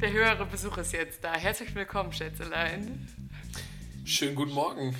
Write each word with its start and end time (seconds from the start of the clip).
Der 0.00 0.12
höhere 0.12 0.46
Besuch 0.46 0.78
ist 0.78 0.92
jetzt 0.92 1.24
da. 1.24 1.34
Herzlich 1.34 1.74
willkommen, 1.74 2.12
Schätzelein. 2.12 3.08
Schönen 4.04 4.36
guten 4.36 4.52
Morgen. 4.52 4.94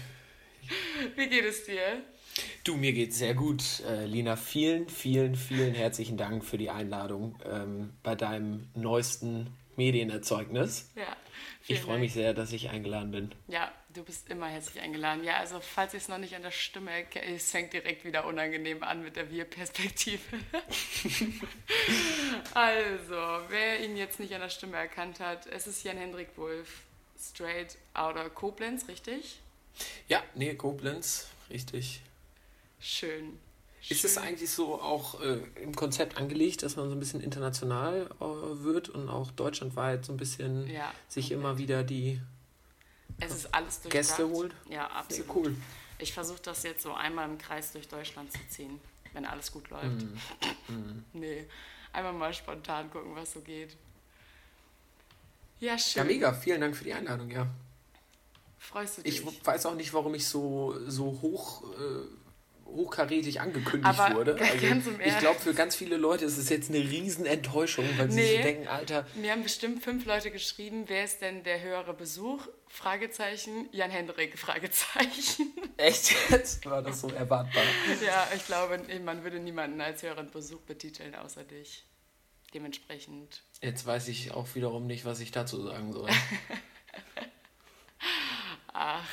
Wie 1.14 1.28
geht 1.28 1.44
es 1.44 1.64
dir? 1.64 2.02
Du, 2.64 2.76
mir 2.76 2.92
geht's 2.92 3.18
sehr 3.18 3.34
gut. 3.34 3.62
Äh, 3.88 4.06
Lina, 4.06 4.34
vielen, 4.34 4.88
vielen, 4.88 5.36
vielen 5.36 5.72
herzlichen 5.72 6.16
Dank 6.16 6.44
für 6.44 6.58
die 6.58 6.70
Einladung 6.70 7.38
ähm, 7.48 7.92
bei 8.02 8.16
deinem 8.16 8.70
neuesten 8.74 9.54
Medienerzeugnis. 9.76 10.90
Ja. 10.96 11.16
Ich 11.68 11.80
freue 11.80 12.00
mich 12.00 12.12
sehr, 12.12 12.34
dass 12.34 12.52
ich 12.52 12.70
eingeladen 12.70 13.12
bin. 13.12 13.30
Ja, 13.46 13.70
du 13.98 14.04
bist 14.04 14.28
immer 14.28 14.46
herzlich 14.46 14.80
eingeladen. 14.80 15.24
Ja, 15.24 15.38
also 15.38 15.58
falls 15.60 15.92
ich 15.92 16.02
es 16.02 16.08
noch 16.08 16.18
nicht 16.18 16.36
an 16.36 16.42
der 16.42 16.52
Stimme 16.52 16.92
erkenne, 16.92 17.34
es 17.34 17.50
fängt 17.50 17.72
direkt 17.72 18.04
wieder 18.04 18.26
unangenehm 18.26 18.84
an 18.84 19.02
mit 19.02 19.16
der 19.16 19.28
Wir-Perspektive. 19.28 20.22
also, 22.54 23.16
wer 23.48 23.84
ihn 23.84 23.96
jetzt 23.96 24.20
nicht 24.20 24.32
an 24.34 24.40
der 24.40 24.50
Stimme 24.50 24.76
erkannt 24.76 25.18
hat, 25.18 25.48
es 25.48 25.66
ist 25.66 25.82
Jan-Hendrik 25.82 26.28
Wolf, 26.36 26.82
straight 27.18 27.76
outer 27.94 28.30
Koblenz, 28.30 28.86
richtig? 28.86 29.40
Ja, 30.06 30.22
nee, 30.36 30.54
Koblenz, 30.54 31.26
richtig. 31.50 32.00
Schön. 32.80 33.36
Ist 33.88 34.04
es 34.04 34.16
eigentlich 34.16 34.50
so 34.50 34.80
auch 34.80 35.20
äh, 35.20 35.38
im 35.60 35.74
Konzept 35.74 36.18
angelegt, 36.18 36.62
dass 36.62 36.76
man 36.76 36.88
so 36.88 36.94
ein 36.94 37.00
bisschen 37.00 37.20
international 37.20 38.08
äh, 38.20 38.64
wird 38.64 38.90
und 38.90 39.08
auch 39.08 39.32
deutschlandweit 39.32 40.04
so 40.04 40.12
ein 40.12 40.16
bisschen 40.16 40.70
Ja, 40.70 40.92
sich 41.08 41.30
komplett. 41.30 41.40
immer 41.40 41.58
wieder 41.58 41.82
die 41.84 42.20
Es 43.20 43.34
ist 43.34 43.54
alles 43.54 43.80
durchdacht. 43.82 43.92
Gäste 43.92 44.28
holt? 44.28 44.54
Ja, 44.68 44.86
absolut. 44.88 45.34
cool. 45.34 45.56
Ich 45.98 46.12
versuche 46.12 46.40
das 46.42 46.62
jetzt 46.62 46.82
so 46.82 46.94
einmal 46.94 47.28
im 47.28 47.38
Kreis 47.38 47.72
durch 47.72 47.88
Deutschland 47.88 48.32
zu 48.32 48.38
ziehen, 48.48 48.80
wenn 49.12 49.24
alles 49.26 49.50
gut 49.52 49.68
läuft. 49.70 50.06
Mhm. 50.68 51.02
Nee, 51.14 51.46
einmal 51.94 52.12
mal 52.12 52.34
spontan 52.34 52.90
gucken, 52.90 53.16
was 53.16 53.32
so 53.32 53.40
geht. 53.40 53.74
Ja, 55.60 55.78
schön. 55.78 56.02
Ja, 56.02 56.04
mega. 56.04 56.32
Vielen 56.34 56.60
Dank 56.60 56.76
für 56.76 56.84
die 56.84 56.92
Einladung, 56.92 57.30
ja. 57.30 57.46
Freust 58.58 58.98
du 58.98 59.02
dich? 59.02 59.26
Ich 59.26 59.46
weiß 59.46 59.64
auch 59.64 59.74
nicht, 59.74 59.94
warum 59.94 60.14
ich 60.14 60.26
so, 60.26 60.76
so 60.86 61.18
hoch, 61.22 61.62
äh, 61.72 62.04
hochkarätig 62.74 63.40
angekündigt 63.40 63.98
Aber 63.98 64.14
wurde. 64.16 64.36
Also, 64.40 64.66
ich 65.04 65.18
glaube, 65.18 65.38
für 65.40 65.54
ganz 65.54 65.74
viele 65.74 65.96
Leute 65.96 66.24
ist 66.24 66.36
es 66.38 66.48
jetzt 66.48 66.70
eine 66.70 66.78
riesen 66.78 67.26
Enttäuschung, 67.26 67.84
weil 67.96 68.10
sie 68.10 68.20
Nee. 68.20 68.26
sich 68.32 68.40
denken, 68.42 68.68
Alter, 68.68 69.06
Mir 69.14 69.32
haben 69.32 69.42
bestimmt 69.42 69.82
fünf 69.82 70.04
Leute 70.06 70.30
geschrieben, 70.30 70.84
wer 70.86 71.04
ist 71.04 71.20
denn 71.20 71.42
der 71.44 71.60
höhere 71.62 71.94
Besuch? 71.94 72.46
Fragezeichen, 72.68 73.68
Jan 73.72 73.90
Hendrik, 73.90 74.38
Fragezeichen. 74.38 75.52
echt 75.76 76.12
jetzt? 76.30 76.64
War 76.66 76.82
das 76.82 77.00
so 77.00 77.08
erwartbar? 77.08 77.62
ja, 78.04 78.28
ich 78.36 78.44
glaube, 78.46 78.80
man 79.04 79.24
würde 79.24 79.40
niemanden 79.40 79.80
als 79.80 80.02
höheren 80.02 80.30
Besuch 80.30 80.60
betiteln, 80.60 81.14
außer 81.14 81.44
dich. 81.44 81.84
Dementsprechend. 82.54 83.42
Jetzt 83.60 83.84
weiß 83.86 84.08
ich 84.08 84.32
auch 84.32 84.54
wiederum 84.54 84.86
nicht, 84.86 85.04
was 85.04 85.20
ich 85.20 85.30
dazu 85.32 85.62
sagen 85.66 85.92
soll. 85.92 86.08
Ach, 88.72 89.08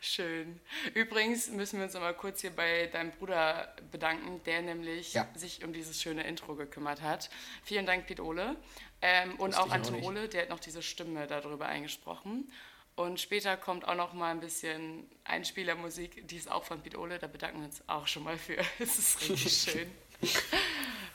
schön. 0.00 0.60
Übrigens 0.94 1.48
müssen 1.50 1.78
wir 1.78 1.84
uns 1.84 1.94
noch 1.94 2.00
mal 2.00 2.14
kurz 2.14 2.40
hier 2.40 2.50
bei 2.50 2.86
deinem 2.86 3.10
Bruder 3.12 3.74
bedanken, 3.90 4.40
der 4.44 4.62
nämlich 4.62 5.14
Ja. 5.14 5.28
sich 5.34 5.64
um 5.64 5.72
dieses 5.72 6.00
schöne 6.02 6.24
Intro 6.26 6.54
gekümmert 6.54 7.02
hat. 7.02 7.30
Vielen 7.64 7.86
Dank, 7.86 8.06
Piet 8.06 8.20
Ole. 8.20 8.56
Ähm, 9.02 9.36
und 9.36 9.56
auch 9.56 9.70
an 9.70 9.82
auch. 9.82 10.02
Ole, 10.02 10.28
der 10.28 10.42
hat 10.42 10.48
noch 10.50 10.60
diese 10.60 10.82
Stimme 10.82 11.26
darüber 11.26 11.66
eingesprochen. 11.66 12.50
Und 12.96 13.20
später 13.20 13.56
kommt 13.56 13.86
auch 13.86 13.94
noch 13.94 14.12
mal 14.12 14.32
ein 14.32 14.40
bisschen 14.40 15.08
Einspielermusik, 15.24 16.26
die 16.26 16.36
ist 16.36 16.50
auch 16.50 16.64
von 16.64 16.80
Piet 16.82 16.96
Ole, 16.98 17.18
da 17.20 17.28
bedanken 17.28 17.60
wir 17.60 17.66
uns 17.66 17.80
auch 17.86 18.08
schon 18.08 18.24
mal 18.24 18.36
für. 18.36 18.56
Es 18.80 18.98
ist 18.98 19.20
richtig 19.28 19.52
schön. 19.72 19.90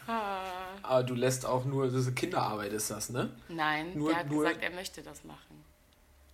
Ah. 0.07 0.75
Aber 0.81 1.03
du 1.03 1.13
lässt 1.13 1.45
auch 1.45 1.65
nur, 1.65 1.89
diese 1.89 2.13
Kinderarbeit 2.13 2.73
ist 2.73 2.89
das, 2.91 3.09
ne? 3.09 3.35
Nein, 3.49 3.93
Nur- 3.97 4.09
der 4.11 4.19
hat 4.19 4.29
nur- 4.29 4.43
gesagt, 4.45 4.63
er 4.63 4.69
möchte 4.71 5.01
das 5.01 5.23
machen. 5.23 5.63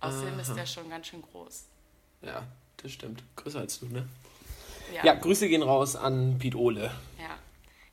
Außerdem 0.00 0.38
ist 0.38 0.48
Aha. 0.50 0.54
der 0.56 0.66
schon 0.66 0.88
ganz 0.88 1.06
schön 1.08 1.22
groß. 1.22 1.66
Ja, 2.22 2.46
das 2.78 2.92
stimmt. 2.92 3.22
Größer 3.36 3.60
als 3.60 3.80
du, 3.80 3.86
ne? 3.86 4.08
Ja. 4.94 5.04
Ja, 5.04 5.14
Grüße 5.14 5.48
gehen 5.48 5.62
raus 5.62 5.96
an 5.96 6.38
Piet 6.38 6.54
Ole. 6.54 6.90
Ja. 7.18 7.38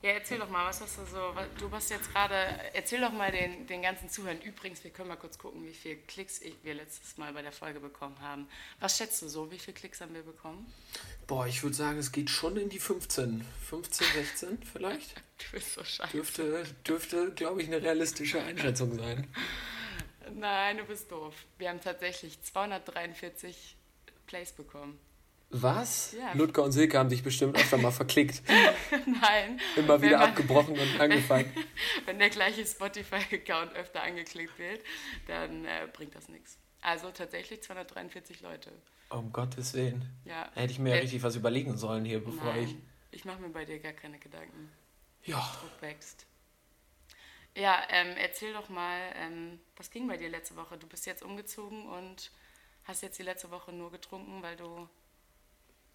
Ja, 0.00 0.10
erzähl 0.10 0.38
doch 0.38 0.48
mal, 0.48 0.64
was 0.64 0.80
hast 0.80 0.96
du 0.96 1.04
so, 1.06 1.34
du 1.58 1.70
hast 1.72 1.90
jetzt 1.90 2.12
gerade, 2.12 2.36
erzähl 2.72 3.00
doch 3.00 3.10
mal 3.10 3.32
den, 3.32 3.66
den 3.66 3.82
ganzen 3.82 4.08
Zuhörern. 4.08 4.40
Übrigens, 4.42 4.84
wir 4.84 4.92
können 4.92 5.08
mal 5.08 5.16
kurz 5.16 5.38
gucken, 5.38 5.66
wie 5.66 5.72
viele 5.72 5.96
Klicks 5.96 6.40
ich, 6.40 6.54
wir 6.62 6.74
letztes 6.74 7.16
Mal 7.16 7.32
bei 7.32 7.42
der 7.42 7.50
Folge 7.50 7.80
bekommen 7.80 8.14
haben. 8.20 8.46
Was 8.78 8.96
schätzt 8.96 9.22
du 9.22 9.28
so, 9.28 9.50
wie 9.50 9.58
viele 9.58 9.74
Klicks 9.74 10.00
haben 10.00 10.14
wir 10.14 10.22
bekommen? 10.22 10.72
Boah, 11.26 11.48
ich 11.48 11.64
würde 11.64 11.74
sagen, 11.74 11.98
es 11.98 12.12
geht 12.12 12.30
schon 12.30 12.56
in 12.56 12.68
die 12.68 12.78
15. 12.78 13.44
15, 13.68 14.06
16 14.14 14.58
vielleicht? 14.72 15.14
Du 15.38 15.52
bist 15.52 15.74
so 15.74 15.84
scheiße. 15.84 16.10
Dürfte, 16.10 16.64
dürfte 16.84 17.30
glaube 17.30 17.62
ich, 17.62 17.68
eine 17.68 17.80
realistische 17.80 18.42
Einschätzung 18.42 18.98
sein. 18.98 19.28
Nein, 20.34 20.78
du 20.78 20.84
bist 20.84 21.12
doof. 21.12 21.32
Wir 21.58 21.68
haben 21.68 21.80
tatsächlich 21.80 22.42
243 22.42 23.77
Plays 24.28 24.52
bekommen. 24.52 25.00
Was? 25.50 26.12
Ja. 26.12 26.34
Ludger 26.34 26.62
und 26.62 26.72
Silke 26.72 26.98
haben 26.98 27.08
dich 27.08 27.22
bestimmt 27.22 27.56
öfter 27.56 27.78
mal 27.78 27.90
verklickt. 27.90 28.42
Nein. 29.22 29.58
Immer 29.76 30.00
wieder 30.02 30.18
man- 30.18 30.28
abgebrochen 30.28 30.78
und 30.78 31.00
angefangen. 31.00 31.50
Wenn 32.04 32.18
der 32.18 32.28
gleiche 32.28 32.64
Spotify-Account 32.66 33.72
öfter 33.74 34.02
angeklickt 34.02 34.58
wird, 34.58 34.82
dann 35.26 35.64
äh, 35.64 35.88
bringt 35.92 36.14
das 36.14 36.28
nichts. 36.28 36.58
Also 36.82 37.10
tatsächlich 37.10 37.62
243 37.62 38.42
Leute. 38.42 38.70
Um 39.08 39.32
Gottes 39.32 39.72
Willen. 39.72 40.04
Ja. 40.26 40.50
Hätte 40.54 40.70
ich 40.72 40.78
mir 40.78 40.90
ja 40.90 40.96
Äh, 40.96 41.00
richtig 41.00 41.22
was 41.22 41.34
überlegen 41.34 41.78
sollen 41.78 42.04
hier, 42.04 42.22
bevor 42.22 42.54
ich. 42.56 42.72
Nein, 42.74 42.82
ich 43.10 43.24
mache 43.24 43.40
mir 43.40 43.48
bei 43.48 43.64
dir 43.64 43.78
gar 43.80 43.92
keine 43.94 44.18
Gedanken. 44.18 44.70
Ja. 45.24 45.38
Druck 45.60 45.80
wächst. 45.82 46.26
Ja, 47.56 47.82
ähm, 47.90 48.14
erzähl 48.18 48.52
doch 48.52 48.68
mal, 48.68 49.00
ähm, 49.16 49.58
was 49.76 49.90
ging 49.90 50.06
bei 50.06 50.16
dir 50.18 50.28
letzte 50.28 50.54
Woche? 50.56 50.76
Du 50.76 50.86
bist 50.86 51.06
jetzt 51.06 51.22
umgezogen 51.22 51.86
und 51.88 52.30
hast 52.88 53.02
jetzt 53.02 53.18
die 53.18 53.22
letzte 53.22 53.50
Woche 53.50 53.72
nur 53.72 53.92
getrunken, 53.92 54.42
weil 54.42 54.56
du 54.56 54.64
Ja, 54.64 54.88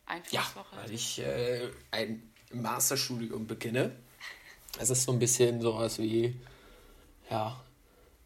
Einflusswoche 0.06 0.78
weil 0.78 0.92
ich 0.92 1.20
äh, 1.20 1.70
ein 1.92 2.32
Masterstudium 2.52 3.48
beginne. 3.48 3.96
Es 4.80 4.90
ist 4.90 5.04
so 5.04 5.12
ein 5.12 5.20
bisschen 5.20 5.62
sowas 5.62 6.00
wie, 6.00 6.40
ja, 7.30 7.60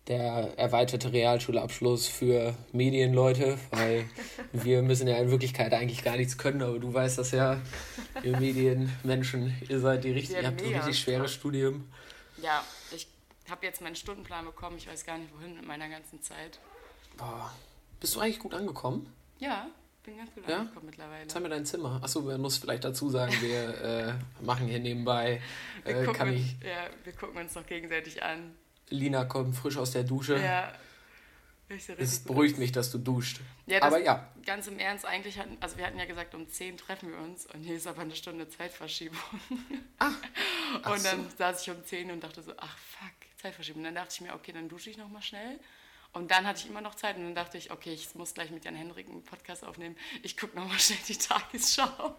der 0.07 0.57
erweiterte 0.57 1.11
Realschulabschluss 1.11 2.07
für 2.07 2.55
Medienleute, 2.71 3.57
weil 3.71 4.09
wir 4.53 4.81
müssen 4.81 5.07
ja 5.07 5.17
in 5.17 5.31
Wirklichkeit 5.31 5.73
eigentlich 5.73 6.03
gar 6.03 6.17
nichts 6.17 6.37
können, 6.37 6.61
aber 6.61 6.79
du 6.79 6.93
weißt 6.93 7.17
das 7.17 7.31
ja, 7.31 7.59
ihr 8.23 8.37
Medienmenschen, 8.37 9.55
ihr 9.67 9.79
seid 9.79 10.03
die 10.03 10.11
richtig, 10.11 10.35
Ja, 10.35 10.41
ihr 10.41 10.47
habt 10.47 10.61
ein 10.61 10.73
richtig 10.73 10.99
schweres 10.99 11.33
Studium. 11.33 11.89
Ja, 12.41 12.63
ich 12.95 13.07
habe 13.49 13.65
jetzt 13.65 13.81
meinen 13.81 13.95
Stundenplan 13.95 14.45
bekommen. 14.45 14.77
Ich 14.77 14.87
weiß 14.87 15.05
gar 15.05 15.17
nicht, 15.17 15.33
wohin 15.33 15.55
mit 15.55 15.65
meiner 15.65 15.89
ganzen 15.89 16.21
Zeit. 16.21 16.59
Boah. 17.17 17.51
Bist 17.99 18.15
du 18.15 18.19
eigentlich 18.19 18.39
gut 18.39 18.53
angekommen? 18.53 19.11
Ja, 19.39 19.67
bin 20.03 20.17
ganz 20.17 20.33
gut 20.33 20.47
Ja? 20.47 20.59
angekommen 20.59 20.85
mittlerweile. 20.85 21.27
Zeig 21.27 21.41
mir 21.41 21.49
dein 21.49 21.65
Zimmer. 21.65 21.99
Achso, 22.03 22.21
man 22.21 22.39
muss 22.39 22.57
vielleicht 22.57 22.83
dazu 22.83 23.09
sagen, 23.09 23.33
wir 23.41 23.81
äh, 23.81 24.43
machen 24.43 24.67
hier 24.67 24.79
nebenbei, 24.79 25.41
Wir, 25.83 25.95
äh, 25.95 26.05
gucken 26.05 26.13
kann 26.13 26.29
uns, 26.29 26.39
ich, 26.39 26.55
ja, 26.63 26.89
wir 27.03 27.13
gucken 27.13 27.37
uns 27.41 27.55
noch 27.55 27.65
gegenseitig 27.65 28.23
an. 28.23 28.55
Lina 28.89 29.25
kommt 29.25 29.55
frisch 29.55 29.77
aus 29.77 29.91
der 29.91 30.03
Dusche. 30.03 30.37
Ja. 30.37 30.71
Es 31.69 32.19
beruhigt 32.19 32.53
gut. 32.55 32.59
mich, 32.59 32.71
dass 32.71 32.91
du 32.91 32.97
duscht. 32.97 33.41
Ja, 33.65 33.83
aber 33.83 33.99
ja, 33.99 34.29
Ganz 34.45 34.67
im 34.67 34.79
Ernst, 34.79 35.05
eigentlich 35.05 35.37
hatten, 35.37 35.57
also 35.59 35.75
wir 35.77 35.85
hatten 35.85 35.99
ja 35.99 36.05
gesagt, 36.05 36.33
um 36.33 36.47
10 36.47 36.77
treffen 36.77 37.09
wir 37.11 37.17
uns 37.17 37.45
und 37.47 37.63
hier 37.63 37.75
ist 37.75 37.87
aber 37.87 38.03
eine 38.03 38.15
Stunde 38.15 38.47
Zeitverschiebung. 38.47 39.19
ach 39.99 40.13
und 40.89 41.03
dann 41.03 41.29
so. 41.29 41.37
saß 41.37 41.63
ich 41.63 41.69
um 41.69 41.83
10 41.83 42.11
und 42.11 42.23
dachte 42.23 42.41
so, 42.41 42.53
ach 42.55 42.77
fuck, 42.77 43.11
Zeitverschiebung. 43.41 43.81
Und 43.81 43.85
dann 43.85 43.95
dachte 43.95 44.13
ich 44.13 44.21
mir, 44.21 44.33
okay, 44.33 44.53
dann 44.53 44.69
dusche 44.69 44.89
ich 44.89 44.97
nochmal 44.97 45.21
schnell 45.21 45.59
Und 46.17 46.31
dann 46.31 46.47
hatte 46.47 46.61
ich 46.63 46.69
immer 46.69 46.81
noch 46.81 46.95
Zeit 46.95 47.15
und 47.17 47.23
dann 47.23 47.35
dachte 47.35 47.59
ich, 47.59 47.69
okay, 47.69 47.93
ich 47.93 48.15
muss 48.15 48.33
gleich 48.33 48.49
mit 48.49 48.65
Jan 48.65 48.73
Henrik 48.73 49.07
einen 49.07 49.21
Podcast 49.21 49.63
aufnehmen. 49.63 49.95
Ich 50.23 50.35
gucke 50.35 50.57
nochmal 50.57 50.79
schnell 50.79 50.97
die 51.07 51.15
Tagesschau. 51.15 51.87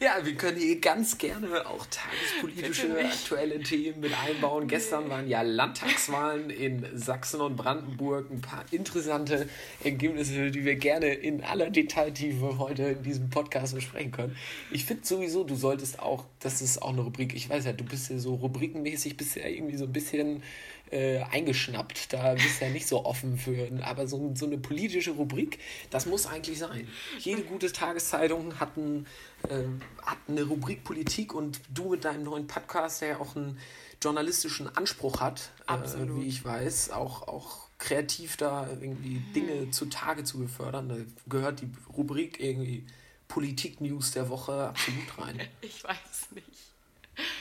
Ja, 0.00 0.24
wir 0.24 0.34
können 0.34 0.58
hier 0.58 0.80
ganz 0.80 1.18
gerne 1.18 1.66
auch 1.66 1.86
tagespolitische 1.86 2.98
aktuelle 3.04 3.62
Themen 3.62 4.00
mit 4.00 4.12
einbauen. 4.18 4.66
Gestern 4.66 5.10
waren 5.10 5.28
ja 5.28 5.42
Landtagswahlen 5.42 6.48
in 6.48 6.86
Sachsen 6.98 7.42
und 7.42 7.56
Brandenburg. 7.56 8.30
Ein 8.30 8.40
paar 8.40 8.64
interessante 8.70 9.48
Ergebnisse, 9.84 10.50
die 10.50 10.64
wir 10.64 10.76
gerne 10.76 11.12
in 11.12 11.44
aller 11.44 11.68
Detailtiefe 11.68 12.58
heute 12.58 12.84
in 12.84 13.02
diesem 13.02 13.28
Podcast 13.28 13.74
besprechen 13.74 14.10
können. 14.10 14.36
Ich 14.70 14.86
finde 14.86 15.06
sowieso, 15.06 15.44
du 15.44 15.54
solltest 15.54 16.00
auch, 16.00 16.24
das 16.40 16.62
ist 16.62 16.80
auch 16.80 16.90
eine 16.90 17.02
Rubrik, 17.02 17.34
ich 17.34 17.50
weiß 17.50 17.66
ja, 17.66 17.72
du 17.72 17.84
bist 17.84 18.10
ja 18.10 18.18
so 18.18 18.34
rubrikenmäßig, 18.36 19.18
bist 19.18 19.36
ja 19.36 19.46
irgendwie 19.46 19.76
so 19.76 19.84
ein 19.84 19.92
bisschen 19.92 20.42
äh, 20.90 21.20
eingeschnappt. 21.30 22.12
Da 22.12 22.34
bist 22.34 22.60
du 22.60 22.64
ja 22.66 22.70
nicht 22.70 22.86
so 22.86 23.04
offen 23.04 23.38
für. 23.38 23.68
Aber 23.82 24.06
so, 24.06 24.32
so 24.34 24.46
eine 24.46 24.58
politische 24.58 25.12
Rubrik, 25.12 25.58
das 25.90 26.06
muss 26.06 26.26
eigentlich 26.26 26.58
sein. 26.58 26.88
Jede 27.18 27.42
gute 27.42 27.72
Tageszeitung 27.72 28.58
hat, 28.58 28.76
ein, 28.76 29.06
äh, 29.48 29.64
hat 30.02 30.18
eine 30.28 30.44
Rubrik 30.44 30.84
Politik 30.84 31.34
und 31.34 31.60
du 31.72 31.90
mit 31.90 32.04
deinem 32.04 32.24
neuen 32.24 32.46
Podcast, 32.46 33.02
der 33.02 33.08
ja 33.08 33.20
auch 33.20 33.36
einen 33.36 33.58
journalistischen 34.02 34.74
Anspruch 34.76 35.20
hat, 35.20 35.50
äh, 35.68 35.76
wie 36.16 36.26
ich 36.26 36.44
weiß, 36.44 36.90
auch, 36.90 37.28
auch 37.28 37.68
kreativ 37.78 38.36
da 38.36 38.68
irgendwie 38.68 39.22
Dinge 39.34 39.70
zutage 39.70 40.24
zu 40.24 40.38
befördern. 40.38 40.88
Da 40.88 40.96
gehört 41.28 41.60
die 41.60 41.70
Rubrik 41.96 42.40
irgendwie 42.40 42.86
Politik-News 43.28 44.10
der 44.12 44.28
Woche 44.28 44.68
absolut 44.68 45.18
rein. 45.18 45.40
Ich 45.60 45.84
weiß 45.84 46.32
nicht. 46.32 46.46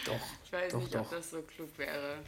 Doch. 0.06 0.20
Ich 0.44 0.52
weiß 0.52 0.72
doch, 0.72 0.80
nicht, 0.80 0.96
doch. 0.96 1.02
ob 1.02 1.12
das 1.12 1.32
so 1.32 1.42
klug 1.42 1.70
wäre. 1.78 2.20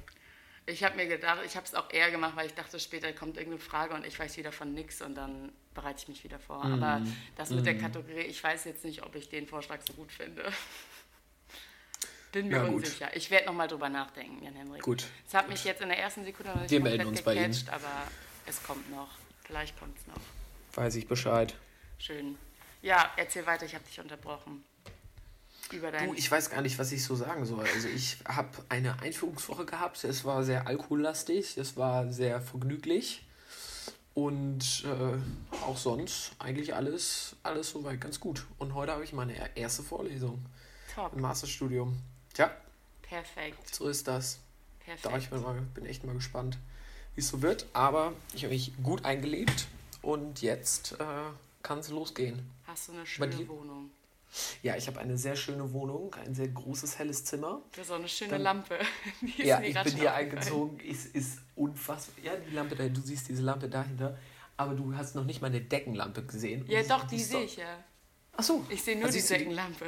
Ich 0.72 0.84
habe 0.84 0.96
mir 0.96 1.08
gedacht, 1.08 1.40
ich 1.46 1.56
habe 1.56 1.66
es 1.66 1.76
auch 1.76 1.92
eher 1.92 2.12
gemacht, 2.12 2.36
weil 2.36 2.48
ich 2.48 2.54
dachte, 2.54 2.80
später 2.80 3.12
kommt 3.12 3.38
irgendeine 3.38 3.62
Frage 3.62 3.94
und 3.94 4.06
ich 4.06 4.18
weiß 4.18 4.38
wieder 4.38 4.52
von 4.52 4.74
nix 4.74 5.02
und 5.02 5.16
dann 5.16 5.52
bereite 5.74 6.00
ich 6.02 6.08
mich 6.08 6.24
wieder 6.24 6.40
vor. 6.40 6.64
Mhm. 6.64 6.82
Aber 6.82 7.02
das 7.36 7.50
mit 7.50 7.66
der 7.66 7.78
Kategorie, 7.78 8.22
ich 8.22 8.42
weiß 8.44 8.66
jetzt 8.66 8.86
nicht, 8.86 9.04
ob 9.04 9.16
ich 9.16 9.30
den 9.30 9.48
Vorschlag 9.48 9.82
so 9.86 9.94
gut 9.94 10.12
finde. 10.12 10.44
Bin 12.32 12.48
mir 12.48 12.62
gut. 12.62 12.76
unsicher. 12.76 13.14
Ich 13.16 13.30
werde 13.30 13.48
nochmal 13.48 13.68
drüber 13.68 13.90
nachdenken, 13.90 14.42
Jan 14.44 14.56
Henrik. 14.56 14.82
Gut. 14.82 15.06
Es 15.28 15.34
hat 15.34 15.50
mich 15.50 15.66
jetzt 15.66 15.82
in 15.82 15.90
der 15.90 16.00
ersten 16.00 16.24
Sekunde 16.24 16.54
noch 16.54 16.62
nicht 16.62 16.72
Wir 16.72 16.80
melden 16.80 17.08
uns 17.08 17.22
bei 17.22 17.36
Ihnen. 17.36 17.56
aber 17.70 18.08
es 18.46 18.64
kommt 18.64 18.90
noch. 18.90 19.10
Vielleicht 19.44 19.78
kommt 19.78 19.98
es 19.98 20.08
noch. 20.08 20.22
Weiß 20.76 20.96
ich 20.96 21.08
Bescheid. 21.08 21.54
Schön. 21.98 22.38
Ja, 22.82 23.12
erzähl 23.18 23.46
weiter, 23.46 23.66
ich 23.66 23.76
habe 23.76 23.84
dich 23.84 24.00
unterbrochen. 24.00 24.64
Über 25.72 25.92
dein 25.92 26.10
Du, 26.10 26.14
ich 26.14 26.30
weiß 26.30 26.50
gar 26.50 26.62
nicht, 26.62 26.78
was 26.80 26.92
ich 26.92 27.04
so 27.04 27.16
sagen 27.16 27.46
soll. 27.46 27.66
Also 27.74 27.88
ich 27.88 28.18
habe 28.26 28.50
eine 28.70 29.00
Einführungswoche 29.02 29.66
gehabt. 29.66 30.04
Es 30.04 30.26
war 30.26 30.44
sehr 30.44 30.68
alkohollastig, 30.68 31.58
es 31.58 31.78
war 31.78 32.12
sehr 32.12 32.42
vergnüglich 32.42 33.24
und 34.14 34.86
äh, 34.86 35.56
auch 35.64 35.78
sonst 35.78 36.32
eigentlich 36.40 36.76
alles, 36.76 37.36
alles 37.44 37.70
soweit 37.70 38.02
ganz 38.02 38.20
gut. 38.20 38.46
Und 38.58 38.74
heute 38.74 38.92
habe 38.92 39.04
ich 39.04 39.14
meine 39.14 39.56
erste 39.56 39.84
Vorlesung 39.84 40.44
Top. 40.94 41.14
im 41.14 41.22
Masterstudium. 41.22 41.98
Tja, 42.34 42.52
Perfekt. 43.02 43.74
so 43.74 43.88
ist 43.88 44.08
das. 44.08 44.40
Da 44.86 45.10
Perfekt. 45.10 45.24
ich 45.24 45.30
bin, 45.30 45.42
mal, 45.42 45.62
bin 45.74 45.86
echt 45.86 46.04
mal 46.04 46.16
gespannt, 46.16 46.58
wie 47.16 47.22
es 47.22 47.30
so 47.30 47.42
wird. 47.42 47.66
Aber 47.74 48.14
ich 48.34 48.44
habe 48.44 48.54
mich 48.54 48.74
gut 48.84 49.06
eingelebt 49.06 49.68
und 50.02 50.42
jetzt 50.42 50.94
äh, 51.00 51.06
kann 51.64 51.80
es 51.80 51.90
losgehen. 51.90 52.50
Hast 52.66 52.90
du 52.90 52.94
eine 52.94 53.06
schöne? 53.06 53.48
Wohnung? 53.48 53.92
Ja, 54.64 54.76
ich 54.78 54.88
habe 54.88 55.00
eine 55.00 55.18
sehr 55.18 55.36
schöne 55.36 55.74
Wohnung, 55.74 56.16
ein 56.26 56.34
sehr 56.34 56.48
großes, 56.48 56.98
helles 57.00 57.26
Zimmer. 57.26 57.62
Hast 57.78 57.92
auch 57.92 57.96
eine 57.96 58.08
schöne 58.08 58.32
Dann- 58.32 58.42
Lampe. 58.44 58.80
Ja, 59.38 59.62
ich 59.62 59.74
bin 59.84 59.96
hier 59.96 60.14
eingezogen. 60.14 60.80
Es 60.90 61.06
ist 61.06 61.40
unfassbar. 61.56 62.24
Ja, 62.24 62.32
die 62.38 62.56
Lampe 62.56 62.76
da, 62.76 62.88
du 62.88 63.02
siehst 63.02 63.28
diese 63.30 63.42
Lampe 63.42 63.68
dahinter. 63.70 64.18
Aber 64.58 64.74
du 64.76 64.96
hast 64.96 65.16
noch 65.16 65.24
nicht 65.26 65.42
mal 65.42 65.48
eine 65.48 65.62
Deckenlampe 65.62 66.24
gesehen. 66.24 66.66
Ja, 66.68 66.84
doch, 66.84 67.06
die 67.06 67.20
sehe 67.20 67.44
ich 67.44 67.58
ja. 67.58 67.84
Ach 68.38 68.44
so. 68.44 68.66
Ich 68.70 68.84
sehe 68.84 68.96
nur 68.98 69.08
Ah, 69.10 69.12
die 69.12 69.22
Deckenlampe. 69.22 69.86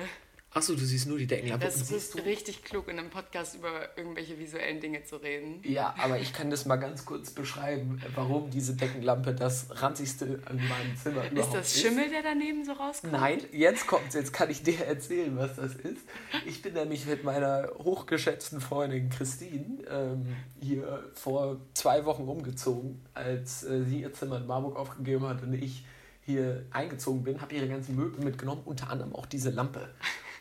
Ach 0.56 0.62
so, 0.62 0.76
du 0.76 0.86
siehst 0.86 1.08
nur 1.08 1.18
die 1.18 1.26
Deckenlampe. 1.26 1.66
Das 1.66 1.78
Und 1.78 1.86
siehst 1.86 2.16
ist 2.16 2.26
richtig 2.26 2.64
klug, 2.64 2.88
in 2.88 3.00
einem 3.00 3.10
Podcast 3.10 3.56
über 3.56 3.98
irgendwelche 3.98 4.38
visuellen 4.38 4.80
Dinge 4.80 5.04
zu 5.04 5.16
reden. 5.16 5.62
ja, 5.64 5.96
aber 5.98 6.20
ich 6.20 6.32
kann 6.32 6.52
das 6.52 6.66
mal 6.66 6.76
ganz 6.76 7.06
kurz 7.06 7.32
beschreiben, 7.32 8.02
warum 8.14 8.52
diese 8.52 8.76
Deckenlampe 8.76 9.34
das 9.34 9.68
ranzigste 9.82 10.40
an 10.46 10.58
meinem 10.58 10.96
Zimmer 11.02 11.24
Ist 11.26 11.32
überhaupt 11.32 11.56
das 11.56 11.80
Schimmel, 11.80 12.10
der 12.10 12.22
daneben 12.22 12.64
so 12.66 12.74
rauskommt? 12.74 13.14
Nein, 13.14 13.42
jetzt 13.52 13.88
kommt's. 13.88 14.14
Jetzt 14.14 14.32
kann 14.32 14.52
ich 14.52 14.62
dir 14.62 14.86
erzählen, 14.86 15.36
was 15.38 15.56
das 15.56 15.74
ist. 15.76 16.02
Ich 16.46 16.62
bin 16.62 16.74
nämlich 16.74 17.06
mit 17.08 17.24
meiner 17.24 17.70
hochgeschätzten 17.80 18.62
Freundin 18.62 19.10
Christine 19.10 19.84
ähm, 19.90 20.36
hier 20.62 21.04
vor 21.14 21.58
zwei 21.74 22.06
Wochen 22.06 22.24
umgezogen, 22.24 23.02
als 23.16 23.64
äh, 23.64 23.84
sie 23.86 24.02
ihr 24.02 24.14
Zimmer 24.14 24.38
in 24.38 24.46
Marburg 24.46 24.78
aufgegeben 24.78 25.28
hat 25.28 25.42
und 25.42 25.54
ich 25.54 25.86
hier 26.26 26.66
eingezogen 26.72 27.24
bin, 27.24 27.42
habe 27.42 27.54
ihre 27.54 27.68
ganzen 27.68 27.96
Möbel 27.96 28.24
mitgenommen, 28.24 28.62
unter 28.66 28.90
anderem 28.90 29.14
auch 29.14 29.26
diese 29.26 29.50
Lampe. 29.50 29.90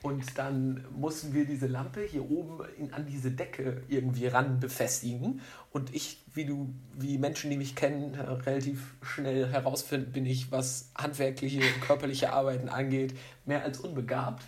Und 0.02 0.37
dann 0.37 0.84
mussten 0.90 1.32
wir 1.32 1.44
diese 1.44 1.69
Lampe 1.69 2.02
hier 2.02 2.28
oben 2.28 2.64
in, 2.76 2.93
an 2.93 3.06
diese 3.06 3.31
Decke 3.31 3.82
irgendwie 3.88 4.26
ran 4.26 4.58
befestigen. 4.58 5.40
Und 5.70 5.94
ich, 5.94 6.20
wie 6.34 6.44
du, 6.44 6.75
wie 6.94 7.19
Menschen, 7.19 7.50
die 7.50 7.56
mich 7.56 7.76
kennen, 7.76 8.14
äh, 8.14 8.22
relativ 8.22 8.94
schnell 9.02 9.49
herausfinden, 9.49 10.10
bin 10.10 10.26
ich, 10.26 10.50
was 10.50 10.90
handwerkliche, 10.96 11.60
körperliche 11.87 12.32
Arbeiten 12.32 12.69
angeht, 12.69 13.16
mehr 13.46 13.62
als 13.62 13.78
unbegabt. 13.78 14.43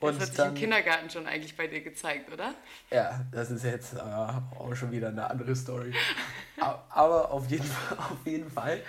Das 0.00 0.10
Und 0.10 0.20
hat 0.20 0.26
sich 0.26 0.36
dann, 0.36 0.48
im 0.48 0.54
Kindergarten 0.54 1.08
schon 1.08 1.26
eigentlich 1.26 1.56
bei 1.56 1.68
dir 1.68 1.80
gezeigt, 1.80 2.32
oder? 2.32 2.54
ja, 2.90 3.24
das 3.30 3.50
ist 3.50 3.64
jetzt 3.64 3.94
äh, 3.94 3.98
auch 3.98 4.74
schon 4.74 4.90
wieder 4.90 5.08
eine 5.08 5.30
andere 5.30 5.54
Story. 5.54 5.94
Aber 6.90 7.30
auf 7.30 7.48
jeden, 7.48 7.64
Fall, 7.64 7.98
auf 7.98 8.26
jeden 8.26 8.50
Fall 8.50 8.82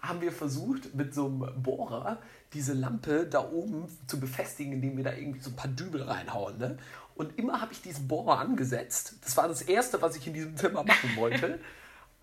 haben 0.00 0.20
wir 0.20 0.32
versucht, 0.32 0.94
mit 0.94 1.14
so 1.14 1.26
einem 1.26 1.62
Bohrer 1.62 2.18
diese 2.52 2.72
Lampe 2.72 3.26
da 3.26 3.50
oben 3.50 3.86
zu 4.06 4.18
befestigen, 4.18 4.72
indem 4.72 4.96
wir 4.96 5.04
da 5.04 5.12
irgendwie 5.12 5.40
so 5.40 5.50
ein 5.50 5.56
paar 5.56 5.70
Dübel 5.70 6.02
reinhauen. 6.02 6.58
Ne? 6.58 6.78
Und 7.14 7.38
immer 7.38 7.60
habe 7.60 7.72
ich 7.72 7.82
diesen 7.82 8.08
Bohrer 8.08 8.38
angesetzt. 8.38 9.16
Das 9.24 9.36
war 9.36 9.48
das 9.48 9.62
Erste, 9.62 10.00
was 10.00 10.16
ich 10.16 10.26
in 10.26 10.34
diesem 10.34 10.56
Zimmer 10.56 10.84
machen 10.84 11.16
wollte. 11.16 11.58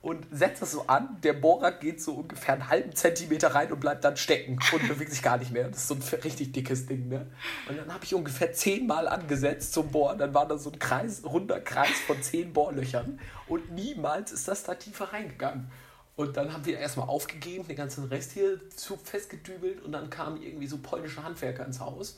Und 0.01 0.27
setze 0.31 0.61
das 0.61 0.71
so 0.71 0.85
an. 0.85 1.17
Der 1.23 1.33
Bohrer 1.33 1.71
geht 1.71 1.99
so 1.99 2.13
ungefähr 2.13 2.53
einen 2.53 2.69
halben 2.69 2.95
Zentimeter 2.95 3.55
rein 3.55 3.71
und 3.71 3.79
bleibt 3.79 4.03
dann 4.03 4.15
stecken 4.17 4.59
und 4.71 4.87
bewegt 4.87 5.11
sich 5.11 5.23
gar 5.23 5.37
nicht 5.37 5.51
mehr. 5.51 5.67
Das 5.67 5.79
ist 5.79 5.87
so 5.87 5.95
ein 5.95 6.21
richtig 6.23 6.51
dickes 6.51 6.85
Ding. 6.85 7.09
Ne? 7.09 7.25
Und 7.67 7.77
dann 7.77 7.91
habe 7.91 8.05
ich 8.05 8.13
ungefähr 8.13 8.53
zehnmal 8.53 9.07
angesetzt 9.07 9.73
zum 9.73 9.89
Bohren. 9.89 10.19
Dann 10.19 10.33
war 10.33 10.47
da 10.47 10.59
so 10.59 10.71
ein 10.71 10.77
Kreis, 10.77 11.23
runder 11.25 11.59
Kreis 11.59 11.99
von 12.05 12.21
zehn 12.21 12.53
Bohrlöchern. 12.53 13.19
Und 13.47 13.71
niemals 13.71 14.31
ist 14.31 14.47
das 14.47 14.63
da 14.63 14.75
tiefer 14.75 15.11
reingegangen. 15.11 15.71
Und 16.15 16.37
dann 16.37 16.53
haben 16.53 16.65
wir 16.65 16.79
erstmal 16.79 17.07
aufgegeben, 17.09 17.67
den 17.67 17.75
ganzen 17.75 18.05
Rest 18.05 18.31
hier 18.31 18.59
zu 18.69 18.95
festgedübelt. 18.97 19.83
Und 19.83 19.91
dann 19.91 20.09
kamen 20.09 20.41
irgendwie 20.41 20.67
so 20.67 20.77
polnische 20.77 21.23
Handwerker 21.23 21.65
ins 21.65 21.79
Haus 21.79 22.17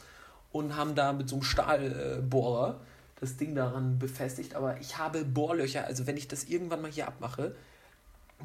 und 0.51 0.75
haben 0.75 0.93
da 0.95 1.13
mit 1.13 1.27
so 1.29 1.35
einem 1.37 1.43
Stahlbohrer 1.43 2.79
das 3.19 3.37
Ding 3.37 3.55
daran 3.55 3.97
befestigt. 3.97 4.53
Aber 4.53 4.79
ich 4.79 4.97
habe 4.97 5.25
Bohrlöcher, 5.25 5.85
also 5.85 6.05
wenn 6.05 6.17
ich 6.17 6.27
das 6.27 6.43
irgendwann 6.43 6.81
mal 6.83 6.91
hier 6.91 7.07
abmache, 7.07 7.55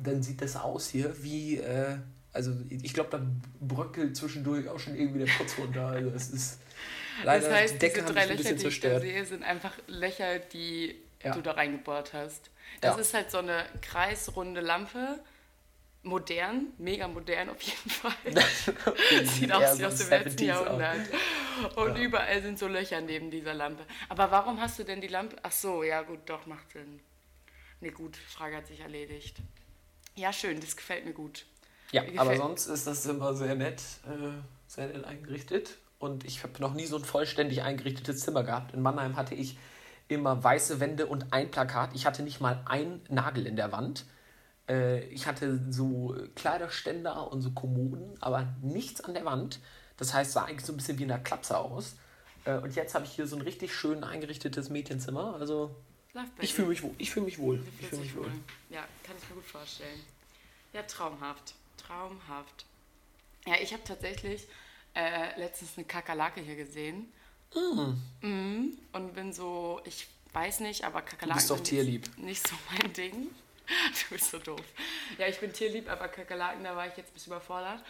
dann 0.03 0.23
sieht 0.23 0.41
das 0.41 0.57
aus 0.57 0.89
hier 0.89 1.15
wie, 1.23 1.59
äh, 1.59 1.97
also 2.33 2.53
ich 2.71 2.95
glaube, 2.95 3.11
da 3.11 3.21
bröckelt 3.61 4.17
zwischendurch 4.17 4.69
auch 4.69 4.79
schon 4.79 4.97
irgendwie 4.97 5.27
der 5.27 5.33
Putz 5.35 5.59
runter. 5.59 5.87
Also 5.89 6.11
es 6.17 6.31
ist 6.31 6.59
leider, 7.25 7.47
das 7.49 7.59
heißt, 7.59 7.75
die 7.75 7.79
Decke 7.79 8.01
diese 8.01 8.15
drei 8.15 8.25
Löcher, 8.25 8.37
bisschen 8.37 8.57
die 8.57 8.67
ich 8.69 8.81
da 8.81 9.01
sehe, 9.01 9.27
sind 9.27 9.43
einfach 9.43 9.75
Löcher, 9.87 10.39
die 10.39 10.95
Ja. 11.23 11.35
du 11.35 11.43
da 11.43 11.53
reingebohrt 11.53 12.15
hast. 12.15 12.49
Das 12.81 12.95
Ja. 12.97 13.01
ist 13.03 13.13
halt 13.13 13.31
so 13.31 13.39
eine 13.39 13.67
kreisrunde 13.83 14.63
Lampe. 14.63 15.21
Modern, 16.05 16.69
mega 16.79 17.07
modern 17.07 17.51
auf 17.51 17.63
jeden 17.63 17.91
Fall. 17.91 18.13
Sieht 19.25 19.53
aus 19.53 19.79
wie 19.79 19.85
aus 19.85 19.97
dem 19.99 20.11
letzten 20.11 20.31
70s 20.31 20.53
auch. 20.53 20.67
Jahrhundert. 20.67 21.09
Und 21.77 21.97
überall 21.97 22.43
sind 22.43 22.59
so 22.59 22.67
Löcher 22.67 23.01
neben 23.01 23.31
dieser 23.31 23.55
Lampe. 23.55 23.85
Aber 24.09 24.31
warum 24.31 24.61
hast 24.61 24.79
du 24.79 24.85
denn 24.85 25.01
die 25.01 25.09
Lampe? 25.09 25.37
Ach 25.43 25.53
so, 25.53 25.83
ja 25.85 26.03
gut, 26.03 26.21
doch, 26.27 26.47
macht 26.47 26.73
Sinn. 26.73 27.01
Nee, 27.81 27.91
gut, 27.91 28.17
Frage 28.17 28.57
hat 28.57 28.67
sich 28.67 28.81
erledigt. 28.81 29.37
Ja, 30.15 30.33
schön, 30.33 30.61
das 30.61 30.77
gefällt 30.77 31.05
mir 31.05 31.13
gut. 31.13 31.47
Ja, 31.93 32.03
Mir 32.03 32.21
aber 32.21 32.37
sonst 32.37 32.67
ist 32.67 32.87
das 32.87 33.07
immer 33.07 33.35
sehr 33.35 33.55
nett, 33.55 33.81
äh, 34.07 34.41
sehr 34.67 34.89
nett 34.89 35.05
eingerichtet. 35.05 35.77
Und 35.99 36.25
ich 36.25 36.43
habe 36.43 36.61
noch 36.61 36.75
nie 36.75 36.87
so 36.87 36.97
ein 36.97 37.05
vollständig 37.05 37.63
eingerichtetes 37.63 38.21
Zimmer 38.21 38.43
gehabt. 38.43 38.75
In 38.75 38.83
Mannheim 38.83 39.17
hatte 39.17 39.35
ich 39.35 39.57
immer 40.09 40.43
weiße 40.43 40.81
Wände 40.81 41.07
und 41.07 41.33
ein 41.33 41.51
Plakat. 41.51 41.91
Ich 41.95 42.07
hatte 42.07 42.23
nicht 42.23 42.41
mal 42.41 42.63
einen 42.67 43.05
Nagel 43.09 43.47
in 43.47 43.57
der 43.57 43.71
Wand. 43.73 44.05
Äh, 44.69 45.05
ich 45.07 45.27
hatte 45.27 45.61
so 45.71 46.17
Kleiderständer 46.35 47.31
und 47.31 47.43
so 47.43 47.51
Kommoden, 47.51 48.17
aber 48.21 48.55
nichts 48.63 49.01
an 49.01 49.15
der 49.15 49.25
Wand. 49.25 49.61
Das 49.97 50.15
heißt, 50.15 50.33
sah 50.33 50.45
eigentlich 50.45 50.67
so 50.67 50.73
ein 50.73 50.77
bisschen 50.77 50.99
wie 50.99 51.05
in 51.05 51.13
einer 51.13 51.23
Klapse 51.23 51.59
aus. 51.59 51.97
Äh, 52.45 52.59
und 52.59 52.75
jetzt 52.75 52.95
habe 52.95 53.05
ich 53.05 53.13
hier 53.13 53.27
so 53.27 53.37
ein 53.37 53.43
richtig 53.43 53.75
schön 53.75 54.05
eingerichtetes 54.05 54.71
Mädchenzimmer. 54.71 55.37
Also 55.39 55.75
ich 56.41 56.55
fühle 56.55 56.69
mich 56.69 56.83
wohl. 56.83 56.95
Ich 56.99 57.11
fühle 57.11 57.27
mich 57.27 57.39
wohl. 57.39 57.65
Ich 57.81 57.89
dich 57.89 57.99
mich 57.99 58.17
wohl. 58.17 58.31
Ja, 58.69 58.85
kann 59.03 59.17
ich 59.17 59.29
mir 59.29 59.37
gut 59.37 59.45
vorstellen. 59.45 60.01
Ja, 60.73 60.83
traumhaft. 60.83 61.55
Traumhaft. 61.77 62.67
Ja, 63.47 63.55
ich 63.61 63.73
habe 63.73 63.83
tatsächlich 63.85 64.47
äh, 64.95 65.39
letztens 65.39 65.73
eine 65.77 65.87
Kakerlake 65.87 66.41
hier 66.41 66.57
gesehen. 66.57 67.13
Mhm. 67.55 68.79
Und 68.93 69.15
bin 69.15 69.33
so, 69.33 69.81
ich 69.85 70.07
weiß 70.33 70.61
nicht, 70.61 70.85
aber 70.85 71.03
Kakerlaken 71.03 71.39
bist 71.39 71.51
doch 71.51 71.61
tierlieb. 71.61 72.19
nicht 72.19 72.47
so 72.47 72.55
mein 72.71 72.93
Ding. 72.93 73.29
Du 74.09 74.15
bist 74.15 74.31
so 74.31 74.39
doof. 74.39 74.61
Ja, 75.19 75.27
ich 75.29 75.39
bin 75.39 75.53
tierlieb, 75.53 75.91
aber 75.91 76.09
Kakerlaken, 76.09 76.65
da 76.65 76.77
war 76.77 76.87
ich 76.87 76.97
jetzt 76.97 77.11
ein 77.11 77.15
bisschen 77.15 77.33
überfordert. 77.33 77.83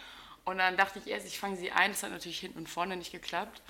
Und 0.45 0.57
dann 0.57 0.75
dachte 0.77 0.99
ich 0.99 1.07
erst, 1.07 1.25
ich 1.27 1.39
fange 1.39 1.55
sie 1.55 1.71
ein. 1.71 1.91
Das 1.91 2.03
hat 2.03 2.11
natürlich 2.11 2.39
hinten 2.39 2.59
und 2.59 2.69
vorne 2.69 2.97
nicht 2.97 3.11
geklappt. 3.11 3.61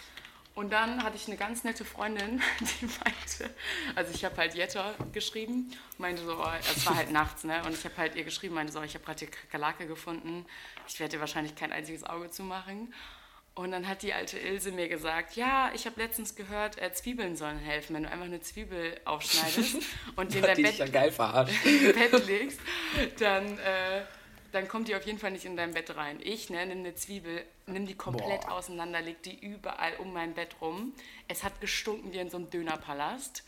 Und 0.56 0.72
dann 0.72 1.04
hatte 1.04 1.16
ich 1.16 1.28
eine 1.28 1.38
ganz 1.38 1.64
nette 1.64 1.84
Freundin, 1.84 2.40
die 2.60 2.86
meinte, 2.86 3.56
also 3.96 4.14
ich 4.14 4.24
habe 4.24 4.38
halt 4.38 4.54
Jetta 4.54 4.94
geschrieben, 5.12 5.72
meinte 5.98 6.24
so, 6.24 6.38
oh, 6.38 6.52
es 6.60 6.86
war 6.86 6.96
halt 6.96 7.12
nachts, 7.12 7.44
ne? 7.44 7.64
Und 7.66 7.74
ich 7.74 7.84
habe 7.86 7.98
halt 7.98 8.16
ihr 8.16 8.24
geschrieben, 8.24 8.54
meinte 8.54 8.72
so, 8.72 8.80
ich 8.84 8.94
habe 8.94 9.04
gerade 9.04 9.26
die 9.26 9.32
Kakerlake 9.32 9.88
gefunden, 9.88 10.46
ich 10.88 11.00
werde 11.00 11.16
dir 11.16 11.20
wahrscheinlich 11.22 11.56
kein 11.56 11.72
einziges 11.72 12.04
Auge 12.04 12.30
zumachen. 12.30 12.94
Und 13.56 13.72
dann 13.72 13.88
hat 13.88 14.02
die 14.02 14.14
alte 14.14 14.40
Ilse 14.40 14.72
mir 14.72 14.90
gesagt, 14.90 15.36
ja, 15.36 15.72
ich 15.76 15.86
habe 15.86 16.02
letztens 16.02 16.36
gehört, 16.36 16.82
äh, 16.82 16.92
Zwiebeln 16.92 17.36
sollen 17.36 17.60
helfen, 17.60 17.96
wenn 17.96 18.04
du 18.04 18.10
einfach 18.10 18.26
eine 18.26 18.42
Zwiebel 18.42 19.00
aufschneidest 19.06 19.78
und 20.16 20.34
die 20.34 20.38
in 20.40 20.44
dein 20.44 20.62
Bett, 20.62 20.78
ja 20.78 20.88
geil 20.88 21.12
verarscht. 21.12 21.64
Bett 21.64 22.26
legst, 22.26 22.60
dann, 23.20 23.60
äh, 23.60 24.02
dann 24.52 24.68
kommt 24.68 24.88
die 24.88 24.96
auf 24.96 25.06
jeden 25.06 25.20
Fall 25.20 25.30
nicht 25.30 25.46
in 25.46 25.56
dein 25.56 25.72
Bett 25.72 25.96
rein. 25.96 26.20
Ich 26.24 26.50
ne, 26.50 26.66
nimm 26.66 26.80
eine 26.80 26.96
Zwiebel, 26.96 27.44
nimm 27.68 27.86
die 27.86 27.94
komplett 27.94 28.42
Boah. 28.42 28.54
auseinander, 28.54 29.02
leg 29.02 29.22
die 29.22 29.38
überall 29.38 29.98
um 29.98 30.14
mein 30.14 30.34
Bett 30.34 30.56
rum. 30.60 30.94
Es 31.28 31.44
hat 31.44 31.62
gestunken 31.62 32.12
wie 32.12 32.18
in 32.18 32.32
so 32.32 32.38
einem 32.38 32.50
Dönerpalast. 32.50 33.44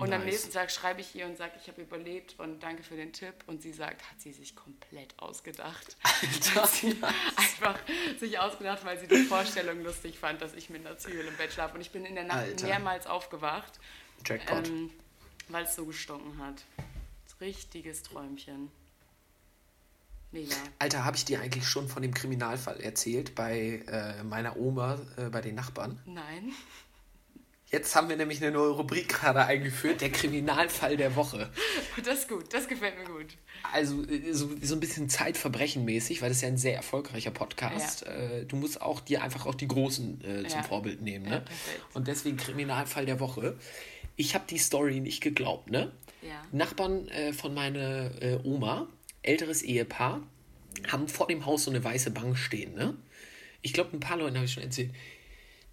Und 0.00 0.12
am 0.12 0.20
Nice. 0.20 0.30
nächsten 0.32 0.52
Tag 0.52 0.70
schreibe 0.70 1.00
ich 1.00 1.14
ihr 1.14 1.26
und 1.26 1.36
sage, 1.36 1.52
ich 1.60 1.68
habe 1.68 1.82
überlebt 1.82 2.34
und 2.38 2.60
danke 2.62 2.82
für 2.82 2.96
den 2.96 3.12
Tipp. 3.12 3.34
Und 3.46 3.60
sie 3.62 3.72
sagt, 3.72 4.02
hat 4.10 4.20
sie 4.20 4.32
sich 4.32 4.56
komplett 4.56 5.14
ausgedacht. 5.18 5.96
Alter, 6.02 6.62
Hat 6.62 6.70
sie 6.70 6.96
einfach 7.36 7.78
sich 8.18 8.38
ausgedacht, 8.38 8.84
weil 8.84 8.98
sie 8.98 9.06
die 9.06 9.24
Vorstellung 9.24 9.82
lustig 9.82 10.18
fand, 10.18 10.40
dass 10.40 10.54
ich 10.54 10.70
mit 10.70 10.86
einer 10.86 10.96
Zwiebel 10.98 11.26
im 11.26 11.36
Bett 11.36 11.52
schlafe. 11.52 11.74
Und 11.74 11.82
ich 11.82 11.90
bin 11.90 12.04
in 12.04 12.14
der 12.14 12.24
Nacht 12.24 12.38
Alter. 12.38 12.66
mehrmals 12.66 13.06
aufgewacht, 13.06 13.78
ähm, 14.28 14.90
weil 15.48 15.64
es 15.64 15.74
so 15.76 15.84
gestunken 15.84 16.38
hat. 16.38 16.64
Richtiges 17.40 18.02
Träumchen. 18.02 18.70
Mega. 20.32 20.54
Alter, 20.78 21.04
habe 21.04 21.16
ich 21.16 21.24
dir 21.24 21.40
eigentlich 21.40 21.66
schon 21.66 21.88
von 21.88 22.02
dem 22.02 22.14
Kriminalfall 22.14 22.80
erzählt 22.80 23.34
bei 23.34 23.82
äh, 23.86 24.22
meiner 24.22 24.56
Oma, 24.56 24.98
äh, 25.16 25.28
bei 25.28 25.40
den 25.40 25.56
Nachbarn? 25.56 26.00
Nein. 26.06 26.52
Jetzt 27.70 27.94
haben 27.94 28.08
wir 28.08 28.16
nämlich 28.16 28.42
eine 28.42 28.50
neue 28.50 28.70
Rubrik 28.70 29.08
gerade 29.08 29.44
eingeführt, 29.44 30.00
der 30.00 30.10
Kriminalfall 30.10 30.96
der 30.96 31.14
Woche. 31.16 31.50
Das 32.04 32.20
ist 32.20 32.28
gut, 32.28 32.52
das 32.54 32.66
gefällt 32.66 32.96
mir 32.98 33.04
gut. 33.04 33.26
Also 33.72 34.02
äh, 34.04 34.32
so, 34.32 34.48
so 34.62 34.74
ein 34.74 34.80
bisschen 34.80 35.08
Zeitverbrechen-mäßig, 35.10 36.22
weil 36.22 36.28
das 36.30 36.38
ist 36.38 36.42
ja 36.42 36.48
ein 36.48 36.56
sehr 36.56 36.74
erfolgreicher 36.74 37.30
Podcast. 37.30 38.06
Äh, 38.06 38.46
du 38.46 38.56
musst 38.56 38.80
auch 38.80 39.00
dir 39.00 39.22
einfach 39.22 39.44
auch 39.44 39.54
die 39.54 39.68
Großen 39.68 40.20
äh, 40.24 40.48
zum 40.48 40.60
Ja. 40.60 40.62
Vorbild 40.62 41.02
nehmen. 41.02 41.26
Ja, 41.26 41.30
Ne? 41.32 41.40
perfekt. 41.42 41.80
Und 41.94 42.08
deswegen 42.08 42.36
Kriminalfall 42.38 43.04
der 43.06 43.20
Woche. 43.20 43.56
Ich 44.16 44.34
habe 44.34 44.44
die 44.48 44.58
Story 44.58 45.00
nicht 45.00 45.20
geglaubt. 45.20 45.70
Ne? 45.70 45.92
Ja. 46.22 46.42
Nachbarn 46.52 47.08
äh, 47.08 47.32
von 47.32 47.52
meiner 47.52 48.10
äh, 48.22 48.38
Oma, 48.44 48.88
älteres 49.22 49.62
Ehepaar, 49.62 50.22
haben 50.90 51.06
vor 51.08 51.26
dem 51.26 51.44
Haus 51.44 51.64
so 51.64 51.70
eine 51.70 51.84
weiße 51.84 52.12
Bank 52.12 52.38
stehen. 52.38 52.74
Ne? 52.74 52.96
Ich 53.62 53.72
glaube, 53.74 53.94
ein 53.94 54.00
paar 54.00 54.16
Leuten 54.16 54.36
habe 54.36 54.46
ich 54.46 54.52
schon 54.52 54.62
erzählt. 54.62 54.90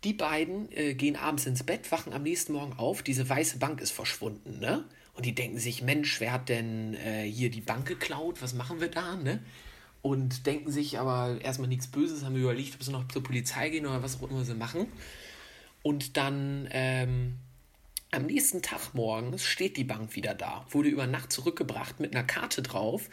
Die 0.03 0.13
beiden 0.13 0.71
äh, 0.71 0.93
gehen 0.93 1.15
abends 1.15 1.45
ins 1.45 1.63
Bett, 1.63 1.91
wachen 1.91 2.13
am 2.13 2.23
nächsten 2.23 2.53
Morgen 2.53 2.73
auf, 2.73 3.01
diese 3.01 3.27
weiße 3.27 3.57
Bank 3.57 3.81
ist 3.81 3.91
verschwunden, 3.91 4.59
ne? 4.59 4.85
Und 5.13 5.25
die 5.25 5.33
denken 5.33 5.57
sich, 5.57 5.81
Mensch, 5.81 6.19
wer 6.19 6.31
hat 6.31 6.47
denn 6.47 6.93
äh, 6.93 7.23
hier 7.23 7.49
die 7.49 7.61
Bank 7.61 7.87
geklaut? 7.87 8.43
Was 8.43 8.53
machen 8.53 8.79
wir 8.79 8.89
da, 8.89 9.15
ne? 9.15 9.41
Und 10.03 10.45
denken 10.45 10.71
sich 10.71 10.99
aber 10.99 11.41
erstmal 11.41 11.67
nichts 11.67 11.87
Böses, 11.87 12.23
haben 12.23 12.35
überlegt, 12.35 12.75
ob 12.75 12.83
sie 12.83 12.91
noch 12.91 13.07
zur 13.07 13.23
Polizei 13.23 13.69
gehen 13.69 13.87
oder 13.87 14.03
was 14.03 14.21
auch 14.21 14.29
immer 14.29 14.45
sie 14.45 14.53
machen. 14.53 14.85
Und 15.81 16.17
dann 16.17 16.67
ähm, 16.71 17.35
am 18.11 18.25
nächsten 18.27 18.61
Tag 18.61 18.93
morgens 18.93 19.43
steht 19.43 19.75
die 19.75 19.83
Bank 19.83 20.15
wieder 20.15 20.33
da, 20.33 20.65
wurde 20.69 20.89
über 20.89 21.07
Nacht 21.07 21.33
zurückgebracht 21.33 21.99
mit 21.99 22.15
einer 22.15 22.25
Karte 22.25 22.61
drauf. 22.61 23.09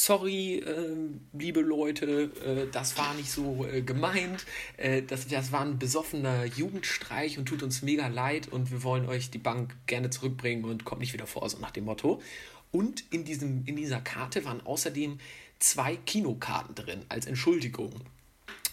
Sorry, 0.00 0.62
ähm, 0.64 1.22
liebe 1.32 1.60
Leute, 1.60 2.30
äh, 2.44 2.70
das 2.70 2.96
war 2.96 3.14
nicht 3.14 3.32
so 3.32 3.66
äh, 3.66 3.82
gemeint. 3.82 4.46
Äh, 4.76 5.02
das, 5.02 5.26
das 5.26 5.50
war 5.50 5.62
ein 5.62 5.80
besoffener 5.80 6.44
Jugendstreich 6.44 7.36
und 7.36 7.46
tut 7.46 7.64
uns 7.64 7.82
mega 7.82 8.06
leid 8.06 8.46
und 8.46 8.70
wir 8.70 8.84
wollen 8.84 9.08
euch 9.08 9.30
die 9.30 9.38
Bank 9.38 9.74
gerne 9.86 10.10
zurückbringen 10.10 10.64
und 10.66 10.84
kommt 10.84 11.00
nicht 11.00 11.14
wieder 11.14 11.26
vor, 11.26 11.50
so 11.50 11.58
nach 11.58 11.72
dem 11.72 11.86
Motto. 11.86 12.22
Und 12.70 13.12
in, 13.12 13.24
diesem, 13.24 13.64
in 13.66 13.74
dieser 13.74 14.00
Karte 14.00 14.44
waren 14.44 14.64
außerdem 14.64 15.18
zwei 15.58 15.96
Kinokarten 15.96 16.76
drin 16.76 17.04
als 17.08 17.26
Entschuldigung 17.26 17.90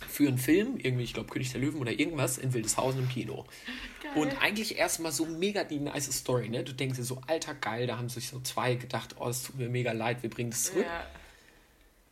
für 0.08 0.28
einen 0.28 0.38
Film, 0.38 0.78
irgendwie, 0.78 1.04
ich 1.04 1.14
glaube, 1.14 1.30
König 1.30 1.52
der 1.52 1.62
Löwen 1.62 1.80
oder 1.80 1.92
irgendwas 1.92 2.38
in 2.38 2.54
Wildeshausen 2.54 3.02
im 3.02 3.10
Kino. 3.10 3.46
Und 4.16 4.42
eigentlich 4.42 4.78
erstmal 4.78 5.12
so 5.12 5.26
mega 5.26 5.64
die 5.64 5.80
nice 5.80 6.12
Story, 6.12 6.48
ne? 6.48 6.64
Du 6.64 6.74
denkst 6.74 6.98
dir 6.98 7.04
so, 7.04 7.22
alter 7.28 7.54
geil, 7.54 7.88
da 7.88 7.98
haben 7.98 8.08
sich 8.08 8.30
so 8.30 8.40
zwei 8.40 8.76
gedacht, 8.76 9.16
oh, 9.20 9.28
es 9.28 9.44
tut 9.44 9.58
mir 9.58 9.70
mega 9.70 9.92
leid, 9.92 10.24
wir 10.24 10.30
bringen 10.30 10.52
das 10.52 10.66
zurück. 10.66 10.86
Ja. 10.86 11.06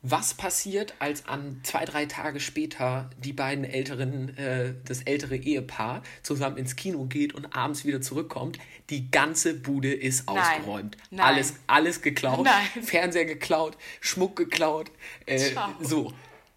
Was 0.06 0.34
passiert, 0.34 0.96
als 1.00 1.30
an 1.30 1.62
zwei, 1.64 1.86
drei 1.86 2.06
Tage 2.06 2.42
später 2.42 3.10
die 3.20 3.32
beiden 3.32 3.64
älteren, 3.64 4.38
äh, 4.38 4.74
das 4.84 5.02
ältere 5.04 5.38
Ehepaar 5.38 6.04
zusammen 6.24 6.58
ins 6.58 6.76
Kino 6.76 7.06
geht 7.06 7.34
und 7.34 7.56
abends 7.56 7.86
wieder 7.86 8.02
zurückkommt? 8.02 8.60
Die 8.90 9.10
ganze 9.12 9.54
Bude 9.54 9.94
ist 9.94 10.26
Nein. 10.28 10.38
ausgeräumt. 10.38 10.98
Nein. 11.10 11.26
Alles, 11.26 11.54
alles 11.68 12.02
geklaut. 12.02 12.44
Nein. 12.44 12.84
Fernseher 12.84 13.24
geklaut, 13.24 13.78
Schmuck 14.02 14.36
geklaut. 14.36 14.92
Äh, 15.26 15.56
so. 15.80 16.12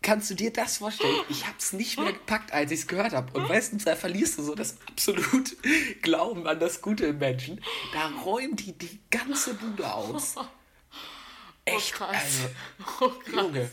Kannst 0.06 0.30
du 0.30 0.34
dir 0.34 0.52
das 0.52 0.78
vorstellen? 0.78 1.16
Ich 1.28 1.48
hab's 1.48 1.72
nicht 1.72 1.98
mehr 1.98 2.12
gepackt, 2.12 2.52
als 2.52 2.70
ich 2.70 2.78
es 2.78 2.86
gehört 2.86 3.12
habe. 3.12 3.36
Und 3.36 3.48
du, 3.48 3.84
da 3.84 3.96
verlierst 3.96 4.38
du 4.38 4.44
so 4.44 4.54
das 4.54 4.76
absolut 4.88 5.56
Glauben 6.02 6.46
an 6.46 6.60
das 6.60 6.80
Gute 6.80 7.06
im 7.06 7.18
Menschen. 7.18 7.60
Da 7.92 8.12
räumen 8.25 8.54
die 8.54 8.78
die 8.78 9.00
ganze 9.10 9.54
Bude 9.54 9.92
aus. 9.92 10.36
Echt, 11.64 11.94
oh, 11.94 11.96
krass. 11.96 12.22
also, 12.22 12.48
oh, 13.00 13.08
krass. 13.18 13.34
Junge, 13.34 13.70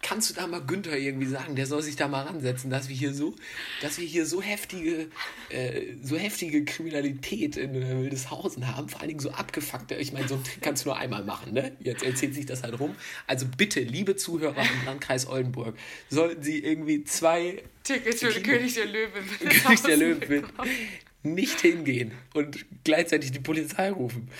kannst 0.00 0.30
du 0.30 0.34
da 0.34 0.46
mal 0.46 0.60
Günther 0.60 0.96
irgendwie 0.96 1.26
sagen, 1.26 1.56
der 1.56 1.66
soll 1.66 1.82
sich 1.82 1.96
da 1.96 2.08
mal 2.08 2.22
ransetzen, 2.22 2.70
dass 2.70 2.88
wir 2.88 2.96
hier 2.96 3.12
so, 3.12 3.34
dass 3.82 3.98
wir 3.98 4.06
hier 4.06 4.26
so 4.26 4.40
heftige, 4.40 5.08
äh, 5.48 5.94
so 6.02 6.16
heftige 6.16 6.64
Kriminalität 6.64 7.56
in 7.56 7.74
äh, 7.74 8.02
Wildeshausen 8.02 8.74
haben, 8.74 8.88
vor 8.88 9.00
allen 9.00 9.08
Dingen 9.08 9.20
so 9.20 9.30
abgefuckte. 9.30 9.96
Ich 9.96 10.12
meine, 10.12 10.28
so 10.28 10.34
einen 10.36 10.44
Trick 10.44 10.62
kannst 10.62 10.84
du 10.84 10.90
nur 10.90 10.98
einmal 10.98 11.24
machen, 11.24 11.52
ne? 11.52 11.76
Jetzt 11.80 12.04
erzählt 12.04 12.34
sich 12.34 12.46
das 12.46 12.62
halt 12.62 12.78
rum. 12.78 12.94
Also 13.26 13.46
bitte, 13.56 13.80
liebe 13.80 14.16
Zuhörer 14.16 14.60
im 14.60 14.86
Landkreis 14.86 15.26
Oldenburg, 15.26 15.76
sollten 16.08 16.42
Sie 16.42 16.58
irgendwie 16.58 17.02
zwei 17.04 17.62
Tickets 17.82 18.20
für 18.20 18.32
den 18.32 18.42
König 18.44 18.74
der 18.74 18.86
Löwen. 18.86 19.24
König 19.38 19.82
der 19.82 19.96
Löwen 19.96 20.46
nicht 21.24 21.60
hingehen 21.60 22.12
und 22.34 22.64
gleichzeitig 22.84 23.32
die 23.32 23.40
Polizei 23.40 23.90
rufen. 23.90 24.30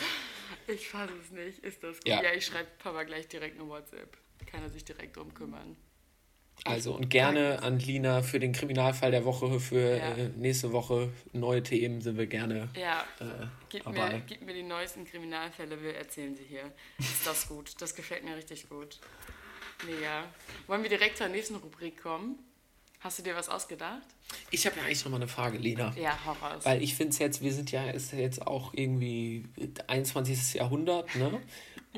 Ich 0.68 0.88
fasse 0.88 1.12
es 1.24 1.32
nicht. 1.32 1.58
Ist 1.64 1.82
das 1.82 1.96
gut? 1.96 2.06
Ja. 2.06 2.22
Ja, 2.22 2.32
ich 2.34 2.46
schreibe 2.46 2.68
Papa 2.78 3.02
gleich 3.02 3.26
direkt 3.26 3.58
eine 3.58 3.68
WhatsApp. 3.68 4.16
Kann 4.46 4.62
er 4.62 4.70
sich 4.70 4.84
direkt 4.84 5.16
drum 5.16 5.32
kümmern. 5.34 5.76
Also 6.64 6.92
und 6.94 7.08
gerne 7.08 7.62
an 7.62 7.78
Lina 7.78 8.20
für 8.22 8.40
den 8.40 8.52
Kriminalfall 8.52 9.12
der 9.12 9.24
Woche, 9.24 9.60
für 9.60 9.96
Ja. 9.96 10.14
äh, 10.16 10.28
nächste 10.36 10.72
Woche 10.72 11.12
neue 11.32 11.62
Themen 11.62 12.00
sind 12.00 12.18
wir 12.18 12.26
gerne. 12.26 12.68
Ja, 12.76 13.04
Äh, 13.20 13.46
gib, 13.68 13.84
dabei. 13.84 14.14
mir, 14.14 14.20
gib 14.26 14.42
mir 14.42 14.54
die 14.54 14.64
neuesten 14.64 15.04
Kriminalfälle, 15.04 15.80
wir 15.80 15.94
erzählen 15.96 16.34
sie 16.34 16.42
hier. 16.44 16.72
Ist 16.98 17.24
das 17.26 17.46
gut? 17.46 17.74
Das 17.80 17.94
gefällt 17.94 18.24
mir 18.24 18.36
richtig 18.36 18.68
gut. 18.68 18.98
Mega. 19.86 20.24
Wollen 20.66 20.82
wir 20.82 20.90
direkt 20.90 21.18
zur 21.18 21.28
nächsten 21.28 21.54
Rubrik 21.54 22.02
kommen? 22.02 22.40
Hast 23.00 23.20
du 23.20 23.22
dir 23.22 23.36
was 23.36 23.48
ausgedacht? 23.48 24.02
Ich 24.50 24.66
habe 24.66 24.76
ja 24.76 24.82
eigentlich 24.82 25.04
noch 25.04 25.12
mal 25.12 25.18
eine 25.18 25.28
Frage, 25.28 25.56
Lena. 25.58 25.94
Ja, 25.96 26.18
hau 26.26 26.32
raus. 26.32 26.64
Weil 26.64 26.82
ich 26.82 26.96
finde 26.96 27.12
es 27.12 27.20
jetzt, 27.20 27.40
wir 27.42 27.52
sind 27.52 27.70
ja, 27.70 27.88
ist 27.90 28.12
ja 28.12 28.18
jetzt 28.18 28.44
auch 28.44 28.74
irgendwie 28.74 29.44
21. 29.86 30.54
Jahrhundert, 30.54 31.14
ne? 31.14 31.40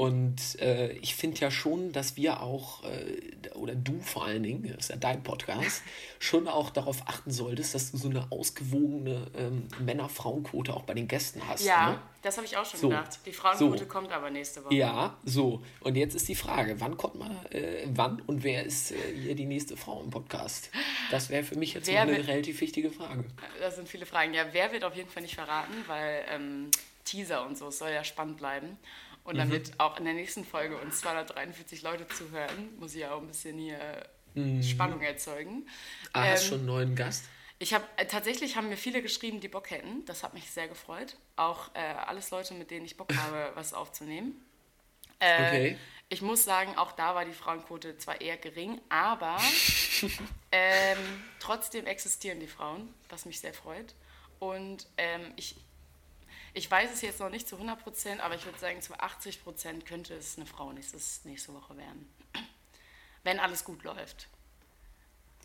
Und 0.00 0.59
äh, 0.61 0.92
ich 0.92 1.14
finde 1.14 1.38
ja 1.40 1.50
schon, 1.50 1.92
dass 1.92 2.16
wir 2.16 2.40
auch, 2.40 2.83
äh, 2.85 3.21
oder 3.54 3.75
du 3.75 4.00
vor 4.00 4.25
allen 4.25 4.42
Dingen, 4.42 4.62
das 4.75 4.85
ist 4.87 4.88
ja 4.88 4.97
dein 4.97 5.23
Podcast, 5.23 5.83
schon 6.19 6.49
auch 6.49 6.71
darauf 6.71 7.02
achten 7.07 7.30
solltest, 7.30 7.75
dass 7.75 7.90
du 7.90 7.99
so 7.99 8.09
eine 8.09 8.33
ausgewogene 8.33 9.26
ähm, 9.37 9.69
Männer-Frauen-Quote 9.78 10.73
auch 10.73 10.85
bei 10.85 10.95
den 10.95 11.07
Gästen 11.07 11.47
hast. 11.47 11.64
ja, 11.66 11.90
Ne? 11.90 11.99
das 12.23 12.38
habe 12.38 12.47
ich 12.47 12.57
auch 12.57 12.64
schon 12.64 12.80
So. 12.80 12.88
gedacht. 12.88 13.19
Die 13.26 13.33
Frauenquote 13.33 13.78
So. 13.80 13.85
kommt 13.85 14.11
aber 14.11 14.30
nächste 14.30 14.64
Woche. 14.64 14.75
Ja, 14.75 15.19
so. 15.25 15.62
Und 15.80 15.97
jetzt 15.97 16.14
ist 16.14 16.26
die 16.28 16.35
Frage, 16.35 16.80
wann 16.80 16.97
kommt 16.97 17.16
man, 17.16 17.33
äh, 17.50 17.87
wann 17.92 18.23
und 18.23 18.42
wer 18.42 18.64
ist 18.64 18.92
äh, 18.92 18.97
hier 19.14 19.35
die 19.35 19.45
nächste 19.45 19.76
Frau 19.76 20.02
im 20.02 20.09
Podcast? 20.09 20.71
Das 21.11 21.28
wäre 21.28 21.45
für 21.45 21.59
mich 21.59 21.75
jetzt 21.75 21.88
Wer 21.88 22.02
eine 22.02 22.16
wird- 22.16 22.26
relativ 22.28 22.62
wichtige 22.62 22.90
Frage. 22.90 23.25
Das 23.61 23.76
sind 23.76 23.87
viele 23.87 24.07
Fragen. 24.07 24.33
Ja, 24.33 24.47
wer 24.52 24.73
wird 24.73 24.83
auf 24.85 24.97
jeden 24.97 25.11
Fall 25.11 25.23
nicht 25.23 25.35
verraten, 25.35 25.75
weil 25.88 26.25
ähm, 26.30 26.71
Teaser 27.04 27.45
und 27.47 27.59
so, 27.59 27.69
es 27.69 27.78
soll 27.78 27.90
ja 27.90 28.02
spannend 28.02 28.38
bleiben. 28.38 28.78
Und 29.24 29.34
Mhm. 29.34 29.38
damit 29.38 29.78
auch 29.78 29.98
in 29.98 30.04
der 30.04 30.14
nächsten 30.14 30.44
Folge 30.44 30.76
uns 30.78 31.00
243 31.00 31.82
Leute 31.82 32.06
zuhören, 32.08 32.76
muss 32.78 32.94
ich 32.94 33.00
ja 33.00 33.12
auch 33.12 33.20
ein 33.20 33.26
bisschen 33.28 33.58
hier 33.58 33.78
Spannung 34.62 35.00
erzeugen. 35.02 35.56
Mhm. 35.56 35.66
Ah, 36.12 36.24
hast 36.28 36.44
Ähm, 36.44 36.48
schon 36.48 36.58
einen 36.58 36.66
neuen 36.66 36.94
Gast? 36.96 37.24
Ich 37.58 37.74
habe 37.74 37.84
äh, 37.96 38.06
tatsächlich 38.06 38.56
haben 38.56 38.68
mir 38.70 38.76
viele 38.78 39.02
geschrieben, 39.02 39.40
die 39.40 39.48
Bock 39.48 39.70
hätten. 39.70 40.04
Das 40.06 40.22
hat 40.22 40.32
mich 40.34 40.50
sehr 40.50 40.66
gefreut. 40.68 41.16
Auch 41.36 41.74
äh, 41.74 41.80
alles 41.80 42.30
Leute, 42.30 42.54
mit 42.54 42.70
denen 42.70 42.86
ich 42.86 42.96
Bock 42.96 43.12
habe, 43.16 43.52
was 43.54 43.74
aufzunehmen. 43.74 44.42
Äh, 45.18 45.46
Okay. 45.46 45.76
Ich 46.12 46.22
muss 46.22 46.42
sagen, 46.42 46.76
auch 46.76 46.90
da 46.90 47.14
war 47.14 47.24
die 47.24 47.32
Frauenquote 47.32 47.96
zwar 47.98 48.20
eher 48.20 48.36
gering, 48.36 48.80
aber 48.88 49.36
ähm, 50.52 50.98
trotzdem 51.38 51.86
existieren 51.86 52.40
die 52.40 52.48
Frauen, 52.48 52.92
was 53.08 53.26
mich 53.26 53.38
sehr 53.40 53.54
freut. 53.54 53.94
Und 54.40 54.88
ähm, 54.96 55.32
ich, 55.36 55.54
Ich 56.52 56.71
weiß 56.71 56.92
es 56.92 57.00
jetzt 57.02 57.21
noch 57.21 57.30
nicht 57.30 57.49
zu 57.49 57.57
100%, 57.57 58.21
aber 58.21 58.35
ich 58.35 58.45
würde 58.45 58.59
sagen, 58.59 58.83
zu 58.83 58.95
80% 58.95 59.85
könnte 59.85 60.14
es 60.14 60.37
eine 60.37 60.47
Frau 60.47 60.73
nächstes, 60.73 61.25
nächste 61.25 61.54
Woche 61.54 61.76
werden. 61.76 62.12
Wenn 63.23 63.38
alles 63.38 63.64
gut 63.64 63.85
läuft. 63.85 64.28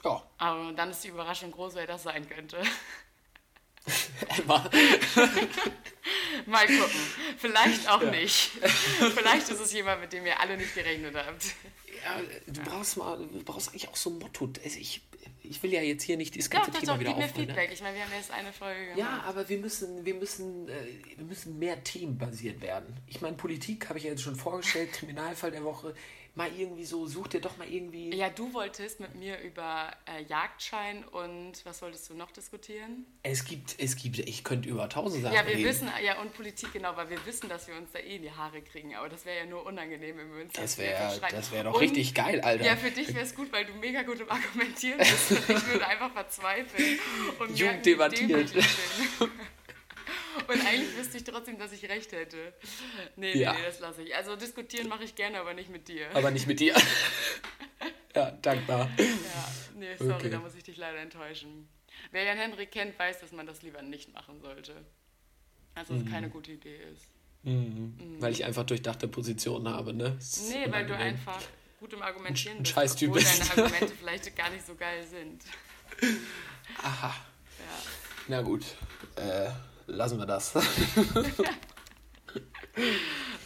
Ja, 0.04 0.24
Aber 0.38 0.72
dann 0.74 0.92
ist 0.92 1.04
die 1.04 1.08
Überraschung 1.08 1.52
groß, 1.52 1.74
wer 1.76 1.88
das 1.88 2.04
sein 2.04 2.30
könnte. 2.30 2.62
Emma. 4.38 4.70
Mal 6.46 6.68
gucken. 6.68 7.02
Vielleicht 7.38 7.90
auch 7.90 8.02
nicht. 8.04 8.52
Vielleicht 9.16 9.50
ist 9.50 9.60
es 9.60 9.74
jemand, 9.74 10.02
mit 10.02 10.14
dem 10.14 10.26
ihr 10.26 10.40
alle 10.40 10.58
nicht 10.58 10.74
gerechnet 10.74 11.16
habt. 11.16 11.46
Ja, 12.04 12.22
du 12.46 12.62
brauchst 12.62 12.98
mal, 12.98 13.18
du 13.18 13.44
brauchst 13.44 13.70
eigentlich 13.70 13.88
auch 13.88 13.96
so 13.96 14.12
ein 14.12 14.20
Motto. 14.20 14.50
Also 14.64 14.78
ich, 14.80 15.02
ich 15.50 15.62
will 15.64 15.72
ja 15.72 15.82
jetzt 15.82 16.04
hier 16.04 16.18
nicht 16.18 16.36
Doch, 16.36 16.50
ganze 16.50 16.72
doch, 16.72 16.80
Thema 16.80 16.94
doch, 16.94 17.00
wieder 17.00 17.10
gib 17.12 17.18
mir 17.18 17.26
aufrollen. 17.26 17.48
Ne? 17.48 17.54
Feedback. 17.54 17.74
Ich 17.74 17.82
meine, 17.82 17.96
wir 17.96 18.04
haben 18.04 18.12
jetzt 18.16 18.32
eine 18.32 18.54
Folge 18.54 18.82
gemacht. 18.82 19.00
Ja, 19.00 19.24
aber 19.26 19.48
wir 19.48 19.58
müssen, 19.58 20.06
wir 20.06 20.16
müssen, 20.16 20.68
äh, 20.70 20.74
wir 21.18 21.26
müssen 21.26 21.60
mehr 21.60 21.84
themenbasiert 21.84 22.62
werden. 22.62 22.96
Ich 23.08 23.22
meine, 23.22 23.36
Politik 23.36 23.90
habe 23.90 24.00
ich 24.00 24.06
ja 24.06 24.12
jetzt 24.12 24.24
schon 24.24 24.36
vorgestellt, 24.36 24.92
Kriminalfall 24.94 25.52
der 25.52 25.64
Woche. 25.64 25.94
Mal 26.38 26.52
irgendwie 26.58 26.84
so, 26.84 27.08
such 27.08 27.30
dir 27.30 27.40
doch 27.40 27.56
mal 27.56 27.66
irgendwie. 27.68 28.14
Ja, 28.14 28.30
du 28.30 28.54
wolltest 28.54 29.00
mit 29.00 29.16
mir 29.16 29.40
über 29.40 29.90
äh, 30.06 30.22
Jagdschein 30.24 31.06
und 31.06 31.54
was 31.66 31.82
wolltest 31.82 32.10
du 32.10 32.14
noch 32.14 32.30
diskutieren? 32.32 33.06
Es 33.24 33.46
gibt, 33.46 33.80
es 33.80 33.96
gibt, 33.96 34.20
ich 34.20 34.44
könnte 34.44 34.68
über 34.68 34.90
tausend 34.90 35.24
Sachen 35.24 35.34
Ja, 35.34 35.48
wir 35.48 35.54
reden. 35.56 35.64
wissen, 35.70 35.90
ja, 36.04 36.20
und 36.20 36.34
Politik, 36.34 36.74
genau, 36.74 36.98
weil 36.98 37.10
wir 37.10 37.26
wissen, 37.26 37.48
dass 37.48 37.70
wir 37.70 37.76
uns 37.78 37.90
da 37.94 38.00
eh 38.00 38.18
in 38.18 38.22
die 38.24 38.32
Haare 38.32 38.62
kriegen. 38.62 38.94
Aber 38.96 39.08
das 39.08 39.24
wäre 39.24 39.38
ja 39.38 39.46
nur 39.46 39.66
unangenehm, 39.66 40.18
wenn 40.18 40.36
wir 40.36 40.44
uns 40.44 40.52
Das 40.54 40.78
wäre 40.78 41.18
das 41.32 41.52
wär 41.54 41.64
doch 41.64 41.74
Und- 41.76 41.80
richtig 41.80 42.14
geil, 42.14 42.42
Alter. 42.42 42.66
Ja, 42.66 42.76
für 42.76 42.92
dich 42.92 43.08
wäre 43.14 43.24
es 43.26 43.34
gut, 43.34 43.54
weil 43.54 43.64
du 43.64 43.74
mega 43.76 44.02
gut 44.04 44.20
im 44.20 44.30
Argumentieren 44.30 44.98
bist. 44.98 45.32
Und 45.32 45.40
ich 45.58 45.68
würde 45.68 45.88
einfach 45.88 46.12
verzweifeln. 46.12 47.00
Und 47.40 47.58
wie 47.58 47.82
debattiert. 47.82 48.52
Und 50.54 50.66
eigentlich 50.66 50.98
wüsste 50.98 51.18
ich 51.18 51.24
trotzdem, 51.24 51.58
dass 51.58 51.72
ich 51.72 51.88
recht 51.90 52.12
hätte. 52.12 52.54
Nee, 53.16 53.34
nee, 53.34 53.42
Ja. 53.42 53.54
nee, 53.54 53.60
das 53.66 53.80
lasse 53.80 54.04
ich. 54.04 54.16
Also 54.16 54.36
diskutieren 54.36 54.88
mache 54.88 55.04
ich 55.04 55.16
gerne, 55.16 55.40
aber 55.40 55.54
nicht 55.54 55.70
mit 55.70 55.88
dir. 55.88 56.08
Aber 56.16 56.32
nicht 56.32 56.48
mit 56.48 56.60
dir. 56.60 56.76
ja, 58.16 58.32
dankbar. 58.32 58.90
Ja, 58.98 59.06
nee, 59.76 59.96
sorry, 59.98 60.14
Okay. 60.14 60.30
da 60.30 60.40
muss 60.40 60.56
ich 60.56 60.64
dich 60.64 60.78
leider 60.78 61.00
enttäuschen. 61.00 61.68
Wer 62.12 62.24
Jan 62.24 62.38
Henrik 62.38 62.72
kennt, 62.72 62.98
weiß, 63.00 63.20
dass 63.20 63.32
man 63.32 63.46
das 63.46 63.62
lieber 63.62 63.82
nicht 63.82 64.14
machen 64.14 64.40
sollte. 64.42 64.74
Also, 65.74 65.94
Mhm. 65.94 65.98
dass 66.00 66.06
es 66.08 66.12
keine 66.14 66.30
gute 66.30 66.52
Idee 66.54 66.78
ist. 66.94 67.06
Weil 67.44 68.32
ich 68.32 68.44
einfach 68.44 68.64
durchdachte 68.64 69.08
Positionen 69.08 69.68
habe, 69.70 69.94
ne? 69.94 70.16
Das 70.18 70.42
Nee, 70.50 70.66
weil 70.72 70.88
du 70.88 70.96
einfach 70.96 71.40
gut 71.80 71.94
im 71.94 72.02
Argumentieren 72.02 72.58
bist, 72.60 72.74
Scheißtyp 72.74 73.10
obwohl 73.10 73.22
bist. 73.22 73.40
deine 73.52 73.52
Argumente 73.64 73.94
vielleicht 74.00 74.36
gar 74.36 74.50
nicht 74.50 74.66
so 74.66 74.74
geil 74.74 75.06
sind. 75.06 75.44
Aha. 76.82 77.10
Ja. 77.10 77.16
Na 78.28 78.42
gut. 78.42 78.64
Äh, 79.16 79.52
lassen 79.88 80.18
wir 80.20 80.26
das. 80.26 80.54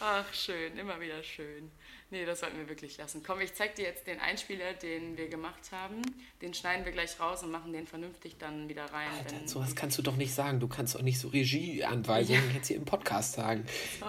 Ach, 0.01 0.34
schön, 0.34 0.77
immer 0.77 1.00
wieder 1.00 1.22
schön. 1.24 1.69
Nee, 2.12 2.25
das 2.25 2.39
sollten 2.39 2.58
wir 2.58 2.67
wirklich 2.67 2.98
lassen. 2.98 3.22
Komm, 3.24 3.39
ich 3.41 3.53
zeig 3.53 3.75
dir 3.75 3.84
jetzt 3.86 4.08
den 4.08 4.19
Einspieler, 4.19 4.74
den 4.74 5.15
wir 5.15 5.27
gemacht 5.27 5.72
haben. 5.72 6.01
Den 6.41 6.55
schneiden 6.55 6.84
wir 6.84 6.91
gleich 6.91 7.19
raus 7.19 7.43
und 7.43 7.51
machen 7.51 7.72
den 7.72 7.86
vernünftig 7.86 8.38
dann 8.39 8.67
wieder 8.67 8.86
rein. 8.86 9.10
wenn- 9.29 9.48
So 9.48 9.60
was 9.60 9.75
kannst 9.75 10.00
du 10.00 10.01
doch 10.01 10.15
nicht 10.15 10.34
sagen. 10.34 10.60
Du 10.60 10.67
kannst 10.67 10.96
doch 10.96 11.03
nicht 11.03 11.19
so 11.19 11.27
Regieanweisungen 11.27 12.51
jetzt 12.55 12.67
hier 12.69 12.77
im 12.77 12.86
Podcast 12.86 13.34
sagen. 13.34 13.63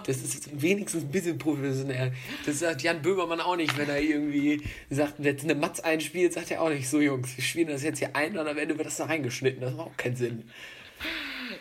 Das 0.07 0.17
ist 0.17 0.59
wenigstens 0.59 1.03
ein 1.03 1.11
bisschen 1.11 1.37
professionell. 1.37 2.13
Das 2.47 2.57
sagt 2.57 2.81
Jan 2.81 3.03
Böhmermann 3.03 3.39
auch 3.41 3.55
nicht, 3.57 3.77
wenn 3.77 3.89
er 3.89 4.01
irgendwie 4.01 4.63
sagt, 4.89 5.19
jetzt 5.19 5.43
eine 5.43 5.53
Matz 5.53 5.79
einspielt, 5.81 6.33
sagt 6.33 6.49
er 6.49 6.63
auch 6.63 6.69
nicht 6.69 6.89
so, 6.89 6.99
Jungs, 7.01 7.37
wir 7.37 7.43
spielen 7.43 7.67
das 7.67 7.83
jetzt 7.83 7.99
hier 7.99 8.15
ein 8.15 8.35
und 8.35 8.47
am 8.47 8.57
Ende 8.57 8.75
wird 8.77 8.87
das 8.87 8.97
da 8.97 9.05
reingeschnitten. 9.05 9.61
Das 9.61 9.75
macht 9.75 9.87
auch 9.91 9.97
keinen 9.97 10.15
Sinn. 10.15 10.49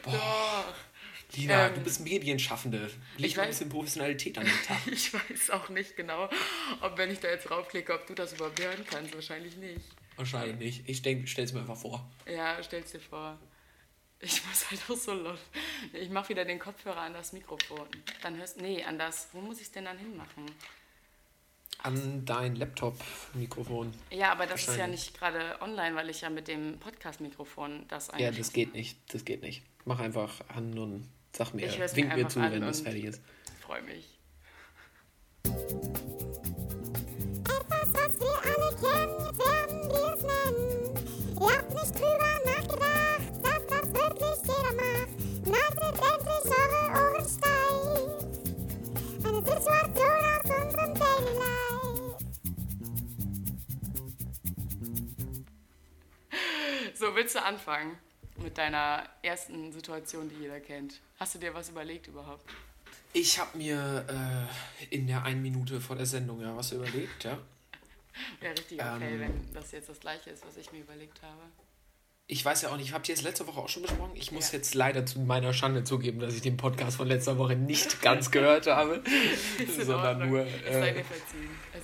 Doch. 0.04 0.74
Lina, 1.36 1.68
Ähm, 1.68 1.74
du 1.74 1.80
bist 1.82 2.00
Medienschaffende. 2.00 2.90
Leg 3.16 3.30
ich 3.30 3.36
mal 3.36 3.42
ein 3.42 3.48
weiß- 3.48 3.50
bisschen 3.50 3.68
Professionalität 3.68 4.36
an 4.38 4.44
den 4.46 4.62
Tag. 4.66 4.78
Ich 4.90 5.14
weiß 5.14 5.50
auch 5.50 5.68
nicht 5.68 5.96
genau, 5.96 6.28
ob 6.80 6.98
wenn 6.98 7.10
ich 7.10 7.20
da 7.20 7.28
jetzt 7.28 7.48
draufklicke, 7.48 7.94
ob 7.94 8.06
du 8.06 8.14
das 8.14 8.32
überhaupt 8.32 8.60
hören 8.60 8.84
kannst. 8.90 9.14
Wahrscheinlich 9.14 9.56
nicht. 9.56 9.84
Wahrscheinlich 10.16 10.56
nicht. 10.58 10.88
Ich 10.88 11.02
denke, 11.02 11.26
stell's 11.28 11.52
mir 11.52 11.60
einfach 11.60 11.76
vor. 11.76 12.10
Ja, 12.26 12.60
stell's 12.62 12.90
dir 12.92 13.00
vor. 13.00 13.38
Ich 14.22 14.44
muss 14.44 14.70
halt 14.70 14.80
auch 14.90 14.96
so 15.00 15.14
laut. 15.14 15.38
Ich 15.94 16.10
mache 16.10 16.28
wieder 16.30 16.44
den 16.44 16.58
Kopfhörer 16.58 17.00
an 17.00 17.14
das 17.14 17.32
Mikrofon. 17.32 17.86
Dann 18.22 18.36
hörst 18.36 18.60
Nee, 18.60 18.82
an 18.84 18.98
das. 18.98 19.28
Wo 19.32 19.40
muss 19.40 19.56
ich 19.58 19.62
es 19.68 19.72
denn 19.72 19.84
dann 19.86 19.96
hinmachen? 19.98 20.44
An 21.82 22.24
dein 22.26 22.56
Laptop-Mikrofon. 22.56 23.94
Ja, 24.10 24.32
aber 24.32 24.46
das 24.46 24.68
ist 24.68 24.76
ja 24.76 24.86
nicht 24.86 25.16
gerade 25.18 25.56
online, 25.62 25.94
weil 25.96 26.10
ich 26.10 26.20
ja 26.20 26.28
mit 26.28 26.48
dem 26.48 26.78
Podcast-Mikrofon 26.78 27.86
das 27.88 28.10
eigentlich. 28.10 28.24
Ja, 28.26 28.30
das 28.32 28.52
geht 28.52 28.74
nicht. 28.74 28.98
Das 29.14 29.24
geht 29.24 29.40
nicht. 29.40 29.62
Mach 29.84 29.98
einfach 29.98 30.40
an 30.48 30.78
und 30.78 31.08
sag 31.34 31.54
mir, 31.54 31.70
wink 31.94 32.14
mir 32.14 32.28
zu, 32.28 32.40
an 32.40 32.52
wenn 32.52 32.60
das 32.60 32.80
fertig 32.80 33.04
ist. 33.04 33.22
freue 33.60 33.82
mich. 33.82 34.18
Etwas, 37.44 37.94
was 37.94 38.20
wir 38.20 38.36
alle 38.44 38.70
kennen, 38.76 39.16
jetzt 39.24 39.38
werden 39.38 39.80
wir 39.88 40.14
es 40.14 40.22
nennen. 40.22 40.68
Ihr 41.40 41.52
habt 41.56 41.72
nicht 41.72 41.94
drüber 41.94 42.32
nachgedacht, 42.44 43.32
dass 43.42 43.62
das 43.66 43.86
wirklich 43.94 44.38
jeder 44.44 44.74
macht. 44.76 45.12
Neidet 45.46 45.96
endlich 46.10 46.44
eure 46.60 46.82
Ohren 47.00 47.26
steif. 47.26 48.10
Eine 49.24 49.40
Situation 49.42 50.20
aus 50.36 50.44
unserem 50.44 50.92
Daily 50.94 51.34
Life. 51.38 52.18
So, 56.94 57.06
willst 57.14 57.34
du 57.34 57.42
anfangen 57.42 57.96
mit 58.42 58.58
deiner 58.58 59.04
ersten 59.22 59.72
Situation, 59.72 60.28
die 60.28 60.36
jeder 60.36 60.60
kennt? 60.60 61.00
Hast 61.18 61.34
du 61.34 61.38
dir 61.38 61.54
was 61.54 61.68
überlegt 61.68 62.06
überhaupt? 62.06 62.44
Ich 63.12 63.38
habe 63.38 63.58
mir 63.58 64.06
äh, 64.08 64.94
in 64.94 65.06
der 65.06 65.24
einen 65.24 65.42
Minute 65.42 65.80
vor 65.80 65.96
der 65.96 66.06
Sendung 66.06 66.40
ja 66.40 66.56
was 66.56 66.72
überlegt, 66.72 67.24
ja. 67.24 67.38
Wäre 68.40 68.52
richtig 68.52 68.80
okay, 68.80 69.14
Ähm. 69.14 69.20
wenn 69.20 69.52
das 69.54 69.72
jetzt 69.72 69.88
das 69.88 69.98
gleiche 70.00 70.30
ist, 70.30 70.46
was 70.46 70.56
ich 70.56 70.70
mir 70.72 70.80
überlegt 70.80 71.20
habe. 71.22 71.42
Ich 72.32 72.44
weiß 72.44 72.62
ja 72.62 72.68
auch 72.70 72.76
nicht, 72.76 72.86
ich 72.86 72.92
habe 72.92 73.02
die 73.02 73.10
jetzt 73.10 73.22
letzte 73.22 73.44
Woche 73.48 73.58
auch 73.58 73.68
schon 73.68 73.82
besprochen. 73.82 74.12
Ich 74.14 74.30
muss 74.30 74.52
Ja. 74.52 74.58
jetzt 74.58 74.74
leider 74.76 75.04
zu 75.04 75.18
meiner 75.18 75.52
Schande 75.52 75.82
zugeben, 75.82 76.20
dass 76.20 76.32
ich 76.32 76.40
den 76.42 76.56
Podcast 76.56 76.96
von 76.98 77.08
letzter 77.08 77.38
Woche 77.38 77.56
nicht 77.56 78.00
ganz 78.02 78.30
gehört 78.30 78.68
habe, 78.68 79.02
sondern 79.76 80.06
Ordnung. 80.22 80.28
nur, 80.30 80.46
Es 80.64 80.76
äh. 80.76 81.04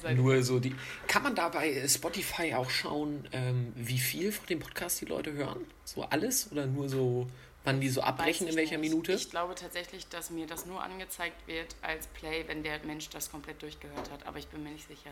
Es 0.04 0.14
nur 0.16 0.40
so 0.44 0.60
die. 0.60 0.72
Kann 1.08 1.24
man 1.24 1.34
da 1.34 1.48
bei 1.48 1.86
Spotify 1.88 2.54
auch 2.54 2.70
schauen, 2.70 3.26
ähm, 3.32 3.72
wie 3.74 3.98
viel 3.98 4.30
von 4.30 4.46
dem 4.46 4.60
Podcast 4.60 5.00
die 5.00 5.06
Leute 5.06 5.32
hören? 5.32 5.66
So 5.84 6.02
alles 6.04 6.52
oder 6.52 6.66
nur 6.66 6.88
so, 6.88 7.26
wann 7.64 7.80
die 7.80 7.88
so 7.88 8.02
abbrechen, 8.02 8.46
in 8.46 8.54
welcher 8.54 8.78
nicht. 8.78 8.90
Minute? 8.90 9.14
Ich 9.14 9.30
glaube 9.30 9.56
tatsächlich, 9.56 10.06
dass 10.08 10.30
mir 10.30 10.46
das 10.46 10.64
nur 10.64 10.80
angezeigt 10.80 11.44
wird 11.48 11.74
als 11.82 12.06
Play, 12.06 12.44
wenn 12.46 12.62
der 12.62 12.78
Mensch 12.84 13.08
das 13.08 13.32
komplett 13.32 13.60
durchgehört 13.62 14.12
hat, 14.12 14.24
aber 14.26 14.38
ich 14.38 14.46
bin 14.46 14.62
mir 14.62 14.70
nicht 14.70 14.86
sicher. 14.86 15.10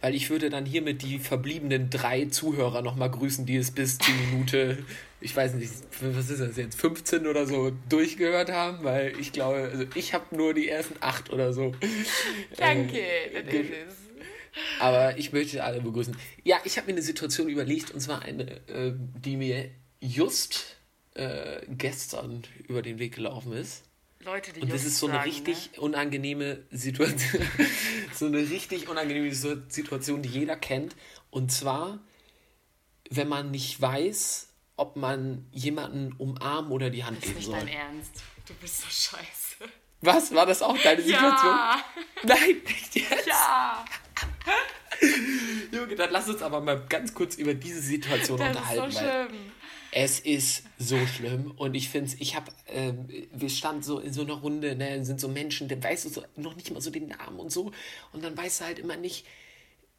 Weil 0.00 0.14
ich 0.14 0.30
würde 0.30 0.50
dann 0.50 0.66
hiermit 0.66 1.02
die 1.02 1.18
verbliebenen 1.18 1.90
drei 1.90 2.26
Zuhörer 2.26 2.82
nochmal 2.82 3.10
grüßen, 3.10 3.46
die 3.46 3.56
es 3.56 3.70
bis 3.70 3.98
zur 3.98 4.14
Minute, 4.14 4.78
ich 5.20 5.34
weiß 5.34 5.54
nicht, 5.54 5.72
was 6.00 6.30
ist 6.30 6.40
das 6.40 6.56
jetzt, 6.56 6.80
15 6.80 7.26
oder 7.26 7.46
so 7.46 7.72
durchgehört 7.88 8.50
haben, 8.50 8.84
weil 8.84 9.12
ich 9.18 9.32
glaube, 9.32 9.70
also 9.72 9.84
ich 9.94 10.14
habe 10.14 10.36
nur 10.36 10.54
die 10.54 10.68
ersten 10.68 10.94
acht 11.00 11.32
oder 11.32 11.52
so. 11.52 11.72
Danke, 12.56 12.98
Äh, 12.98 13.42
das 13.44 13.54
ist 13.54 13.70
es. 13.70 14.06
Aber 14.80 15.18
ich 15.18 15.32
möchte 15.32 15.62
alle 15.64 15.80
begrüßen. 15.80 16.16
Ja, 16.44 16.58
ich 16.64 16.76
habe 16.78 16.86
mir 16.86 16.94
eine 16.94 17.02
Situation 17.02 17.48
überlegt, 17.48 17.90
und 17.90 18.00
zwar 18.00 18.22
eine, 18.22 18.44
äh, 18.68 18.92
die 18.94 19.36
mir 19.36 19.70
just 20.00 20.76
äh, 21.14 21.60
gestern 21.68 22.42
über 22.68 22.82
den 22.82 22.98
Weg 22.98 23.14
gelaufen 23.14 23.52
ist. 23.52 23.84
Leute, 24.26 24.52
die 24.52 24.60
Und 24.60 24.72
das 24.72 24.84
ist 24.84 24.98
so 24.98 25.06
eine 25.06 25.16
sagen, 25.16 25.28
richtig 25.30 25.70
Ne? 25.72 25.80
unangenehme 25.80 26.62
Situation. 26.70 27.42
so 28.14 28.26
eine 28.26 28.38
richtig 28.38 28.88
unangenehme 28.88 29.32
Situ- 29.34 29.62
Situation, 29.68 30.20
die 30.22 30.28
jeder 30.28 30.56
kennt. 30.56 30.94
Und 31.30 31.50
zwar, 31.52 31.98
wenn 33.10 33.28
man 33.28 33.50
nicht 33.50 33.80
weiß, 33.80 34.48
ob 34.76 34.96
man 34.96 35.46
jemanden 35.52 36.12
umarmen 36.18 36.70
oder 36.72 36.90
die 36.90 37.04
Hand 37.04 37.18
Das 37.18 37.24
ist 37.24 37.28
geben 37.28 37.38
nicht 37.38 37.46
soll. 37.46 37.58
dein 37.60 37.68
Ernst. 37.68 38.22
Du 38.46 38.54
bist 38.54 38.82
so 38.82 38.88
scheiße. 38.88 39.72
Was? 40.02 40.34
War 40.34 40.44
das 40.44 40.60
auch 40.60 40.76
deine 40.78 41.00
Situation? 41.02 41.30
Ja, 41.56 41.84
Nein, 42.24 42.56
nicht 42.66 42.94
jetzt. 42.96 43.26
ja, 43.26 43.84
Junge, 45.72 45.94
dann 45.94 46.10
lass 46.10 46.28
uns 46.28 46.42
aber 46.42 46.60
mal 46.60 46.84
ganz 46.88 47.12
kurz 47.14 47.36
über 47.36 47.54
diese 47.54 47.80
Situation 47.80 48.38
das 48.38 48.50
ist 48.50 48.56
unterhalten. 48.56 48.92
so 48.92 49.00
weil 49.00 49.28
schlimm. 49.28 49.52
Es 49.98 50.20
ist 50.20 50.64
so 50.78 50.98
schlimm 51.06 51.52
und 51.56 51.74
ich 51.74 51.88
finde 51.88 52.08
es, 52.10 52.20
ich 52.20 52.36
habe, 52.36 52.52
ähm, 52.66 53.08
wir 53.32 53.48
standen 53.48 53.82
so 53.82 53.98
in 53.98 54.12
so 54.12 54.20
einer 54.20 54.34
Runde, 54.34 54.76
ne, 54.76 55.02
sind 55.06 55.18
so 55.18 55.26
Menschen, 55.28 55.68
dann 55.68 55.82
weißt 55.82 56.04
du 56.04 56.08
so, 56.10 56.22
noch 56.36 56.54
nicht 56.54 56.70
mal 56.70 56.82
so 56.82 56.90
den 56.90 57.08
Namen 57.08 57.38
und 57.40 57.50
so 57.50 57.72
und 58.12 58.22
dann 58.22 58.36
weißt 58.36 58.60
du 58.60 58.64
halt 58.66 58.78
immer 58.78 58.96
nicht, 58.96 59.24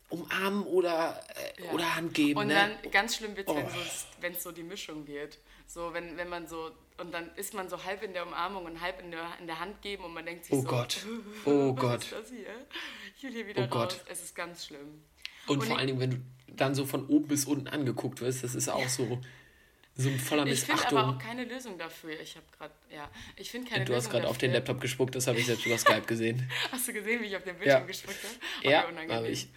umarmen 0.10 0.63
oder, 0.65 1.19
äh, 1.57 1.63
Ja. 1.65 1.71
oder 1.71 1.95
Hand 1.95 2.13
geben. 2.13 2.39
Und 2.39 2.47
ne? 2.47 2.53
dann 2.53 2.91
ganz 2.91 3.15
schlimm 3.15 3.36
wird 3.36 3.49
es, 3.49 3.55
wenn 3.55 3.65
Oh. 3.65 3.69
so- 3.69 4.05
wenn 4.21 4.33
es 4.33 4.43
so 4.43 4.51
die 4.51 4.62
Mischung 4.63 5.07
wird. 5.07 5.39
So, 5.65 5.91
wenn, 5.93 6.15
wenn 6.15 6.29
man 6.29 6.47
so, 6.47 6.69
und 6.99 7.12
dann 7.13 7.29
ist 7.36 7.53
man 7.55 7.67
so 7.67 7.83
halb 7.83 8.03
in 8.03 8.13
der 8.13 8.25
Umarmung 8.25 8.65
und 8.65 8.79
halb 8.79 9.01
in 9.01 9.10
der, 9.12 9.27
in 9.41 9.47
der 9.47 9.60
Hand 9.60 9.81
geben 9.81 10.03
und 10.05 10.13
man 10.13 10.25
denkt 10.25 10.45
sich 10.45 10.53
Oh 10.53 10.62
so, 10.62 10.67
Gott. 10.67 10.97
Oh 11.45 11.73
was 11.75 11.81
Gott. 11.81 12.03
ist 12.03 12.12
das 12.13 12.29
hier? 12.29 12.45
Ich 13.17 13.23
will 13.23 13.31
hier 13.33 13.47
wieder 13.47 13.62
Oh 13.63 13.75
raus. 13.75 13.95
Gott. 13.95 14.05
Es 14.10 14.23
ist 14.23 14.36
ganz 14.36 14.65
schlimm. 14.67 15.01
Und, 15.47 15.57
und 15.60 15.65
vor 15.65 15.77
allen 15.77 15.88
Dingen, 15.88 15.99
wenn 15.99 16.12
du 16.12 16.17
dann 16.55 16.75
so 16.75 16.86
von 16.86 17.07
oben 17.07 17.27
bis 17.27 17.45
unten 17.45 17.67
angeguckt 17.67 18.21
wirst, 18.21 18.43
das 18.43 18.53
ist 18.55 18.69
auch 18.69 18.88
so, 18.88 19.19
so 19.97 20.10
voller 20.12 20.45
Ich 20.45 20.60
finde 20.60 20.73
Missachtung. 20.73 20.97
aber 20.99 21.10
auch 21.10 21.19
keine 21.19 21.43
Lösung 21.43 21.77
dafür. 21.77 22.19
Ich 22.19 22.36
habe 22.36 22.45
gerade, 22.57 22.73
ja, 22.89 23.10
ich 23.36 23.49
finde 23.51 23.69
keine 23.69 23.83
du 23.86 23.93
hast 23.95 24.05
Lösung 24.05 24.12
gerade 24.21 24.27
auf 24.29 24.38
den. 24.38 24.53
Laptop 24.53 24.79
gespuckt, 24.79 25.15
das 25.15 25.27
habe 25.27 25.39
ich 25.39 25.47
jetzt 25.47 25.65
über 25.65 25.77
Skype 25.77 26.01
gesehen. 26.05 26.49
Hast 26.71 26.88
du 26.88 26.93
gesehen, 26.93 27.21
wie 27.21 27.25
ich 27.25 27.36
auf 27.36 27.43
dem 27.43 27.55
Bildschirm 27.57 27.81
Ja. 27.81 27.86
gespuckt 27.88 28.17
habe? 28.23 28.33
Oh, 28.63 28.69
ja, 28.69 29.15
habe 29.15 29.27
ich. 29.29 29.47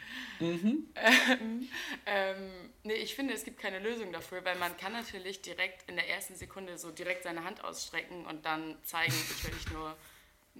Ähm, 2.06 2.70
nee, 2.84 2.94
ich 2.94 3.14
finde, 3.14 3.34
es 3.34 3.44
gibt 3.44 3.58
keine 3.60 3.78
Lösung 3.78 4.12
dafür, 4.12 4.44
weil 4.44 4.56
man 4.56 4.76
kann 4.76 4.92
natürlich 4.92 5.42
direkt 5.42 5.88
in 5.88 5.96
der 5.96 6.08
ersten 6.08 6.34
Sekunde 6.34 6.78
so 6.78 6.90
direkt 6.90 7.24
seine 7.24 7.44
Hand 7.44 7.62
ausstrecken 7.64 8.26
und 8.26 8.44
dann 8.46 8.76
zeigen, 8.82 9.12
ich 9.36 9.44
will 9.44 9.52
nicht 9.54 9.72
nur, 9.72 9.96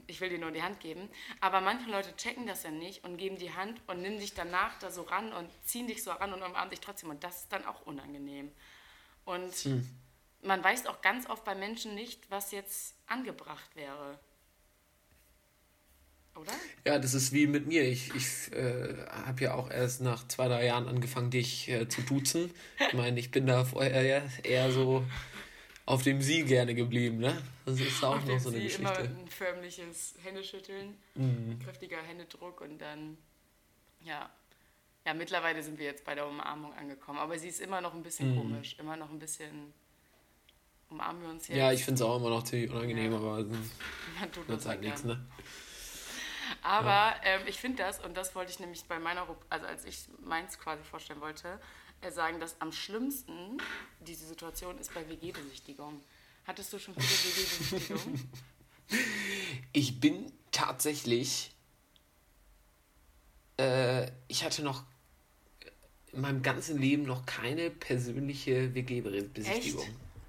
ich 0.06 0.20
will 0.20 0.28
dir 0.28 0.38
nur 0.38 0.50
die 0.50 0.62
Hand 0.62 0.80
geben. 0.80 1.08
Aber 1.40 1.60
manche 1.60 1.90
Leute 1.90 2.14
checken 2.16 2.46
das 2.46 2.62
ja 2.62 2.70
nicht 2.70 3.04
und 3.04 3.16
geben 3.16 3.38
die 3.38 3.52
Hand 3.52 3.80
und 3.86 4.02
nehmen 4.02 4.18
dich 4.18 4.34
danach 4.34 4.78
da 4.78 4.90
so 4.90 5.02
ran 5.02 5.32
und 5.32 5.48
ziehen 5.64 5.86
dich 5.86 6.02
so 6.02 6.10
ran 6.12 6.32
und 6.32 6.42
umarmen 6.42 6.70
dich 6.70 6.80
trotzdem. 6.80 7.10
Und 7.10 7.24
das 7.24 7.42
ist 7.42 7.52
dann 7.52 7.64
auch 7.64 7.82
unangenehm. 7.86 8.50
Und 9.30 9.86
man 10.42 10.62
weiß 10.62 10.86
auch 10.86 11.00
ganz 11.02 11.28
oft 11.28 11.44
bei 11.44 11.54
Menschen 11.54 11.94
nicht, 11.94 12.30
was 12.30 12.50
jetzt 12.50 12.94
angebracht 13.06 13.74
wäre. 13.74 14.18
Oder? 16.36 16.52
Ja, 16.86 16.98
das 16.98 17.14
ist 17.14 17.32
wie 17.32 17.46
mit 17.46 17.66
mir. 17.66 17.82
Ich, 17.82 18.14
ich 18.14 18.52
äh, 18.52 18.94
habe 19.26 19.44
ja 19.44 19.54
auch 19.54 19.70
erst 19.70 20.00
nach 20.00 20.26
zwei, 20.28 20.48
drei 20.48 20.66
Jahren 20.66 20.88
angefangen, 20.88 21.30
dich 21.30 21.68
äh, 21.68 21.88
zu 21.88 22.02
duzen. 22.02 22.54
Ich 22.78 22.94
meine, 22.94 23.18
ich 23.18 23.30
bin 23.30 23.46
da 23.46 23.64
vorher 23.64 24.02
ja 24.02 24.22
eher 24.42 24.70
so 24.70 25.04
auf 25.86 26.02
dem 26.04 26.22
Sie 26.22 26.44
gerne 26.44 26.74
geblieben, 26.74 27.18
ne? 27.18 27.36
Das 27.66 27.80
ist 27.80 28.02
auch 28.04 28.16
Auf 28.16 28.24
noch 28.24 28.38
so 28.38 28.50
eine 28.50 28.58
sie 28.58 28.76
immer 28.76 28.90
Geschichte. 28.90 29.12
Mhm. 29.12 29.20
ein 29.20 29.28
förmliches 29.28 30.14
Händeschütteln, 30.22 30.96
kräftiger 31.64 32.00
Händedruck 32.00 32.60
und 32.60 32.78
dann, 32.78 33.18
ja. 34.04 34.30
Ja, 35.06 35.14
mittlerweile 35.14 35.62
sind 35.62 35.78
wir 35.78 35.86
jetzt 35.86 36.04
bei 36.04 36.14
der 36.14 36.26
Umarmung 36.26 36.74
angekommen, 36.74 37.18
aber 37.18 37.38
sie 37.38 37.48
ist 37.48 37.60
immer 37.60 37.80
noch 37.80 37.94
ein 37.94 38.02
bisschen 38.02 38.36
komisch, 38.36 38.76
immer 38.78 38.96
noch 38.96 39.10
ein 39.10 39.18
bisschen, 39.18 39.72
umarmen 40.90 41.22
wir 41.22 41.30
uns 41.30 41.48
jetzt? 41.48 41.56
Mhm. 41.56 41.60
Ja, 41.60 41.72
ich 41.72 41.84
finde 41.84 41.94
es 41.94 42.02
auch 42.02 42.16
immer 42.16 42.28
noch 42.30 42.42
ziemlich 42.42 42.70
unangenehm, 42.70 43.12
Ja. 43.12 43.18
aber 43.18 43.44
Man 44.20 44.32
tut 44.32 44.48
uns 44.48 44.66
halt 44.66 44.82
nichts, 44.82 45.04
ne? 45.04 45.24
Aber 46.62 47.14
ähm, 47.22 47.42
ich 47.46 47.58
finde 47.58 47.78
das, 47.78 48.00
und 48.04 48.16
das 48.16 48.34
wollte 48.34 48.50
ich 48.52 48.58
nämlich 48.60 48.84
bei 48.84 48.98
meiner, 48.98 49.26
also 49.48 49.66
als 49.66 49.84
ich 49.84 50.08
meins 50.20 50.58
quasi 50.58 50.82
vorstellen 50.82 51.20
wollte, 51.20 51.60
äh, 52.02 52.10
sagen, 52.10 52.40
dass 52.40 52.60
am 52.60 52.72
schlimmsten 52.72 53.58
diese 54.00 54.26
Situation 54.26 54.76
ist 54.78 54.92
bei 54.92 55.08
WG-Besichtigung. 55.08 56.02
Hattest 56.46 56.72
du 56.72 56.78
schon 56.78 56.94
viele 56.94 57.06
WG-Besichtigungen? 57.08 58.30
Ich 59.72 60.00
bin 60.00 60.32
tatsächlich. 60.50 61.52
Äh, 63.60 64.10
ich 64.28 64.42
hatte 64.44 64.62
noch 64.62 64.84
in 66.12 66.22
meinem 66.22 66.42
ganzen 66.42 66.78
Leben 66.78 67.04
noch 67.04 67.26
keine 67.26 67.70
persönliche 67.70 68.74
WG-Besichtigung. 68.74 69.86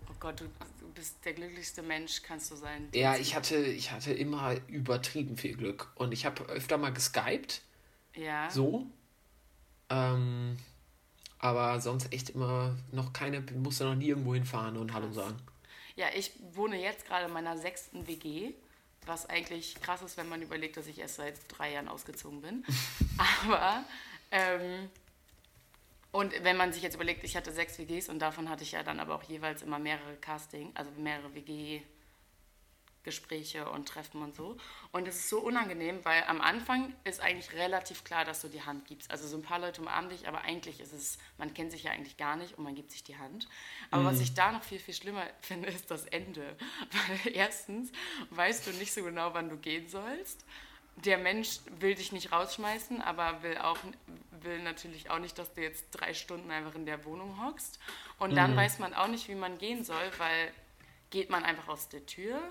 Oh 0.10 0.14
Gott, 0.20 0.40
du, 0.42 0.46
du 0.80 0.88
bist 0.94 1.16
der 1.26 1.34
glücklichste 1.34 1.82
Mensch, 1.82 2.22
kannst 2.22 2.52
du 2.52 2.56
sein. 2.56 2.90
Ja, 2.94 3.16
ich 3.16 3.36
hatte, 3.36 3.56
ich 3.58 3.92
hatte 3.92 4.14
immer 4.14 4.56
übertrieben 4.68 5.38
viel 5.38 5.56
Glück. 5.56 5.90
Und 5.96 6.12
ich 6.12 6.26
habe 6.26 6.44
öfter 6.46 6.78
mal 6.78 6.92
geskypt, 6.94 7.62
Ja. 8.16 8.50
so. 8.52 8.86
Ähm, 9.90 10.58
aber 11.40 11.80
sonst 11.82 12.14
echt 12.14 12.32
immer 12.32 12.78
noch 12.92 13.14
keine, 13.14 13.42
musste 13.42 13.86
noch 13.86 13.96
nie 13.96 14.10
irgendwo 14.10 14.34
hinfahren 14.36 14.78
und 14.78 14.94
Hallo 14.94 15.12
sagen. 15.12 15.38
Ja, 15.96 16.08
ich 16.16 16.32
wohne 16.54 16.80
jetzt 16.82 17.06
gerade 17.06 17.26
in 17.26 17.34
meiner 17.34 17.58
sechsten 17.58 18.08
WG, 18.08 18.54
was 19.06 19.28
eigentlich 19.28 19.76
krass 19.82 20.02
ist, 20.02 20.18
wenn 20.18 20.30
man 20.30 20.42
überlegt, 20.42 20.78
dass 20.78 20.88
ich 20.88 21.00
erst 21.00 21.16
seit 21.16 21.36
drei 21.48 21.74
Jahren 21.74 21.88
ausgezogen 21.88 22.42
bin. 22.42 22.66
Aber, 23.46 23.84
ähm, 24.32 24.90
und 26.12 26.34
wenn 26.44 26.58
man 26.58 26.74
sich 26.74 26.84
jetzt 26.84 26.96
überlegt, 26.96 27.24
ich 27.24 27.36
hatte 27.36 27.52
sechs 27.52 27.78
WGs 27.78 28.10
und 28.10 28.20
davon 28.20 28.50
hatte 28.50 28.64
ich 28.64 28.74
ja 28.74 28.84
dann 28.84 29.00
aber 29.00 29.16
auch 29.16 29.24
jeweils 29.24 29.62
immer 29.62 29.80
mehrere 29.80 30.18
Casting, 30.18 30.72
also 30.76 30.92
mehrere 30.98 31.34
WG-Gespräche 33.04 33.70
und 33.70 33.88
Treffen 33.88 34.22
und 34.22 34.36
so. 34.36 34.58
Und 34.92 35.08
es 35.08 35.16
ist 35.16 35.30
so 35.30 35.40
unangenehm, 35.40 36.04
weil 36.04 36.24
am 36.24 36.42
Anfang 36.42 36.94
ist 37.04 37.22
eigentlich 37.22 37.54
relativ 37.54 38.04
klar, 38.04 38.26
dass 38.26 38.42
du 38.42 38.48
die 38.48 38.64
Hand 38.64 38.86
gibst. 38.86 39.12
Also 39.12 39.28
so 39.28 39.38
ein 39.38 39.44
paar 39.44 39.60
Leute 39.60 39.82
umarmen 39.82 40.10
dich, 40.10 40.28
aber 40.28 40.42
eigentlich 40.42 40.80
ist 40.80 40.94
es, 40.94 41.18
man 41.38 41.54
kennt 41.54 41.72
sich 41.72 41.84
ja 41.84 41.92
eigentlich 41.92 42.18
gar 42.18 42.36
nicht 42.36 42.58
und 42.58 42.64
man 42.64 42.76
gibt 42.76 42.92
sich 42.92 43.04
die 43.04 43.18
Hand. 43.18 43.48
Aber 43.90 44.06
was 44.06 44.20
ich 44.20 44.34
da 44.34 44.52
noch 44.52 44.64
viel, 44.64 44.80
viel 44.80 44.94
schlimmer 44.94 45.26
finde, 45.42 45.70
ist 45.70 45.92
das 45.92 46.06
Ende. 46.06 46.56
Weil 46.92 47.34
erstens 47.34 47.92
weißt 48.30 48.68
du 48.68 48.72
nicht 48.72 48.94
so 48.94 49.04
genau, 49.04 49.34
wann 49.34 49.50
du 49.50 49.58
gehen 49.58 49.88
sollst. 49.88 50.46
Der 50.98 51.18
Mensch 51.18 51.60
will 51.80 51.96
dich 51.96 52.12
nicht 52.12 52.32
rausschmeißen, 52.34 53.02
aber 53.02 53.42
will, 53.44 53.58
auch, 53.58 53.78
will 54.42 54.62
natürlich 54.62 55.10
auch 55.10 55.20
nicht, 55.20 55.40
dass 55.40 55.54
du 55.54 55.62
jetzt 55.62 55.86
drei 55.92 56.14
Stunden 56.14 56.52
einfach 56.52 56.76
in 56.76 56.86
der 56.86 57.06
Wohnung 57.06 57.44
hockst. 57.44 57.80
Und 58.20 58.36
dann 58.36 58.56
weiß 58.56 58.78
man 58.80 58.94
auch 58.94 59.08
nicht, 59.08 59.28
wie 59.30 59.36
man 59.36 59.58
gehen 59.58 59.84
soll, 59.86 60.12
weil 60.18 60.52
geht 61.10 61.30
man 61.30 61.44
einfach 61.44 61.70
aus 61.70 61.90
der 61.90 62.06
Tür, 62.06 62.42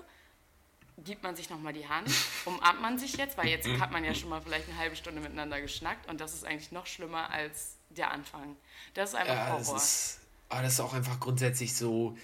gibt 1.05 1.23
man 1.23 1.35
sich 1.35 1.49
nochmal 1.49 1.73
die 1.73 1.87
Hand, 1.87 2.09
umarmt 2.45 2.81
man 2.81 2.99
sich 2.99 3.17
jetzt, 3.17 3.37
weil 3.37 3.47
jetzt 3.47 3.67
hat 3.79 3.91
man 3.91 4.03
ja 4.03 4.13
schon 4.13 4.29
mal 4.29 4.41
vielleicht 4.41 4.69
eine 4.69 4.77
halbe 4.77 4.95
Stunde 4.95 5.21
miteinander 5.21 5.59
geschnackt 5.61 6.07
und 6.09 6.21
das 6.21 6.33
ist 6.33 6.45
eigentlich 6.45 6.71
noch 6.71 6.85
schlimmer 6.85 7.31
als 7.31 7.75
der 7.89 8.11
Anfang. 8.11 8.55
Das 8.93 9.09
ist 9.09 9.15
einfach 9.15 9.35
Ja, 9.35 9.57
das 9.57 9.67
Horror. 9.67 9.77
ist, 9.77 10.19
aber 10.49 10.61
das 10.63 10.73
ist 10.73 10.79
auch 10.79 10.93
einfach 10.93 11.19
grundsätzlich 11.19 11.75
so, 11.75 12.15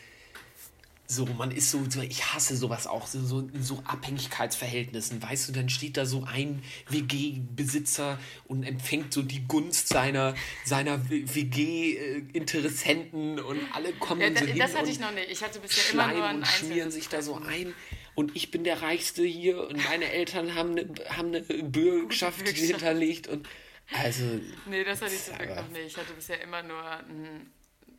so, 1.09 1.25
man 1.25 1.51
ist 1.51 1.71
so, 1.71 1.89
so 1.89 2.01
ich 2.01 2.33
hasse 2.33 2.57
sowas 2.57 2.85
auch, 2.85 3.07
so, 3.07 3.25
so 3.25 3.39
in 3.39 3.63
so 3.63 3.81
Abhängigkeitsverhältnissen, 3.85 5.23
weißt 5.23 5.47
du, 5.47 5.53
dann 5.53 5.69
steht 5.69 5.95
da 5.95 6.05
so 6.05 6.25
ein 6.25 6.61
WG-Besitzer 6.89 8.19
und 8.47 8.63
empfängt 8.63 9.13
so 9.13 9.21
die 9.21 9.47
Gunst 9.47 9.87
seiner, 9.87 10.35
seiner 10.65 11.09
WG-Interessenten 11.09 13.39
und 13.39 13.61
alle 13.73 13.93
kommen 13.93 14.19
ja, 14.21 14.27
dann 14.27 14.35
so 14.37 14.45
da, 14.45 14.51
hin 14.51 14.59
das 14.59 14.75
hatte 14.75 14.89
ich 14.89 14.99
noch 14.99 15.13
nicht. 15.13 15.29
Ich 15.29 15.41
hatte 15.43 15.59
bisher 15.59 15.93
immer 15.93 16.07
nur 16.07 16.17
schleimen 16.17 16.29
ein 16.29 16.35
und 16.37 16.47
schmieren 16.47 16.91
sich 16.91 17.07
da 17.07 17.21
so 17.21 17.35
ein 17.35 17.73
und 18.17 18.35
ich 18.35 18.49
bin 18.49 18.63
der 18.63 18.81
Reichste 18.81 19.23
hier 19.23 19.67
und 19.67 19.77
meine 19.83 20.11
Eltern 20.11 20.55
haben 20.55 20.71
eine, 20.71 20.91
haben 21.09 21.27
eine 21.27 21.41
Bürgschaft 21.41 22.47
hinterlegt 22.49 23.27
und 23.27 23.47
also 23.93 24.41
Nee, 24.65 24.83
das 24.83 25.03
hatte 25.03 25.13
ich 25.13 25.23
zum 25.23 25.37
Glück 25.37 25.55
noch 25.55 25.67
nicht. 25.67 25.85
Ich 25.85 25.97
hatte 25.97 26.13
bisher 26.13 26.41
immer 26.41 26.63
nur 26.63 26.83
ein 26.83 27.51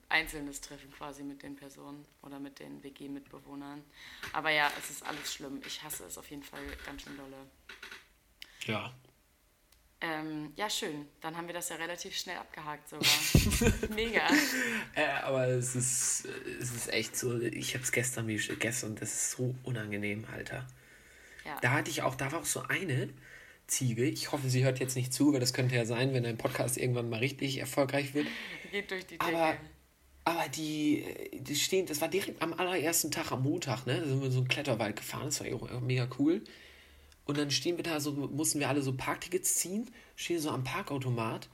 einzelnes 0.08 0.60
Treffen 0.60 0.90
quasi 0.90 1.22
mit 1.22 1.44
den 1.44 1.54
Personen 1.54 2.04
oder 2.22 2.40
mit 2.40 2.58
den 2.58 2.82
WG-Mitbewohnern. 2.82 3.84
Aber 4.32 4.50
ja, 4.50 4.72
es 4.80 4.90
ist 4.90 5.06
alles 5.06 5.32
schlimm. 5.32 5.62
Ich 5.64 5.84
hasse 5.84 6.04
es 6.06 6.18
auf 6.18 6.28
jeden 6.30 6.42
Fall 6.42 6.62
ganz 6.84 7.02
schön 7.02 7.16
dolle. 7.16 7.36
ja. 8.66 8.92
Ähm, 10.00 10.52
ja, 10.54 10.70
schön. 10.70 11.06
Dann 11.20 11.36
haben 11.36 11.48
wir 11.48 11.54
das 11.54 11.70
ja 11.70 11.76
relativ 11.76 12.16
schnell 12.16 12.36
abgehakt 12.36 12.88
sogar. 12.88 13.08
Mega. 13.94 14.28
Äh, 14.94 15.06
aber 15.24 15.48
es 15.48 15.74
ist, 15.74 16.28
es 16.60 16.70
ist 16.72 16.92
echt 16.92 17.16
so, 17.16 17.40
ich 17.40 17.74
habe 17.74 17.82
es 17.82 17.90
gestern 17.90 18.28
wie 18.28 18.36
gestern, 18.36 18.94
das 18.94 19.12
ist 19.12 19.30
so 19.32 19.56
unangenehm, 19.64 20.24
Alter. 20.32 20.68
Ja. 21.44 21.56
Da 21.62 21.70
hatte 21.72 21.90
ich 21.90 22.02
auch, 22.02 22.14
da 22.14 22.30
war 22.30 22.40
auch 22.40 22.44
so 22.44 22.62
eine 22.62 23.08
Ziege, 23.66 24.04
ich 24.04 24.30
hoffe, 24.30 24.48
sie 24.48 24.64
hört 24.64 24.78
jetzt 24.78 24.94
nicht 24.94 25.12
zu, 25.12 25.32
weil 25.32 25.40
das 25.40 25.52
könnte 25.52 25.74
ja 25.74 25.84
sein, 25.84 26.14
wenn 26.14 26.24
ein 26.24 26.38
Podcast 26.38 26.78
irgendwann 26.78 27.10
mal 27.10 27.18
richtig 27.18 27.58
erfolgreich 27.58 28.14
wird. 28.14 28.28
Geht 28.70 28.90
durch 28.92 29.06
die 29.06 29.18
Aber, 29.18 29.52
Decke. 29.52 29.58
aber 30.24 30.48
die, 30.48 31.02
äh, 31.02 31.40
die 31.40 31.56
stehen, 31.56 31.86
das 31.86 32.00
war 32.00 32.08
direkt 32.08 32.40
am 32.40 32.52
allerersten 32.52 33.10
Tag 33.10 33.32
am 33.32 33.42
Montag, 33.42 33.84
ne? 33.84 34.00
Da 34.00 34.06
sind 34.06 34.20
wir 34.20 34.26
in 34.26 34.32
so 34.32 34.38
einen 34.38 34.48
Kletterwald 34.48 34.94
gefahren, 34.94 35.24
das 35.24 35.40
war 35.40 35.80
mega 35.80 36.08
cool. 36.20 36.44
Und 37.28 37.36
dann 37.36 37.50
stehen 37.50 37.76
wir 37.76 37.84
da 37.84 38.00
so, 38.00 38.12
mussten 38.12 38.58
wir 38.58 38.70
alle 38.70 38.80
so 38.80 38.94
Parktickets 38.94 39.56
ziehen, 39.56 39.90
stehen 40.16 40.40
so 40.40 40.48
am 40.48 40.64
Parkautomat. 40.64 41.50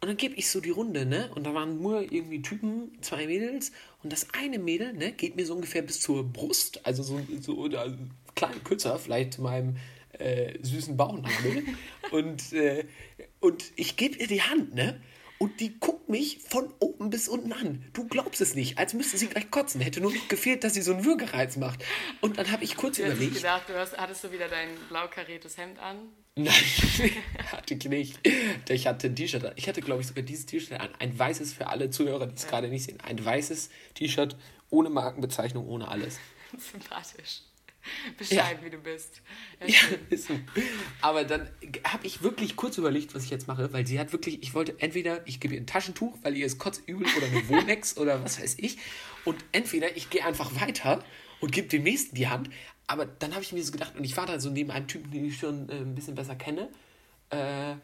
Und 0.00 0.08
dann 0.08 0.16
gebe 0.16 0.36
ich 0.36 0.48
so 0.48 0.60
die 0.60 0.70
Runde, 0.70 1.04
ne? 1.04 1.28
Und 1.34 1.44
da 1.44 1.54
waren 1.54 1.82
nur 1.82 2.02
irgendwie 2.02 2.40
Typen, 2.40 2.96
zwei 3.00 3.26
Mädels. 3.26 3.72
Und 4.04 4.12
das 4.12 4.28
eine 4.32 4.60
Mädel, 4.60 4.92
ne, 4.92 5.10
geht 5.10 5.34
mir 5.34 5.44
so 5.44 5.54
ungefähr 5.54 5.82
bis 5.82 6.00
zur 6.00 6.22
Brust, 6.24 6.86
also 6.86 7.02
so, 7.02 7.20
so 7.40 7.56
oder 7.56 7.92
klein 8.36 8.62
kürzer, 8.62 8.96
vielleicht 9.00 9.34
zu 9.34 9.42
meinem 9.42 9.76
äh, 10.12 10.56
süßen 10.62 10.96
Bauchnabel. 10.96 11.64
und, 12.12 12.52
äh, 12.52 12.84
und 13.40 13.72
ich 13.74 13.96
gebe 13.96 14.16
ihr 14.18 14.28
die 14.28 14.42
Hand, 14.42 14.72
ne? 14.72 15.00
Und 15.42 15.58
die 15.58 15.76
guckt 15.80 16.08
mich 16.08 16.38
von 16.38 16.72
oben 16.78 17.10
bis 17.10 17.26
unten 17.26 17.52
an. 17.52 17.84
Du 17.94 18.06
glaubst 18.06 18.40
es 18.40 18.54
nicht, 18.54 18.78
als 18.78 18.94
müsste 18.94 19.18
sie 19.18 19.26
gleich 19.26 19.50
kotzen. 19.50 19.80
Hätte 19.80 20.00
nur 20.00 20.12
noch 20.14 20.28
gefehlt, 20.28 20.62
dass 20.62 20.74
sie 20.74 20.82
so 20.82 20.92
einen 20.92 21.04
Würgereiz 21.04 21.56
macht. 21.56 21.84
Und 22.20 22.38
dann 22.38 22.52
habe 22.52 22.62
ich 22.62 22.76
kurz 22.76 22.98
Du 22.98 23.02
überlegt. 23.02 23.34
gedacht, 23.34 23.68
du 23.68 23.74
hast, 23.74 23.98
hattest 23.98 24.22
du 24.22 24.30
wieder 24.30 24.46
dein 24.48 24.68
blau 24.88 25.08
kariertes 25.08 25.56
Hemd 25.58 25.80
an? 25.80 25.96
Nein, 26.36 26.54
hatte 27.50 27.74
ich 27.74 27.84
nicht. 27.86 28.20
Ich 28.68 28.86
hatte 28.86 29.08
ein 29.08 29.16
T-Shirt 29.16 29.44
an. 29.44 29.52
Ich 29.56 29.66
hatte, 29.66 29.80
glaube 29.80 30.02
ich, 30.02 30.06
sogar 30.06 30.22
dieses 30.22 30.46
T-Shirt 30.46 30.78
an. 30.78 30.90
Ein 31.00 31.18
weißes 31.18 31.52
für 31.54 31.66
alle 31.66 31.90
Zuhörer, 31.90 32.28
die 32.28 32.36
es 32.36 32.46
gerade 32.46 32.68
nicht 32.68 32.84
sehen. 32.84 32.98
Ein 33.02 33.22
weißes 33.24 33.68
T-Shirt 33.94 34.36
ohne 34.70 34.90
Markenbezeichnung, 34.90 35.66
ohne 35.66 35.88
alles. 35.88 36.18
Sympathisch. 36.56 37.40
Bescheid, 38.18 38.58
wie 38.62 38.70
du 38.70 38.78
bist. 38.78 39.22
Ja, 39.66 39.76
Ja, 40.10 40.16
so. 40.16 40.38
Aber 41.00 41.24
dann 41.24 41.48
habe 41.84 42.06
ich 42.06 42.22
wirklich 42.22 42.56
kurz 42.56 42.78
überlegt, 42.78 43.14
was 43.14 43.24
ich 43.24 43.30
jetzt 43.30 43.48
mache, 43.48 43.72
weil 43.72 43.86
sie 43.86 43.98
hat 43.98 44.12
wirklich, 44.12 44.42
ich 44.42 44.54
wollte 44.54 44.74
entweder, 44.78 45.26
ich 45.26 45.40
gebe 45.40 45.54
ihr 45.54 45.60
ein 45.60 45.66
Taschentuch, 45.66 46.16
weil 46.22 46.36
ihr 46.36 46.46
ist 46.46 46.58
kotzübel 46.58 47.06
oder 47.16 47.26
eine 47.26 47.48
Womex 47.48 47.96
oder 47.98 48.22
was 48.22 48.40
weiß 48.40 48.56
ich. 48.58 48.78
Und 49.24 49.44
entweder 49.52 49.96
ich 49.96 50.10
gehe 50.10 50.24
einfach 50.24 50.60
weiter 50.60 51.04
und 51.40 51.52
gebe 51.52 51.68
dem 51.68 51.82
nächsten 51.82 52.14
die 52.14 52.28
Hand. 52.28 52.50
Aber 52.86 53.06
dann 53.06 53.32
habe 53.32 53.42
ich 53.42 53.52
mir 53.52 53.62
so 53.62 53.72
gedacht, 53.72 53.96
und 53.96 54.04
ich 54.04 54.16
war 54.16 54.26
da 54.26 54.38
so 54.40 54.50
neben 54.50 54.70
einem 54.70 54.86
Typen, 54.86 55.10
den 55.10 55.24
ich 55.24 55.38
schon 55.38 55.68
äh, 55.68 55.74
ein 55.74 55.94
bisschen 55.94 56.14
besser 56.14 56.34
kenne. 56.36 56.68
Äh, 57.30 57.74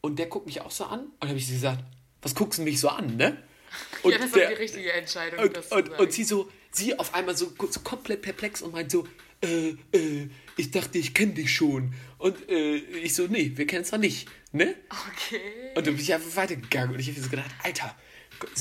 und 0.00 0.18
der 0.18 0.26
guckt 0.26 0.46
mich 0.46 0.60
auch 0.60 0.70
so 0.70 0.84
an. 0.84 1.00
Und 1.00 1.14
dann 1.20 1.30
habe 1.30 1.38
ich 1.38 1.46
so 1.46 1.52
gesagt, 1.54 1.82
was 2.20 2.34
guckst 2.34 2.58
du 2.58 2.62
mich 2.62 2.80
so 2.80 2.88
an, 2.88 3.16
ne? 3.16 3.36
Und 4.02 4.12
ja, 4.12 4.18
das 4.18 4.34
war 4.34 4.46
die 4.46 4.54
richtige 4.54 4.92
Entscheidung, 4.92 5.40
Und, 5.40 5.72
und, 5.72 5.98
und 5.98 6.12
sie 6.12 6.24
so, 6.24 6.50
sie 6.72 6.98
auf 6.98 7.14
einmal 7.14 7.36
so, 7.36 7.52
so 7.70 7.80
komplett 7.80 8.22
perplex 8.22 8.62
und 8.62 8.72
meint 8.72 8.90
so, 8.90 9.06
äh, 9.42 9.74
äh, 9.92 10.28
ich 10.56 10.70
dachte, 10.70 10.98
ich 10.98 11.14
kenne 11.14 11.34
dich 11.34 11.54
schon. 11.54 11.94
Und 12.18 12.48
äh, 12.48 12.76
ich 12.76 13.14
so, 13.14 13.26
nee, 13.26 13.52
wir 13.54 13.66
kennen 13.66 13.82
es 13.82 13.92
noch 13.92 13.98
nicht, 13.98 14.28
ne? 14.52 14.74
okay. 14.88 15.72
Und 15.74 15.86
dann 15.86 15.94
bin 15.94 16.02
ich 16.02 16.14
einfach 16.14 16.36
weitergegangen 16.36 16.94
und 16.94 17.00
ich 17.00 17.08
habe 17.08 17.20
so 17.20 17.28
gedacht, 17.28 17.50
Alter, 17.62 17.96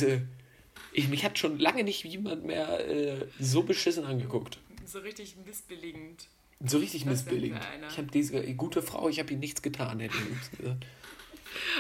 äh, 0.02 0.20
ich, 0.94 1.08
mich 1.08 1.24
hat 1.24 1.38
schon 1.38 1.60
lange 1.60 1.84
nicht 1.84 2.04
jemand 2.04 2.46
mehr 2.46 2.88
äh, 2.90 3.28
so 3.40 3.64
beschissen 3.64 4.06
angeguckt. 4.06 4.58
So 4.86 5.00
richtig 5.00 5.36
missbilligend. 5.46 6.28
So 6.66 6.80
richtig 6.80 7.04
Das 7.04 7.12
missbilligend. 7.12 7.62
Ich 7.90 7.98
habe 7.98 8.08
diese 8.12 8.38
äh, 8.38 8.54
gute 8.54 8.82
Frau, 8.82 9.10
ich 9.10 9.20
habe 9.20 9.32
ihr 9.32 9.38
nichts 9.40 9.62
getan, 9.62 10.00
hätte 10.00 10.16
ich 10.18 10.58
gesagt. 10.58 10.86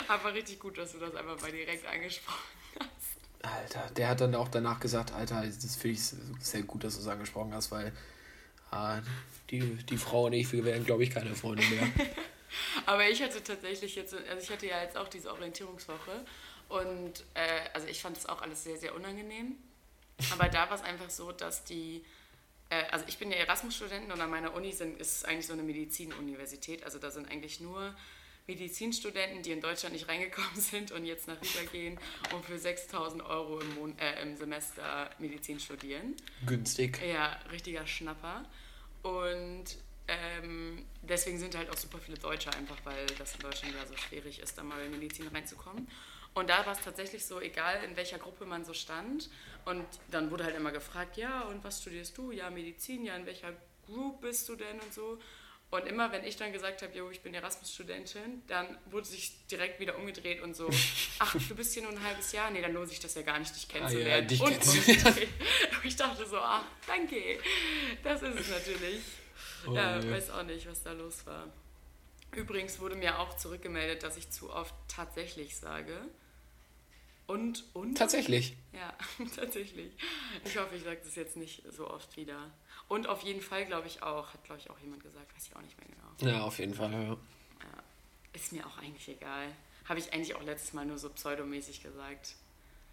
Aber 0.07 0.33
richtig 0.33 0.59
gut, 0.59 0.77
dass 0.77 0.93
du 0.93 0.99
das 0.99 1.15
einfach 1.15 1.41
mal 1.41 1.51
direkt 1.51 1.85
angesprochen 1.85 2.39
hast. 2.79 3.20
Alter, 3.43 3.89
der 3.95 4.09
hat 4.09 4.21
dann 4.21 4.35
auch 4.35 4.47
danach 4.47 4.79
gesagt, 4.79 5.13
Alter, 5.13 5.43
das 5.43 5.75
finde 5.75 5.95
ich 5.95 6.05
sehr 6.39 6.63
gut, 6.63 6.83
dass 6.83 6.95
du 6.95 7.01
es 7.01 7.07
angesprochen 7.07 7.53
hast, 7.53 7.71
weil 7.71 7.91
ah, 8.71 8.99
die, 9.49 9.61
die 9.61 9.97
Frau 9.97 10.25
und 10.25 10.33
ich, 10.33 10.51
wir 10.51 10.63
wären, 10.63 10.85
glaube 10.85 11.03
ich, 11.03 11.09
keine 11.09 11.35
Freunde 11.35 11.63
mehr. 11.65 11.87
Aber 12.85 13.07
ich 13.07 13.21
hatte 13.21 13.43
tatsächlich 13.43 13.95
jetzt, 13.95 14.13
also 14.13 14.41
ich 14.41 14.49
hatte 14.49 14.67
ja 14.67 14.81
jetzt 14.81 14.97
auch 14.97 15.07
diese 15.07 15.31
Orientierungswoche 15.31 16.25
und 16.69 17.23
äh, 17.33 17.69
also 17.73 17.87
ich 17.87 18.01
fand 18.01 18.17
das 18.17 18.27
auch 18.27 18.41
alles 18.41 18.63
sehr, 18.63 18.77
sehr 18.77 18.95
unangenehm. 18.95 19.55
Aber 20.31 20.49
da 20.49 20.69
war 20.69 20.75
es 20.75 20.83
einfach 20.83 21.09
so, 21.09 21.31
dass 21.31 21.63
die, 21.63 22.03
äh, 22.69 22.83
also 22.91 23.05
ich 23.07 23.17
bin 23.17 23.31
ja 23.31 23.37
Erasmus-Studentin 23.37 24.11
und 24.11 24.21
an 24.21 24.29
meiner 24.29 24.53
Uni 24.53 24.71
sind, 24.71 24.99
ist 24.99 25.25
eigentlich 25.25 25.47
so 25.47 25.53
eine 25.53 25.63
Medizinuniversität. 25.63 26.83
Also 26.83 26.99
da 26.99 27.09
sind 27.09 27.29
eigentlich 27.29 27.59
nur 27.59 27.95
Medizinstudenten, 28.47 29.43
die 29.43 29.51
in 29.51 29.61
Deutschland 29.61 29.93
nicht 29.93 30.07
reingekommen 30.07 30.55
sind 30.55 30.91
und 30.91 31.05
jetzt 31.05 31.27
nach 31.27 31.41
Riga 31.41 31.69
gehen 31.71 31.99
und 32.33 32.45
für 32.45 32.57
6000 32.57 33.23
Euro 33.23 33.59
im, 33.59 33.75
Mon 33.75 33.97
äh, 33.99 34.21
im 34.21 34.35
Semester 34.37 35.09
Medizin 35.19 35.59
studieren. 35.59 36.15
Günstig. 36.45 36.99
Ja, 37.01 37.39
richtiger 37.51 37.85
Schnapper. 37.87 38.43
Und 39.03 39.65
ähm, 40.07 40.85
deswegen 41.01 41.39
sind 41.39 41.55
halt 41.55 41.69
auch 41.69 41.77
super 41.77 41.99
viele 41.99 42.17
Deutsche 42.17 42.53
einfach, 42.53 42.77
weil 42.83 43.05
das 43.17 43.35
in 43.35 43.41
Deutschland 43.41 43.73
ja 43.75 43.85
so 43.85 43.95
schwierig 43.95 44.39
ist, 44.39 44.57
da 44.57 44.63
mal 44.63 44.83
in 44.83 44.91
Medizin 44.91 45.27
reinzukommen. 45.27 45.87
Und 46.33 46.49
da 46.49 46.65
war 46.65 46.73
es 46.73 46.81
tatsächlich 46.81 47.25
so, 47.25 47.41
egal 47.41 47.83
in 47.83 47.95
welcher 47.97 48.17
Gruppe 48.17 48.45
man 48.45 48.63
so 48.63 48.73
stand. 48.73 49.29
Und 49.65 49.85
dann 50.09 50.31
wurde 50.31 50.45
halt 50.45 50.55
immer 50.55 50.71
gefragt, 50.71 51.17
ja, 51.17 51.41
und 51.41 51.63
was 51.63 51.81
studierst 51.81 52.17
du? 52.17 52.31
Ja, 52.31 52.49
Medizin, 52.49 53.03
ja, 53.03 53.15
in 53.15 53.25
welcher 53.25 53.53
Group 53.85 54.21
bist 54.21 54.47
du 54.47 54.55
denn 54.55 54.79
und 54.79 54.93
so. 54.93 55.17
Und 55.71 55.87
immer, 55.87 56.11
wenn 56.11 56.25
ich 56.25 56.35
dann 56.35 56.51
gesagt 56.51 56.81
habe, 56.81 56.93
jo, 56.93 57.09
ich 57.09 57.21
bin 57.21 57.33
Erasmus-Studentin, 57.33 58.43
dann 58.47 58.77
wurde 58.87 59.07
sich 59.07 59.31
direkt 59.47 59.79
wieder 59.79 59.97
umgedreht 59.97 60.41
und 60.41 60.53
so, 60.53 60.69
ach, 61.19 61.33
du 61.33 61.55
bist 61.55 61.73
hier 61.73 61.83
nur 61.83 61.93
ein 61.93 62.03
halbes 62.03 62.33
Jahr? 62.33 62.51
Nee, 62.51 62.61
dann 62.61 62.73
lohnt 62.73 62.89
sich 62.89 62.99
das 62.99 63.15
ja 63.15 63.21
gar 63.21 63.39
nicht, 63.39 63.55
dich 63.55 63.69
kennenzulernen. 63.69 64.27
dich 64.27 64.41
und 64.41 64.49
kennenzulernen. 64.49 64.97
umgedreht. 64.97 65.29
Und 65.71 65.85
ich 65.85 65.95
dachte 65.95 66.25
so, 66.27 66.37
ach, 66.37 66.65
danke, 66.85 67.39
das 68.03 68.21
ist 68.21 68.39
es 68.39 68.49
natürlich. 68.49 69.01
Oh, 69.65 69.73
ja, 69.73 69.97
nee. 69.97 70.11
weiß 70.11 70.31
auch 70.31 70.43
nicht, 70.43 70.67
was 70.67 70.83
da 70.83 70.91
los 70.91 71.25
war. 71.25 71.47
Übrigens 72.35 72.79
wurde 72.79 72.95
mir 72.95 73.19
auch 73.19 73.37
zurückgemeldet, 73.37 74.03
dass 74.03 74.17
ich 74.17 74.29
zu 74.29 74.51
oft 74.51 74.73
tatsächlich 74.87 75.55
sage. 75.55 76.01
Und, 77.27 77.63
und? 77.73 77.97
Tatsächlich. 77.97 78.57
Ja, 78.73 78.93
tatsächlich. 79.35 79.93
Ich 80.43 80.57
hoffe, 80.57 80.75
ich 80.75 80.83
sage 80.83 80.99
das 81.03 81.15
jetzt 81.15 81.37
nicht 81.37 81.63
so 81.71 81.89
oft 81.89 82.17
wieder. 82.17 82.51
Und 82.91 83.07
auf 83.07 83.21
jeden 83.21 83.39
Fall, 83.39 83.65
glaube 83.65 83.87
ich 83.87 84.03
auch, 84.03 84.33
hat, 84.33 84.43
glaube 84.43 84.59
ich, 84.59 84.69
auch 84.69 84.77
jemand 84.79 85.01
gesagt, 85.01 85.33
weiß 85.33 85.47
ich 85.47 85.55
auch 85.55 85.61
nicht 85.61 85.77
mehr 85.79 85.87
genau. 85.87 86.29
Ja, 86.29 86.43
auf 86.43 86.59
jeden 86.59 86.73
Fall, 86.73 86.91
ja. 86.91 87.17
Ist 88.33 88.51
mir 88.51 88.67
auch 88.67 88.77
eigentlich 88.79 89.07
egal. 89.07 89.47
Habe 89.85 89.97
ich 90.01 90.11
eigentlich 90.11 90.35
auch 90.35 90.43
letztes 90.43 90.73
Mal 90.73 90.85
nur 90.85 90.97
so 90.97 91.09
pseudomäßig 91.09 91.81
gesagt. 91.81 92.35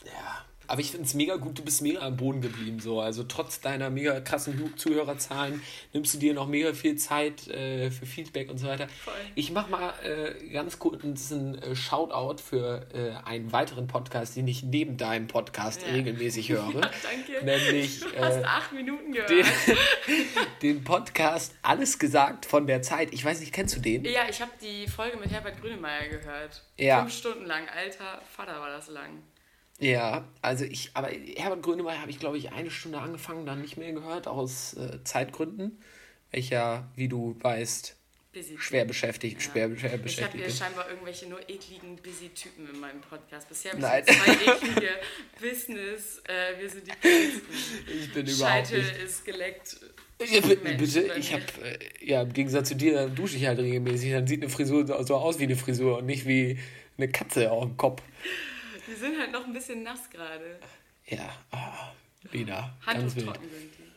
Ja, 0.05 0.45
aber 0.71 0.83
ich 0.83 0.91
finde 0.91 1.07
es 1.07 1.15
mega 1.15 1.37
gut, 1.37 1.59
du 1.59 1.65
bist 1.65 1.81
mega 1.81 2.01
am 2.01 2.19
Boden 2.19 2.43
geblieben. 2.43 2.79
So. 2.79 3.01
Also 3.01 3.25
trotz 3.25 3.61
deiner 3.63 3.89
mega 3.89 4.21
krassen 4.21 4.77
Zuhörerzahlen 4.77 5.63
nimmst 5.95 6.13
du 6.13 6.19
dir 6.19 6.35
noch 6.35 6.47
mega 6.47 6.75
viel 6.75 6.97
Zeit 6.97 7.49
äh, 7.49 7.91
für 7.91 8.05
Feedback 8.05 8.51
und 8.51 8.59
so 8.59 8.67
weiter. 8.67 8.87
Voll. 9.03 9.15
Ich 9.35 9.51
mache 9.51 9.71
mal 9.71 9.95
äh, 10.05 10.47
ganz 10.51 10.79
kurz 10.79 11.03
einen 11.33 11.55
äh, 11.57 11.75
Shoutout 11.75 12.43
für 12.43 12.87
äh, 12.93 13.13
einen 13.27 13.51
weiteren 13.51 13.87
Podcast, 13.87 14.37
den 14.37 14.47
ich 14.47 14.63
neben 14.63 14.99
deinem 14.99 15.27
Podcast 15.27 15.83
Ja. 15.87 15.95
regelmäßig 15.95 16.51
höre. 16.51 16.73
Danke. 16.83 17.45
Nämlich 17.45 18.01
Du 18.01 18.19
hast 18.19 18.37
äh, 18.37 18.45
acht 18.45 18.73
Minuten 18.75 19.13
gehört. 19.13 19.31
den, 19.31 19.47
den 20.63 20.85
Podcast 20.85 21.55
Alles 21.63 21.99
gesagt 21.99 22.45
von 22.45 22.67
der 22.67 22.83
Zeit. 22.83 23.15
Ich 23.15 23.25
weiß 23.25 23.41
nicht, 23.41 23.55
kennst 23.55 23.75
du 23.75 23.81
den? 23.81 24.05
Ja, 24.05 24.29
ich 24.29 24.43
habe 24.43 24.51
die 24.61 24.87
Folge 24.87 25.17
mit 25.17 25.31
Herbert 25.31 25.59
Grönemeyer 25.63 26.09
gehört. 26.09 26.63
Ja. 26.77 27.01
Fünf 27.01 27.15
Stunden 27.15 27.47
lang. 27.47 27.63
Alter 27.75 28.21
Vater 28.37 28.61
war 28.61 28.69
das 28.69 28.89
lang. 28.89 29.23
Ja, 29.81 30.25
also 30.43 30.65
ich, 30.65 30.91
aber 30.95 31.09
Herbert 31.37 31.63
Grönemeyer 31.63 32.01
habe 32.01 32.11
ich, 32.11 32.19
glaube 32.19 32.37
ich, 32.37 32.51
eine 32.53 32.71
Stunde 32.71 32.99
angefangen, 32.99 33.47
dann 33.47 33.61
nicht 33.61 33.77
mehr 33.77 33.93
gehört, 33.93 34.27
aus 34.27 34.75
äh, 34.75 35.03
Zeitgründen. 35.05 35.81
Ich 36.33 36.51
ja, 36.51 36.89
wie 36.97 37.09
du 37.09 37.37
weißt, 37.41 37.97
Busy. 38.33 38.57
schwer 38.59 38.85
beschäftigt, 38.85 39.41
schwer, 39.41 39.69
schwer 39.69 39.77
Ich 39.77 39.93
habe 39.93 40.03
beschäftigt 40.03 40.45
hier 40.45 40.53
scheinbar 40.53 40.91
irgendwelche 40.91 41.29
nur 41.29 41.41
ekligen 41.49 41.95
Busy-Typen 41.97 42.69
in 42.75 42.81
meinem 42.81 43.01
Podcast. 43.01 43.49
Bisher 43.49 43.73
habe 43.73 44.03
ich 44.09 44.17
zwei 44.17 44.33
eklige 44.53 44.91
Business, 45.41 46.23
äh, 46.27 46.61
wir 46.61 46.69
sind 46.69 46.87
die 46.87 46.91
coolsten. 46.91 47.47
Ich 47.87 48.13
bin 48.13 48.27
überhaupt 48.27 48.67
Scheitel 48.67 48.83
nicht. 48.83 48.99
ist 48.99 49.25
geleckt. 49.25 49.77
Ja, 50.29 50.41
bitte, 50.41 50.63
Mensch, 50.65 50.95
bitte, 50.95 51.15
ich 51.17 51.33
habe, 51.33 51.45
äh, 51.63 51.79
ja, 52.05 52.23
im 52.23 52.33
Gegensatz 52.33 52.69
zu 52.69 52.75
dir, 52.75 52.95
dann 52.95 53.15
dusche 53.15 53.37
ich 53.37 53.47
halt 53.47 53.61
regelmäßig. 53.61 54.11
Dann 54.11 54.27
sieht 54.27 54.43
eine 54.43 54.51
Frisur 54.51 54.85
so 54.87 55.15
aus 55.15 55.39
wie 55.39 55.45
eine 55.45 55.57
Frisur 55.57 55.99
und 55.99 56.07
nicht 56.07 56.27
wie 56.27 56.59
eine 56.97 57.09
Katze 57.09 57.53
auf 57.53 57.65
dem 57.65 57.77
Kopf. 57.77 58.03
Die 58.89 58.95
sind 58.95 59.19
halt 59.19 59.33
noch 59.33 59.45
ein 59.45 59.53
bisschen 59.53 59.83
nass 59.83 60.09
gerade. 60.11 60.59
Ja, 61.07 61.31
ah, 61.51 61.93
Lena, 62.33 62.75
ganz 62.85 62.87
Handtuch 62.87 63.17
wild. 63.17 63.27
trocken 63.27 63.51
sind 63.51 63.71
die. 63.79 63.89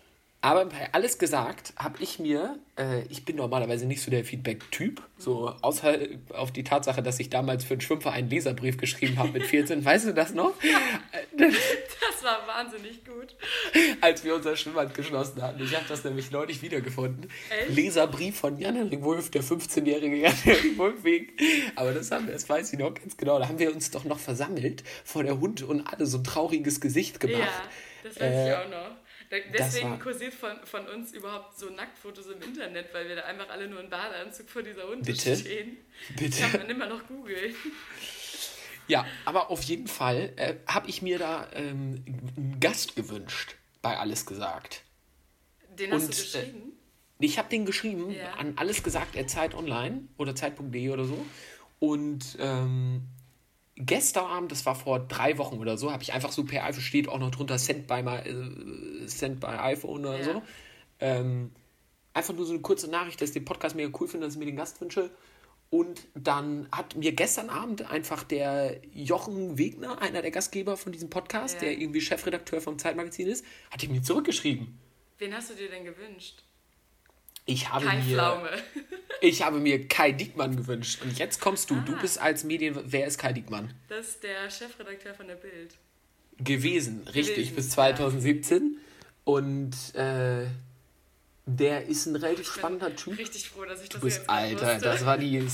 Aber 0.44 0.66
bei 0.66 0.92
alles 0.92 1.20
gesagt 1.20 1.74
habe 1.78 2.02
ich 2.02 2.18
mir, 2.18 2.58
äh, 2.76 3.04
ich 3.10 3.26
bin 3.26 3.36
normalerweise 3.36 3.86
nicht 3.86 4.02
so 4.02 4.10
der 4.10 4.26
Feedback-Typ, 4.26 5.04
so 5.20 5.50
außer 5.62 6.00
auf 6.34 6.52
die 6.52 6.64
Tatsache, 6.64 7.04
dass 7.04 7.20
ich 7.20 7.30
damals 7.30 7.64
für 7.64 7.76
einen 7.76 7.82
Schwimmverein 7.82 8.22
einen 8.22 8.30
Leserbrief 8.32 8.78
geschrieben 8.78 9.20
habe 9.20 9.34
mit 9.34 9.44
14. 9.44 9.86
weißt 9.86 10.08
du 10.08 10.14
das 10.16 10.34
noch? 10.34 10.54
Das 12.22 12.24
war 12.24 12.48
wahnsinnig 12.48 13.04
gut. 13.04 13.36
Als 14.02 14.24
wir 14.24 14.36
unser 14.36 14.56
Schwimmbad 14.56 14.94
geschlossen 14.94 15.42
hatten. 15.42 15.64
Ich 15.64 15.76
habe 15.76 15.86
das 15.88 16.04
nämlich 16.04 16.30
neulich 16.32 16.62
wiedergefunden. 16.62 17.30
Echt? 17.50 17.70
Leserbrief 17.76 18.40
von 18.40 18.58
Jan-Henrik 18.60 19.02
Wolf, 19.02 19.32
der 19.32 19.44
15-jährige 19.44 20.16
Jan-Henrik 20.18 20.78
Wolf 20.78 21.04
wegen. 21.04 21.32
Aber 21.76 21.94
das 21.94 22.12
haben 22.12 22.28
wir, 22.28 22.34
das 22.34 22.48
weiß 22.48 22.74
ich 22.74 22.80
noch 22.80 22.94
ganz 22.94 23.18
genau. 23.18 23.40
Da 23.40 23.48
haben 23.48 23.60
wir 23.60 23.74
uns 23.74 23.90
doch 23.92 24.04
noch 24.04 24.20
versammelt 24.20 24.84
vor 25.04 25.24
der 25.24 25.40
Hund 25.40 25.64
und 25.64 25.88
alle 25.88 26.06
so 26.06 26.20
ein 26.20 26.24
trauriges 26.24 26.80
Gesicht 26.80 27.20
gemacht. 27.20 27.40
Ja, 27.40 27.64
das 28.04 28.16
weiß 28.20 28.22
Äh, 28.22 28.50
ich 28.50 28.56
auch 28.56 28.70
noch. 28.70 28.96
Deswegen 29.58 29.98
kursiert 30.00 30.34
von, 30.34 30.58
von 30.66 30.86
uns 30.90 31.14
überhaupt 31.14 31.58
so 31.58 31.70
Nacktfotos 31.70 32.28
im 32.28 32.42
Internet, 32.42 32.94
weil 32.94 33.08
wir 33.08 33.16
da 33.16 33.22
einfach 33.24 33.50
alle 33.50 33.68
nur 33.68 33.80
in 33.80 33.90
Badeanzug 33.90 34.50
vor 34.50 34.62
dieser 34.62 34.88
Hunde 34.88 35.06
Bitte? 35.06 35.38
stehen. 35.38 35.78
Bitte? 36.18 36.42
Kann 36.42 36.52
man 36.62 36.70
immer 36.70 36.88
noch 36.88 37.08
googeln. 37.08 37.56
Ja, 38.92 39.06
aber 39.26 39.50
auf 39.50 39.62
jeden 39.64 39.88
Fall 39.88 40.34
äh, 40.36 40.56
habe 40.68 40.90
ich 40.90 41.02
mir 41.02 41.18
da 41.18 41.48
ähm, 41.54 42.04
einen 42.36 42.58
Gast 42.60 42.96
gewünscht, 42.98 43.56
bei 43.82 43.98
Alles 43.98 44.26
gesagt. 44.26 44.84
Den 45.80 45.92
hast 45.92 46.04
Und, 46.04 46.18
du 46.18 46.22
geschrieben? 46.22 46.72
Ich 47.20 47.38
habe 47.38 47.48
den 47.50 47.66
geschrieben 47.66 48.12
Ja. 48.12 48.34
an 48.34 48.54
alles 48.58 48.84
gesagt, 48.84 49.18
at 49.18 49.30
Zeit 49.30 49.56
Online 49.56 50.08
oder 50.18 50.36
Zeit.de 50.36 50.90
oder 50.90 51.06
so. 51.06 51.26
Und 51.80 52.36
ähm, 52.40 53.04
gestern 53.76 54.26
Abend, 54.26 54.52
das 54.52 54.66
war 54.66 54.76
vor 54.76 55.00
drei 55.00 55.38
Wochen 55.38 55.58
oder 55.60 55.78
so, 55.78 55.92
habe 55.92 56.04
ich 56.04 56.12
einfach 56.14 56.32
so 56.32 56.44
per 56.44 56.66
iPhone 56.66 56.82
steht 56.82 57.08
auch 57.08 57.20
noch 57.20 57.32
drunter 57.32 57.58
Send 57.58 57.88
by, 57.88 58.04
my, 58.04 58.18
äh, 58.18 59.08
send 59.08 59.40
by 59.40 59.48
iPhone 59.48 60.06
oder 60.06 60.20
Ja. 60.20 60.24
so. 60.26 60.42
Ähm, 61.00 61.52
einfach 62.14 62.34
nur 62.34 62.46
so 62.46 62.52
eine 62.54 62.62
kurze 62.62 62.90
Nachricht, 62.90 63.22
dass 63.22 63.30
ich 63.30 63.34
den 63.36 63.46
Podcast 63.46 63.76
mega 63.76 63.90
cool 64.00 64.08
finde, 64.08 64.28
dass 64.28 64.34
ich 64.34 64.40
mir 64.40 64.46
den 64.46 64.58
Gast 64.58 64.82
wünsche. 64.82 65.12
Und 65.72 66.06
dann 66.16 66.68
hat 66.72 66.96
mir 66.98 67.14
gestern 67.14 67.50
Abend 67.50 67.90
einfach 67.90 68.24
der 68.24 68.80
Jochen 68.94 69.58
Wegner, 69.58 70.00
einer 70.02 70.22
der 70.22 70.30
Gastgeber 70.30 70.76
von 70.78 70.92
diesem 70.92 71.10
Podcast, 71.10 71.56
Ja. 71.56 71.62
der 71.62 71.72
irgendwie 71.80 72.02
Chefredakteur 72.02 72.60
vom 72.62 72.78
Zeitmagazin 72.78 73.28
ist, 73.28 73.44
hat 73.72 73.88
mir 73.88 74.04
zurückgeschrieben. 74.04 74.78
Wen 75.18 75.34
hast 75.34 75.50
du 75.50 75.54
dir 75.56 75.70
denn 75.70 75.86
gewünscht? 75.86 76.44
Ich 77.46 77.70
habe 77.70 77.86
Kai 77.86 77.98
mir 77.98 78.04
Pflaume. 78.16 78.50
Ich 79.24 79.44
habe 79.44 79.60
mir 79.60 79.88
Kai 79.88 80.12
Diekmann 80.14 80.56
gewünscht. 80.56 81.04
Und 81.04 81.18
jetzt 81.20 81.40
kommst 81.40 81.70
du. 81.70 81.76
Du 81.82 81.94
Ah. 81.94 82.00
bist 82.02 82.20
als 82.20 82.44
Medien. 82.44 82.78
Wer 82.86 83.06
ist 83.06 83.18
Kai 83.20 83.32
Diekmann? 83.34 83.72
Das 83.88 84.08
ist 84.10 84.24
der 84.24 84.50
Chefredakteur 84.50 85.14
von 85.14 85.28
der 85.28 85.36
Bild. 85.36 85.78
Gewesen, 86.40 87.04
richtig, 87.14 87.36
Gewesen, 87.36 87.56
bis 87.56 87.66
ja. 87.68 87.72
2017. 87.74 88.78
Und 89.24 89.76
äh, 89.96 90.48
der 91.46 91.86
ist 91.86 92.06
ein 92.06 92.16
relativ 92.16 92.48
Ich 92.48 92.54
bin 92.54 92.60
spannender 92.60 92.96
Typ. 92.96 93.18
Richtig 93.18 93.50
froh, 93.50 93.66
dass 93.66 93.82
ich 93.82 93.90
das 93.90 94.00
Du 94.00 94.06
bist 94.06 94.20
jetzt 94.20 94.30
Alter, 94.30 94.74
wusste. 94.76 94.82
das 94.82 95.06
war 95.06 95.18
die. 95.18 95.48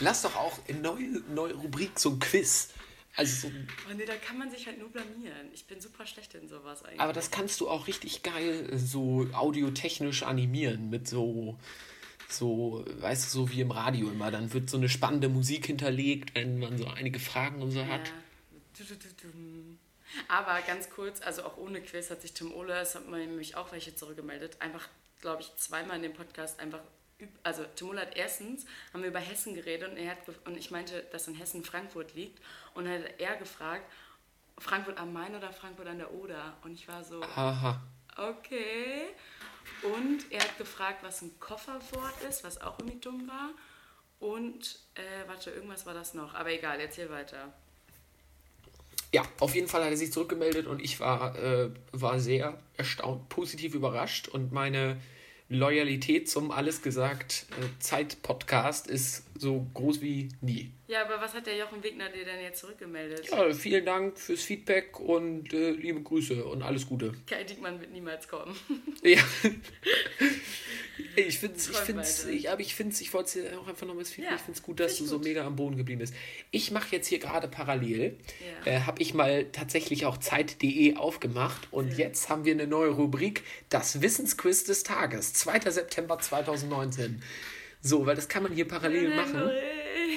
Lass 0.00 0.22
doch 0.22 0.36
auch 0.36 0.58
eine 0.68 0.80
neue, 0.80 1.22
neue 1.32 1.54
Rubrik, 1.54 1.98
so 1.98 2.10
ein 2.10 2.18
Quiz. 2.18 2.70
Also, 3.16 3.48
so, 3.48 3.54
Oh 3.90 3.94
nee, 3.94 4.04
da 4.04 4.14
kann 4.14 4.38
man 4.38 4.50
sich 4.50 4.66
halt 4.66 4.78
nur 4.78 4.88
blamieren. 4.90 5.50
Ich 5.52 5.66
bin 5.66 5.80
super 5.80 6.06
schlecht 6.06 6.34
in 6.34 6.48
sowas 6.48 6.84
eigentlich. 6.84 7.00
aber 7.00 7.12
das 7.12 7.30
kannst 7.30 7.60
du 7.60 7.68
auch 7.68 7.86
richtig 7.88 8.22
geil 8.22 8.70
so 8.76 9.26
audiotechnisch 9.32 10.22
animieren 10.22 10.90
mit 10.90 11.08
so. 11.08 11.58
So, 12.28 12.84
weißt 13.00 13.24
du, 13.24 13.38
so 13.40 13.50
wie 13.50 13.60
im 13.60 13.72
Radio 13.72 14.08
immer. 14.08 14.30
Dann 14.30 14.52
wird 14.52 14.70
so 14.70 14.76
eine 14.76 14.88
spannende 14.88 15.28
Musik 15.28 15.66
hinterlegt, 15.66 16.36
wenn 16.36 16.60
man 16.60 16.78
so 16.78 16.86
einige 16.86 17.18
Fragen 17.18 17.60
und 17.60 17.72
so 17.72 17.80
ja. 17.80 17.88
hat. 17.88 18.12
Du. 18.78 19.32
Aber 20.28 20.60
ganz 20.66 20.90
kurz, 20.90 21.20
also 21.20 21.42
auch 21.44 21.56
ohne 21.56 21.80
Quiz 21.80 22.10
hat 22.10 22.22
sich 22.22 22.32
Tim 22.32 22.52
Ole, 22.52 22.74
es 22.74 22.94
hat 22.94 23.08
man 23.08 23.20
nämlich 23.20 23.56
auch 23.56 23.72
welche 23.72 23.94
zurückgemeldet, 23.94 24.56
einfach, 24.60 24.88
glaube 25.20 25.42
ich, 25.42 25.54
zweimal 25.56 25.96
in 25.96 26.02
dem 26.02 26.14
Podcast 26.14 26.58
einfach, 26.60 26.80
also 27.42 27.64
Tim 27.76 27.90
Ole 27.90 28.02
hat 28.02 28.16
erstens, 28.16 28.64
haben 28.92 29.02
wir 29.02 29.10
über 29.10 29.18
Hessen 29.18 29.54
geredet 29.54 29.90
und, 29.90 29.96
er 29.96 30.12
hat, 30.12 30.18
und 30.44 30.56
ich 30.56 30.70
meinte, 30.70 31.02
dass 31.12 31.28
in 31.28 31.34
Hessen 31.34 31.64
Frankfurt 31.64 32.14
liegt 32.14 32.40
und 32.74 32.86
dann 32.86 33.02
hat 33.02 33.18
er 33.18 33.36
gefragt, 33.36 33.84
Frankfurt 34.58 34.98
am 34.98 35.12
Main 35.12 35.34
oder 35.34 35.52
Frankfurt 35.52 35.88
an 35.88 35.98
der 35.98 36.12
Oder 36.12 36.56
und 36.62 36.72
ich 36.72 36.86
war 36.86 37.02
so, 37.02 37.22
Aha. 37.22 37.80
okay. 38.16 39.08
Und 39.82 40.30
er 40.30 40.40
hat 40.40 40.58
gefragt, 40.58 41.02
was 41.02 41.22
ein 41.22 41.38
Kofferwort 41.38 42.22
ist, 42.28 42.44
was 42.44 42.60
auch 42.60 42.78
irgendwie 42.78 43.00
dumm 43.00 43.28
war. 43.28 43.50
Und, 44.18 44.78
äh, 44.94 45.26
warte, 45.28 45.50
irgendwas 45.50 45.86
war 45.86 45.94
das 45.94 46.12
noch. 46.12 46.34
Aber 46.34 46.50
egal, 46.50 46.78
erzähl 46.80 47.08
weiter. 47.08 47.52
Ja, 49.12 49.22
auf 49.40 49.54
jeden 49.54 49.66
Fall 49.66 49.82
hat 49.82 49.90
er 49.90 49.96
sich 49.96 50.12
zurückgemeldet 50.12 50.66
und 50.66 50.80
ich 50.80 51.00
war, 51.00 51.36
äh, 51.36 51.70
war 51.92 52.20
sehr 52.20 52.58
erstaunt, 52.76 53.28
positiv 53.28 53.74
überrascht 53.74 54.28
und 54.28 54.52
meine 54.52 55.00
Loyalität 55.48 56.28
zum 56.30 56.52
Alles 56.52 56.80
gesagt 56.80 57.46
äh, 57.60 57.80
Zeit-Podcast 57.80 58.86
ist 58.86 59.24
so 59.36 59.66
groß 59.74 60.00
wie 60.00 60.28
nie. 60.40 60.70
Ja, 60.90 61.02
aber 61.04 61.20
was 61.20 61.34
hat 61.34 61.46
der 61.46 61.56
Jochen 61.56 61.84
Wegner 61.84 62.08
dir 62.08 62.24
denn 62.24 62.40
jetzt 62.42 62.58
zurückgemeldet? 62.60 63.28
Ja, 63.30 63.52
vielen 63.54 63.86
Dank 63.86 64.18
fürs 64.18 64.42
Feedback 64.42 64.98
und 64.98 65.52
äh, 65.54 65.70
liebe 65.70 66.00
Grüße 66.02 66.44
und 66.44 66.62
alles 66.62 66.84
Gute. 66.88 67.12
Kai 67.28 67.44
Diekmann 67.44 67.80
wird 67.80 67.92
niemals 67.92 68.26
kommen. 68.26 68.56
Ja. 69.04 69.20
ich 71.16 71.38
finde 71.38 71.56
es, 71.56 71.68
ich 71.68 71.74
Träum 71.76 71.86
finde 71.86 72.02
es, 72.02 72.24
weiter. 72.24 72.32
ich, 72.34 72.50
aber 72.50 72.60
ich 72.60 72.74
finde 72.74 72.94
ich 73.00 73.14
wollte 73.14 73.38
es 73.40 73.56
auch 73.56 73.66
einfach 73.68 73.86
nochmal 73.86 74.04
Feedback, 74.04 74.30
Ja, 74.30 74.36
ich 74.36 74.42
finde 74.42 74.58
es 74.58 74.62
gut, 74.64 74.80
dass 74.80 74.96
du 74.98 75.04
ich 75.04 75.10
so 75.10 75.16
gut. 75.18 75.26
mega 75.26 75.46
am 75.46 75.54
Boden 75.56 75.76
geblieben 75.76 76.00
bist. 76.00 76.12
Ich 76.50 76.70
mache 76.72 76.88
jetzt 76.94 77.06
hier 77.06 77.18
gerade 77.20 77.46
parallel, 77.48 78.16
Ja. 78.66 78.72
äh, 78.72 78.80
habe 78.80 79.00
ich 79.00 79.14
mal 79.14 79.46
tatsächlich 79.52 80.06
auch 80.06 80.18
Zeit.de 80.18 80.96
aufgemacht 80.96 81.68
und 81.70 81.96
jetzt 81.98 82.28
haben 82.28 82.44
wir 82.44 82.52
eine 82.52 82.66
neue 82.66 82.90
Rubrik, 82.90 83.42
das 83.68 84.02
Wissensquiz 84.02 84.64
des 84.64 84.82
Tages, 84.82 85.32
2. 85.34 85.70
September 85.70 86.18
2019. 86.18 87.22
So, 87.80 88.04
weil 88.06 88.16
das 88.16 88.28
kann 88.28 88.42
man 88.42 88.52
hier 88.52 88.68
parallel 88.68 89.14
machen. 89.14 89.50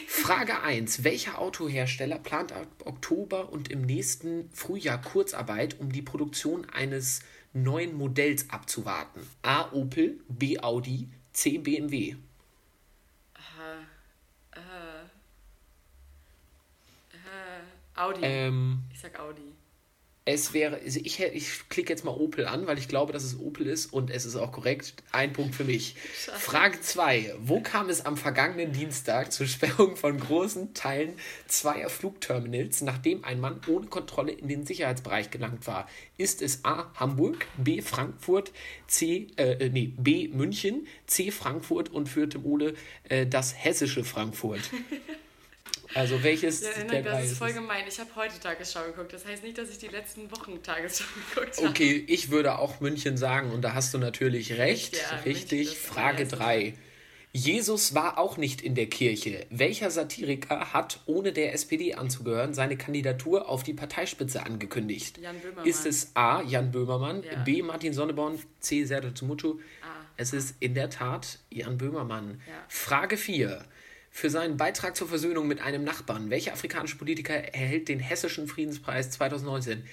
Frage 0.08 0.62
1. 0.62 1.04
Welcher 1.04 1.40
Autohersteller 1.40 2.20
plant 2.20 2.52
ab 2.52 2.68
Oktober 2.86 3.52
und 3.52 3.70
im 3.70 3.82
nächsten 3.82 4.50
Frühjahr 4.54 5.02
Kurzarbeit, 5.02 5.80
um 5.80 5.92
die 5.92 6.02
Produktion 6.02 6.68
eines 6.70 7.22
neuen 7.54 7.96
Modells 7.96 8.50
abzuwarten? 8.50 9.22
A. 9.42 9.72
Opel, 9.72 10.20
B. 10.28 10.60
Audi, 10.60 11.10
C. 11.32 11.58
BMW. 11.58 12.16
Audi. 17.96 18.22
Ähm, 18.24 18.80
ich 18.92 19.00
sag 19.00 19.20
Audi. 19.20 19.53
Es 20.26 20.54
wäre, 20.54 20.78
also 20.78 21.00
ich, 21.04 21.20
ich 21.20 21.68
klicke 21.68 21.92
jetzt 21.92 22.06
mal 22.06 22.12
Opel 22.12 22.48
an, 22.48 22.66
weil 22.66 22.78
ich 22.78 22.88
glaube, 22.88 23.12
dass 23.12 23.24
es 23.24 23.38
Opel 23.38 23.68
ist 23.68 23.88
und 23.88 24.10
es 24.10 24.26
ist 24.26 24.38
auch 24.38 24.54
korrekt. 24.54 24.94
Ein 25.12 25.34
Punkt 25.34 25.54
für 25.54 25.66
mich. 25.66 25.96
Frage 26.38 26.80
2. 26.80 27.36
Wo 27.40 27.60
kam 27.60 27.90
es 27.90 28.06
am 28.06 28.16
vergangenen 28.16 28.72
Dienstag 28.72 29.34
zur 29.34 29.48
Sperrung 29.48 29.98
von 29.98 30.18
großen 30.18 30.74
Teilen 30.74 31.14
zweier 31.48 31.90
Flugterminals, 31.90 32.82
nachdem 32.82 33.26
ein 33.26 33.42
Mann 33.42 33.60
ohne 33.68 33.88
Kontrolle 33.88 34.32
in 34.32 34.48
den 34.48 34.66
Sicherheitsbereich 34.66 35.30
gelangt 35.30 35.68
war? 35.68 35.90
Ist 36.18 36.42
es 36.42 36.64
A. 36.64 36.90
Hamburg, 36.96 37.46
B. 37.58 37.82
Frankfurt, 37.82 38.54
C. 38.88 39.28
Äh, 39.36 39.70
nee, 39.70 39.94
B. 39.98 40.30
München, 40.30 40.88
C. 41.06 41.32
Frankfurt 41.32 41.90
und 41.90 42.08
für 42.08 42.30
Tim 42.30 42.46
Ole 42.46 42.76
äh, 43.10 43.28
das 43.28 43.54
hessische 43.54 44.06
Frankfurt? 44.06 44.62
Also 45.96 46.24
welches 46.24 46.62
Ja, 46.62 46.84
der 46.92 47.02
das 47.04 47.26
ist 47.26 47.32
ist 47.34 47.38
voll 47.38 47.54
gemein. 47.54 47.84
Ich 47.88 48.00
habe 48.00 48.10
heute 48.16 48.40
Tagesschau 48.40 48.84
geguckt. 48.86 49.14
Das 49.14 49.26
heißt 49.26 49.44
nicht, 49.44 49.58
dass 49.58 49.70
ich 49.70 49.78
die 49.78 49.88
letzten 49.88 50.32
Wochen 50.32 50.62
Tagesschau 50.64 51.06
geguckt 51.36 51.58
habe. 51.58 51.68
Okay, 51.70 52.04
ich 52.08 52.32
würde 52.32 52.58
auch 52.60 52.80
München 52.80 53.18
sagen 53.18 53.52
und 53.52 53.62
da 53.62 53.74
hast 53.74 53.94
du 53.94 53.98
natürlich 53.98 54.58
recht. 54.58 54.98
Ja, 54.98 55.18
Richtig. 55.26 55.68
München 55.70 55.76
Frage 55.76 56.18
am 56.18 56.24
ersten. 56.24 56.38
3. 56.40 56.74
Jesus 57.36 57.96
war 57.96 58.20
auch 58.20 58.38
nicht 58.38 58.62
in 58.62 58.76
der 58.76 58.86
Kirche. 58.86 59.48
Welcher 59.50 59.90
Satiriker 59.90 60.72
hat, 60.72 61.00
ohne 61.08 61.34
der 61.34 61.54
SPD 61.54 61.96
anzugehören, 61.96 62.54
seine 62.54 62.78
Kandidatur 62.78 63.50
auf 63.50 63.64
die 63.64 63.74
Parteispitze 63.74 64.46
angekündigt? 64.46 65.18
Jan 65.18 65.40
Böhmermann. 65.40 65.66
Ist 65.66 65.88
es 65.88 66.12
A. 66.16 66.44
Jan 66.44 66.72
Böhmermann, 66.72 67.24
Ja. 67.24 67.40
B. 67.44 67.64
Martin 67.64 67.92
Sonneborn, 67.94 68.40
C. 68.60 68.84
Serdar 68.86 69.16
Zumutu? 69.16 69.60
Es 70.16 70.32
ist 70.32 70.58
in 70.60 70.76
der 70.76 70.92
Tat 70.92 71.40
Jan 71.50 71.80
Böhmermann. 71.80 72.40
Ja. 72.48 72.54
Frage 72.68 73.18
4. 73.18 73.66
Für 74.16 74.30
seinen 74.30 74.58
Beitrag 74.58 74.96
zur 74.96 75.08
Versöhnung 75.08 75.48
mit 75.48 75.60
einem 75.60 75.84
Nachbarn, 75.84 76.30
welcher 76.30 76.54
afrikanische 76.54 76.98
Politiker 76.98 77.34
erhält 77.34 77.88
den 77.90 78.00
Hessischen 78.00 78.48
Friedenspreis 78.48 79.10
2019? 79.10 79.84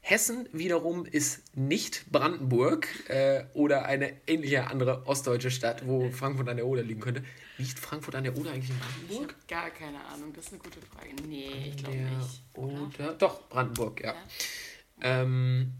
Hessen 0.00 0.48
wiederum 0.52 1.06
ist 1.06 1.44
nicht 1.56 2.10
Brandenburg 2.10 2.88
äh, 3.08 3.44
oder 3.54 3.84
eine 3.84 4.14
ähnliche 4.26 4.66
andere 4.66 5.06
ostdeutsche 5.06 5.52
Stadt, 5.52 5.86
wo 5.86 6.10
Frankfurt 6.10 6.48
an 6.48 6.56
der 6.56 6.66
Oder 6.66 6.82
liegen 6.82 7.00
könnte. 7.00 7.22
Liegt 7.56 7.78
Frankfurt 7.78 8.16
an 8.16 8.24
der 8.24 8.36
Oder 8.36 8.50
eigentlich 8.50 8.70
in 8.70 8.76
Ich 8.76 8.82
Brandenburg? 8.82 9.36
habe 9.36 9.46
gar 9.46 9.70
keine 9.70 10.04
Ahnung. 10.06 10.32
Das 10.34 10.46
ist 10.46 10.52
eine 10.54 10.60
gute 10.60 10.80
Frage. 10.80 11.10
Nee, 11.28 11.68
ich 11.68 11.76
glaube 11.76 11.98
nicht. 11.98 12.42
Oder? 12.54 12.82
Oder? 12.98 13.12
Doch, 13.14 13.48
Brandenburg, 13.48 14.02
ja. 14.02 14.16
Ähm, 15.00 15.72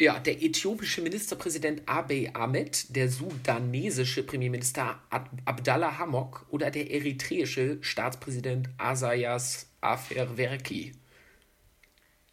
ja, 0.00 0.18
der 0.18 0.42
äthiopische 0.42 1.02
Ministerpräsident 1.02 1.82
Abiy 1.86 2.30
Ahmed, 2.32 2.94
der 2.96 3.08
sudanesische 3.08 4.22
Premierminister 4.22 5.02
Ab 5.10 5.30
Abdallah 5.44 5.98
Hamok 5.98 6.46
oder 6.50 6.70
der 6.70 6.90
eritreische 6.90 7.78
Staatspräsident 7.82 8.70
Asayas 8.78 9.70
Afwerki. 9.80 10.92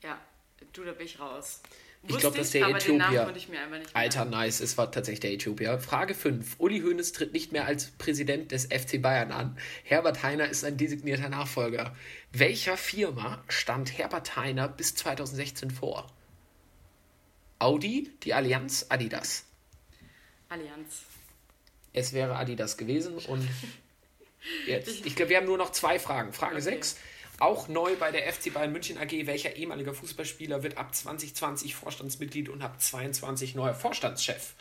Ja, 0.02 0.20
du, 0.74 0.84
da 0.84 0.94
bin 0.94 1.06
ich 1.06 1.20
raus. 1.20 1.62
Ich 2.10 2.18
glaube, 2.20 2.38
das 2.38 2.48
ist 2.48 2.54
der 2.54 2.70
Äthiopier. 2.70 3.34
Alter, 3.94 4.26
nice, 4.26 4.62
es 4.62 4.78
war 4.78 4.92
tatsächlich 4.92 5.20
der 5.20 5.34
Äthiopier. 5.34 5.78
Frage 5.80 6.14
5. 6.14 6.56
Uli 6.58 6.80
Hoeneß 6.80 7.12
tritt 7.12 7.34
nicht 7.34 7.52
mehr 7.52 7.66
als 7.66 7.88
Präsident 7.98 8.52
des 8.52 8.66
FC 8.66 9.02
Bayern 9.02 9.32
an. 9.32 9.58
Herbert 9.84 10.24
Heiner 10.24 10.48
ist 10.48 10.64
ein 10.64 10.78
designierter 10.78 11.28
Nachfolger. 11.28 11.96
Welcher 12.32 12.78
Firma 12.78 13.44
stand 13.50 13.98
Herbert 13.98 14.38
Heiner 14.38 14.70
bis 14.70 14.96
2016 14.96 15.72
vor? 15.72 16.08
Audi, 17.60 18.12
die 18.24 18.34
Allianz, 18.34 18.86
Adidas. 18.90 19.46
Allianz. 20.50 21.04
Es 21.94 22.14
wäre 22.14 22.36
Adidas 22.36 22.78
gewesen 22.78 23.18
und 23.18 23.48
jetzt, 24.68 25.06
ich 25.06 25.16
glaube, 25.16 25.30
wir 25.30 25.38
haben 25.38 25.46
nur 25.46 25.58
noch 25.58 25.72
zwei 25.72 26.00
Fragen. 26.00 26.34
Frage 26.34 26.56
Okay. 26.56 26.64
6. 26.64 26.98
Auch 27.40 27.68
neu 27.68 27.96
bei 27.98 28.12
der 28.12 28.32
FC 28.32 28.52
Bayern 28.52 28.72
München 28.72 28.98
AG, 28.98 29.12
welcher 29.28 29.56
ehemaliger 29.56 29.94
Fußballspieler 29.94 30.64
wird 30.64 30.78
ab 30.78 30.96
2020 30.96 31.76
Vorstandsmitglied 31.76 32.50
und 32.50 32.64
ab 32.64 32.82
22 32.82 33.54
neuer 33.54 33.76
Vorstandschef? 33.76 34.54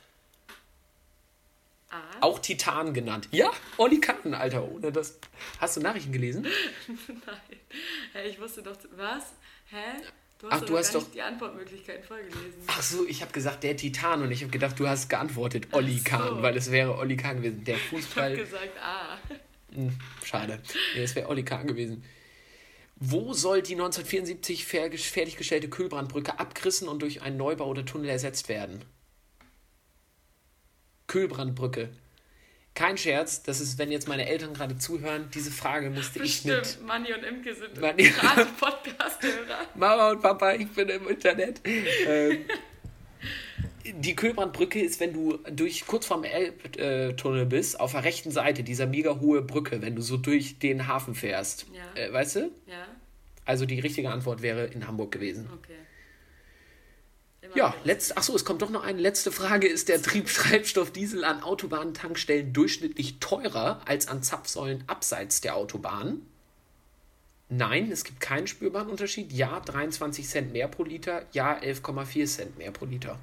A. 1.88 2.00
Auch 2.20 2.38
Titan 2.38 2.92
genannt. 2.92 3.28
Ja, 3.30 3.50
Olli 3.78 4.00
Kahn, 4.00 4.34
Alter, 4.34 4.70
ohne 4.70 4.92
das. 4.92 5.18
Hast 5.58 5.76
du 5.76 5.80
Nachrichten 5.80 6.12
gelesen? 6.12 6.46
Nein. 7.08 7.60
Hä, 8.12 8.28
ich 8.28 8.40
wusste 8.40 8.62
doch. 8.62 8.76
Was? 8.96 9.24
Hä? 9.70 10.02
Du 10.38 10.48
Ach, 10.48 10.52
hast, 10.52 10.62
du 10.64 10.66
aber 10.68 10.78
hast 10.78 10.94
doch- 10.94 11.10
die 11.10 11.22
Antwortmöglichkeiten 11.22 12.04
vorgelesen. 12.04 12.40
Ach 12.66 12.82
so, 12.82 13.06
ich 13.06 13.22
habe 13.22 13.32
gesagt, 13.32 13.62
der 13.62 13.76
Titan 13.76 14.22
und 14.22 14.30
ich 14.30 14.42
habe 14.42 14.50
gedacht, 14.52 14.78
du 14.78 14.86
hast 14.86 15.08
geantwortet, 15.08 15.68
Olli 15.72 15.94
Ach 15.94 15.98
so. 15.98 16.16
Kahn, 16.16 16.42
weil 16.42 16.56
es 16.56 16.70
wäre 16.70 16.96
Olli 16.98 17.16
Kahn 17.16 17.38
gewesen. 17.38 17.64
Der 17.64 17.76
Ich 17.76 17.82
habe 17.90 18.02
Fußball. 18.02 18.36
gesagt 18.36 18.78
A. 18.82 19.18
Hm, 19.74 19.92
schade. 20.24 20.60
Nee, 20.94 21.02
es 21.02 21.14
wäre 21.14 21.28
Olli 21.28 21.42
Kahn 21.42 21.66
gewesen. 21.66 22.04
Wo 22.96 23.32
soll 23.32 23.62
die 23.62 23.74
1974 23.74 24.64
fer- 24.66 24.90
fertiggestellte 24.96 25.68
Kühlbrandbrücke 25.68 26.38
abgerissen 26.38 26.88
und 26.88 27.00
durch 27.02 27.22
einen 27.22 27.36
Neubau 27.38 27.66
oder 27.68 27.84
Tunnel 27.84 28.08
ersetzt 28.10 28.48
werden? 28.48 28.84
Kühlbrandbrücke. 31.06 31.90
Kein 32.76 32.98
Scherz, 32.98 33.42
das 33.42 33.60
ist, 33.60 33.78
wenn 33.78 33.90
jetzt 33.90 34.06
meine 34.06 34.28
Eltern 34.28 34.52
gerade 34.52 34.76
zuhören, 34.76 35.30
diese 35.34 35.50
Frage 35.50 35.88
musste 35.90 36.22
ich 36.22 36.44
mit 36.44 36.60
Bestimmt. 36.60 36.86
Manni 36.86 37.12
und 37.12 37.24
Imke 37.24 37.54
sind 37.54 37.80
Manni- 37.80 38.10
gerade 38.10 38.46
Podcast-Hörer. 38.60 39.60
Mama 39.74 40.10
und 40.10 40.20
Papa, 40.20 40.52
ich 40.52 40.68
bin 40.68 40.88
im 40.90 41.08
Internet. 41.08 41.62
ähm, 42.06 42.44
die 43.84 44.14
Kühlbrandbrücke 44.14 44.80
ist, 44.80 45.00
wenn 45.00 45.12
du 45.14 45.38
durch 45.50 45.86
kurz 45.86 46.04
vorm 46.06 46.24
Elbtunnel 46.24 47.46
bist, 47.46 47.80
auf 47.80 47.92
der 47.92 48.04
rechten 48.04 48.30
Seite 48.30 48.62
dieser 48.62 48.86
mega 48.86 49.20
hohe 49.20 49.40
Brücke, 49.42 49.80
wenn 49.80 49.96
du 49.96 50.02
so 50.02 50.16
durch 50.18 50.58
den 50.58 50.86
Hafen 50.86 51.14
fährst. 51.14 51.66
Ja. 51.72 52.02
Äh, 52.02 52.12
weißt 52.12 52.36
du? 52.36 52.40
Ja? 52.66 52.86
Also 53.46 53.64
die 53.64 53.80
richtige 53.80 54.10
Antwort 54.10 54.42
wäre 54.42 54.66
in 54.66 54.86
Hamburg 54.86 55.12
gewesen. 55.12 55.48
Okay. 55.54 55.72
Ja, 57.54 57.74
letzt, 57.84 58.16
achso, 58.16 58.34
es 58.34 58.44
kommt 58.44 58.62
doch 58.62 58.70
noch 58.70 58.82
eine 58.84 59.00
letzte 59.00 59.32
Frage. 59.32 59.66
Ist 59.66 59.88
der 59.88 60.02
Triebtreibstoff 60.02 60.90
Diesel 60.90 61.24
an 61.24 61.42
Autobahntankstellen 61.42 62.52
durchschnittlich 62.52 63.18
teurer 63.18 63.80
als 63.86 64.08
an 64.08 64.22
Zapfsäulen 64.22 64.84
abseits 64.86 65.40
der 65.40 65.56
Autobahn? 65.56 66.22
Nein, 67.48 67.92
es 67.92 68.04
gibt 68.04 68.20
keinen 68.20 68.46
spürbaren 68.46 68.88
Unterschied. 68.88 69.32
Ja, 69.32 69.60
23 69.60 70.28
Cent 70.28 70.52
mehr 70.52 70.66
pro 70.66 70.82
Liter. 70.82 71.24
Ja, 71.32 71.56
11,4 71.56 72.26
Cent 72.26 72.58
mehr 72.58 72.72
pro 72.72 72.86
Liter. 72.86 73.18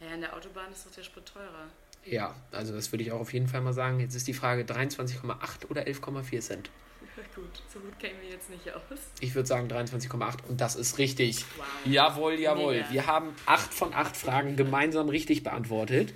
Ja, 0.00 0.14
an 0.14 0.20
der 0.20 0.36
Autobahn 0.36 0.70
ist 0.72 0.86
doch 0.86 0.92
der 0.92 1.02
Sprit 1.02 1.26
teurer. 1.26 1.68
Ja, 2.04 2.34
also 2.50 2.72
das 2.72 2.92
würde 2.92 3.04
ich 3.04 3.12
auch 3.12 3.20
auf 3.20 3.32
jeden 3.32 3.48
Fall 3.48 3.60
mal 3.60 3.72
sagen. 3.72 4.00
Jetzt 4.00 4.14
ist 4.14 4.26
die 4.26 4.34
Frage 4.34 4.62
23,8 4.62 5.68
oder 5.68 5.82
11,4 5.82 6.40
Cent. 6.40 6.70
Gut, 7.34 7.44
so 7.72 7.78
gut 7.80 7.98
kennen 7.98 8.14
wir 8.22 8.30
jetzt 8.30 8.50
nicht 8.50 8.70
aus. 8.72 8.82
Ich 9.20 9.34
würde 9.34 9.46
sagen 9.46 9.68
23,8 9.68 10.44
und 10.48 10.60
das 10.60 10.76
ist 10.76 10.98
richtig. 10.98 11.44
Wow. 11.56 11.66
Jawohl, 11.86 12.34
jawohl. 12.38 12.74
Mega. 12.76 12.92
Wir 12.92 13.06
haben 13.06 13.30
acht 13.46 13.72
von 13.72 13.94
acht 13.94 14.16
Fragen 14.16 14.56
gemeinsam 14.56 15.08
richtig 15.08 15.42
beantwortet 15.42 16.12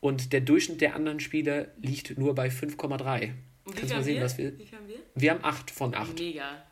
und 0.00 0.32
der 0.32 0.40
Durchschnitt 0.40 0.80
der 0.80 0.94
anderen 0.96 1.20
Spieler 1.20 1.68
liegt 1.80 2.18
nur 2.18 2.34
bei 2.34 2.48
5,3. 2.48 3.32
Und 3.64 3.76
wie 3.76 3.80
Kannst 3.80 3.80
viel 3.86 3.96
mal 3.96 4.02
sehen, 4.04 4.14
wir? 4.16 4.24
was 4.24 4.38
wir. 4.38 4.58
Wie 4.58 4.64
haben 4.66 4.88
wir? 4.88 4.98
Wir 5.14 5.30
haben 5.32 5.44
acht 5.44 5.70
von 5.70 5.94
acht. 5.94 6.18
Mega. 6.18 6.64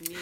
Mega. 0.00 0.18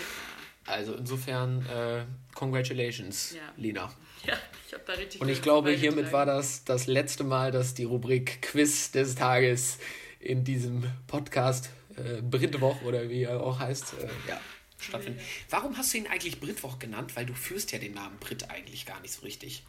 Also 0.67 0.95
insofern, 0.95 1.65
äh, 1.67 2.05
congratulations, 2.35 3.35
Ja. 3.35 3.41
Lena. 3.57 3.93
Ja, 4.27 4.35
ich 4.67 4.75
habe 4.75 4.83
da 4.87 4.93
richtig 4.93 5.19
Und 5.23 5.31
ich 5.31 5.41
glaube, 5.41 5.71
hiermit 5.71 6.13
war 6.13 6.27
das 6.27 6.65
das 6.65 6.87
letzte 6.87 7.25
Mal, 7.25 7.51
dass 7.53 7.73
die 7.73 7.85
Rubrik 7.85 8.43
Quiz 8.43 8.91
des 8.91 9.15
Tages 9.15 9.79
in 10.19 10.45
diesem 10.45 10.85
Podcast 11.07 11.71
äh, 12.01 12.23
Britwoch 12.23 12.83
oder 12.83 13.09
wie 13.09 13.25
er 13.25 13.41
auch 13.41 13.59
heißt, 13.59 13.95
äh, 13.95 14.09
ja, 14.29 14.41
stattfindet. 14.79 15.23
Warum 15.49 15.77
hast 15.77 15.93
du 15.93 15.99
ihn 15.99 16.07
eigentlich 16.07 16.41
Britwoch 16.41 16.79
genannt? 16.79 17.17
Weil 17.17 17.27
du 17.27 17.35
führst 17.35 17.73
ja 17.73 17.79
den 17.79 17.95
Namen 17.95 18.19
Brit 18.19 18.51
eigentlich 18.51 18.87
gar 18.87 19.01
nicht 19.01 19.13
so 19.13 19.23
richtig. 19.23 19.63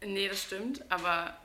Nee, 0.00 0.28
das 0.28 0.42
stimmt, 0.42 0.84
aber 0.90 1.36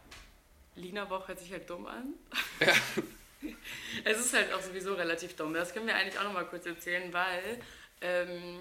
Lina 0.76 1.10
Woch 1.10 1.28
hört 1.28 1.40
sich 1.40 1.52
halt 1.52 1.70
dumm 1.70 1.86
an. 1.86 2.14
es 4.04 4.20
ist 4.20 4.34
halt 4.34 4.54
auch 4.54 4.62
sowieso 4.62 4.94
relativ 4.96 5.36
dumm. 5.36 5.54
Das 5.54 5.74
können 5.74 5.88
wir 5.88 5.96
eigentlich 5.96 6.18
auch 6.20 6.24
nochmal 6.24 6.46
kurz 6.46 6.66
erzählen, 6.66 7.12
weil, 7.14 7.60
ähm, 8.02 8.60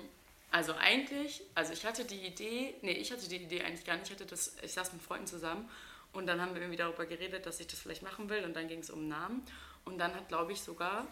also 0.50 0.74
eigentlich, 0.74 1.42
also 1.54 1.72
ich 1.72 1.84
hatte 1.84 2.04
die 2.04 2.26
Idee, 2.26 2.74
nee, 2.82 2.92
ich 2.92 3.10
hatte 3.12 3.28
die 3.28 3.36
Idee 3.36 3.62
eigentlich 3.62 3.84
gar 3.84 3.96
nicht. 3.96 4.06
Ich, 4.06 4.12
hatte 4.12 4.26
das, 4.26 4.56
ich 4.62 4.72
saß 4.72 4.92
mit 4.92 5.02
Freunden 5.02 5.26
zusammen 5.26 5.68
und 6.12 6.26
dann 6.26 6.40
haben 6.40 6.54
wir 6.54 6.62
irgendwie 6.62 6.78
darüber 6.78 7.06
geredet, 7.06 7.46
dass 7.46 7.60
ich 7.60 7.66
das 7.66 7.78
vielleicht 7.78 8.02
machen 8.02 8.28
will 8.28 8.44
und 8.44 8.54
dann 8.54 8.68
ging 8.68 8.80
es 8.80 8.90
um 8.90 9.00
einen 9.00 9.08
Namen. 9.08 9.42
Und 9.84 9.98
dann 9.98 10.14
hat, 10.14 10.28
glaube 10.28 10.52
ich, 10.52 10.60
sogar, 10.60 11.06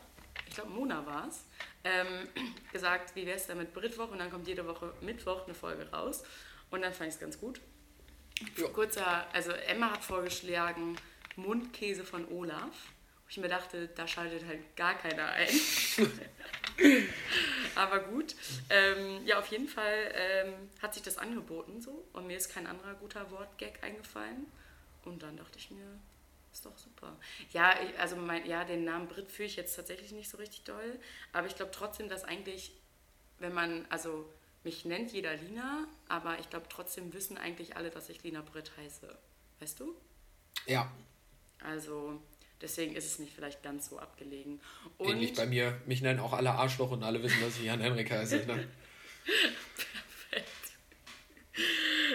ich 0.47 0.55
glaube 0.55 0.71
Mona 0.71 1.05
war 1.07 1.29
es, 1.29 1.45
ähm, 1.85 2.29
gesagt, 2.73 3.15
wie 3.15 3.27
wäre 3.27 3.37
es 3.37 3.47
denn 3.47 3.59
mit 3.59 3.73
Britwoch 3.73 4.11
und 4.11 4.19
dann 4.19 4.31
kommt 4.31 4.47
jede 4.47 4.67
Woche 4.67 4.93
Mittwoch 5.01 5.45
eine 5.45 5.55
Folge 5.55 5.91
raus. 5.91 6.25
Und 6.71 6.83
dann 6.83 6.93
fand 6.93 7.09
ich 7.09 7.15
es 7.15 7.21
ganz 7.21 7.39
gut. 7.39 7.61
Ja. 8.57 8.69
Kurzer, 8.69 9.27
also 9.33 9.53
Emma 9.53 9.93
hat 9.93 10.05
vorgeschlagen 10.05 10.97
Mundkäse 11.37 12.05
von 12.05 12.27
Olaf. 12.29 12.75
Wo 13.25 13.31
ich 13.31 13.39
mir 13.39 13.49
dachte, 13.49 13.89
da 13.89 14.07
schaltet 14.07 14.47
halt 14.47 14.77
gar 14.77 14.95
keiner 14.95 15.29
ein. 15.31 15.49
Aber 17.75 18.01
gut. 18.01 18.35
Ähm, 18.71 19.27
ja, 19.27 19.39
auf 19.39 19.49
jeden 19.49 19.69
Fall 19.69 20.13
ähm, 20.15 20.55
hat 20.81 20.95
sich 20.95 21.03
das 21.03 21.19
angeboten 21.19 21.81
so 21.81 22.07
und 22.13 22.27
mir 22.27 22.37
ist 22.37 22.53
kein 22.53 22.67
anderer 22.67 22.95
guter 22.95 23.31
Wortgag 23.31 23.83
eingefallen. 23.83 24.47
Und 25.05 25.23
dann 25.23 25.37
dachte 25.37 25.59
ich 25.59 25.71
mir, 25.71 25.99
ist 26.57 26.65
doch 26.65 26.79
super. 26.79 27.15
Ja, 27.53 27.75
ich- 27.83 27.99
also 27.99 28.17
mein, 28.17 28.47
ja, 28.47 28.65
den 28.65 28.85
Namen 28.85 29.09
Brit 29.09 29.31
fühle 29.31 29.47
ich 29.49 29.57
jetzt 29.57 29.77
tatsächlich 29.77 30.13
nicht 30.13 30.31
so 30.31 30.39
richtig 30.39 30.65
doll. 30.65 30.99
Aber 31.35 31.47
ich 31.47 31.55
glaube 31.55 31.71
trotzdem, 31.71 32.09
dass 32.09 32.25
eigentlich, 32.25 32.73
wenn 33.39 33.53
man, 33.53 33.85
also 33.91 34.27
mich 34.65 34.87
nennt 34.87 35.13
jeder 35.13 35.37
Lina, 35.37 35.87
aber 36.09 36.39
ich 36.41 36.49
glaube 36.49 36.67
trotzdem 36.71 37.13
wissen 37.13 37.37
eigentlich 37.37 37.77
alle, 37.77 37.91
dass 37.91 38.09
ich 38.09 38.23
Lina 38.23 38.41
Brit 38.41 38.73
heiße. 38.79 39.07
Weißt 39.61 39.81
du? 39.81 39.95
Ja, 40.67 40.91
Also 41.61 42.21
deswegen 42.63 42.97
ist 42.97 43.05
es 43.05 43.19
nicht 43.19 43.35
vielleicht 43.35 43.63
ganz 43.63 43.91
so 43.91 43.99
abgelegen. 43.99 44.59
Und 44.97 45.11
ähnlich 45.11 45.35
bei 45.35 45.45
mir. 45.47 45.79
Mich 45.85 46.01
nennen 46.01 46.21
auch 46.21 46.33
alle 46.33 46.53
Arschloch 46.53 46.91
und 46.91 47.03
alle 47.03 47.23
wissen, 47.23 47.41
dass 47.43 47.59
ich 47.59 47.65
Jan 47.65 47.81
Henrik 47.83 48.11
heiße. 48.11 48.47
Ne? 48.47 48.67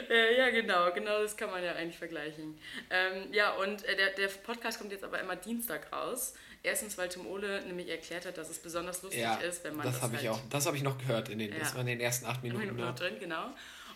Äh, 0.09 0.37
ja, 0.37 0.49
genau, 0.49 0.91
genau 0.93 1.21
das 1.21 1.35
kann 1.37 1.49
man 1.51 1.63
ja 1.63 1.73
eigentlich 1.73 1.97
vergleichen. 1.97 2.57
Ähm, 2.89 3.31
ja, 3.33 3.51
und 3.55 3.83
äh, 3.85 3.95
der, 3.95 4.11
der 4.11 4.27
Podcast 4.27 4.79
kommt 4.79 4.91
jetzt 4.91 5.03
aber 5.03 5.19
immer 5.19 5.35
Dienstag 5.35 5.91
raus. 5.91 6.33
Erstens, 6.63 6.97
weil 6.97 7.09
Tim 7.09 7.25
Ole 7.25 7.61
nämlich 7.65 7.89
erklärt 7.89 8.25
hat, 8.25 8.37
dass 8.37 8.49
es 8.49 8.59
besonders 8.59 9.01
lustig 9.01 9.21
Ja, 9.21 9.35
ist, 9.35 9.63
wenn 9.63 9.75
man 9.75 9.85
das 9.85 9.95
das, 9.95 10.03
habe 10.03 10.15
ich 10.15 10.27
halt 10.27 10.37
auch. 10.37 10.41
Das 10.49 10.65
habe 10.67 10.77
ich 10.77 10.83
noch 10.83 10.97
gehört 10.97 11.29
in 11.29 11.39
den, 11.39 11.51
das 11.57 11.69
Ja. 11.69 11.73
war 11.75 11.81
in 11.81 11.87
den 11.87 11.99
ersten 11.99 12.25
acht 12.27 12.43
Minuten. 12.43 12.61
Minuten 12.61 12.79
Ne? 12.81 12.85
noch 12.87 12.95
drin, 12.95 13.15
genau. 13.19 13.49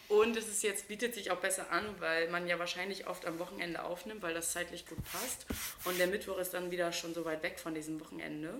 Und 0.07 0.37
es 0.37 0.47
ist 0.47 0.61
jetzt, 0.63 0.87
bietet 0.87 1.15
sich 1.15 1.31
auch 1.31 1.37
besser 1.37 1.71
an, 1.71 1.83
weil 1.99 2.29
man 2.29 2.47
ja 2.47 2.59
wahrscheinlich 2.59 3.07
oft 3.07 3.25
am 3.25 3.39
Wochenende 3.39 3.83
aufnimmt, 3.83 4.21
weil 4.21 4.33
das 4.35 4.51
zeitlich 4.51 4.85
gut 4.87 4.99
passt. 5.11 5.45
Und 5.85 5.97
der 5.99 6.07
Mittwoch 6.07 6.37
ist 6.37 6.53
dann 6.53 6.69
wieder 6.71 6.91
schon 6.91 7.13
so 7.13 7.25
weit 7.25 7.41
weg 7.43 7.59
von 7.59 7.73
diesem 7.73 7.99
Wochenende. 7.99 8.53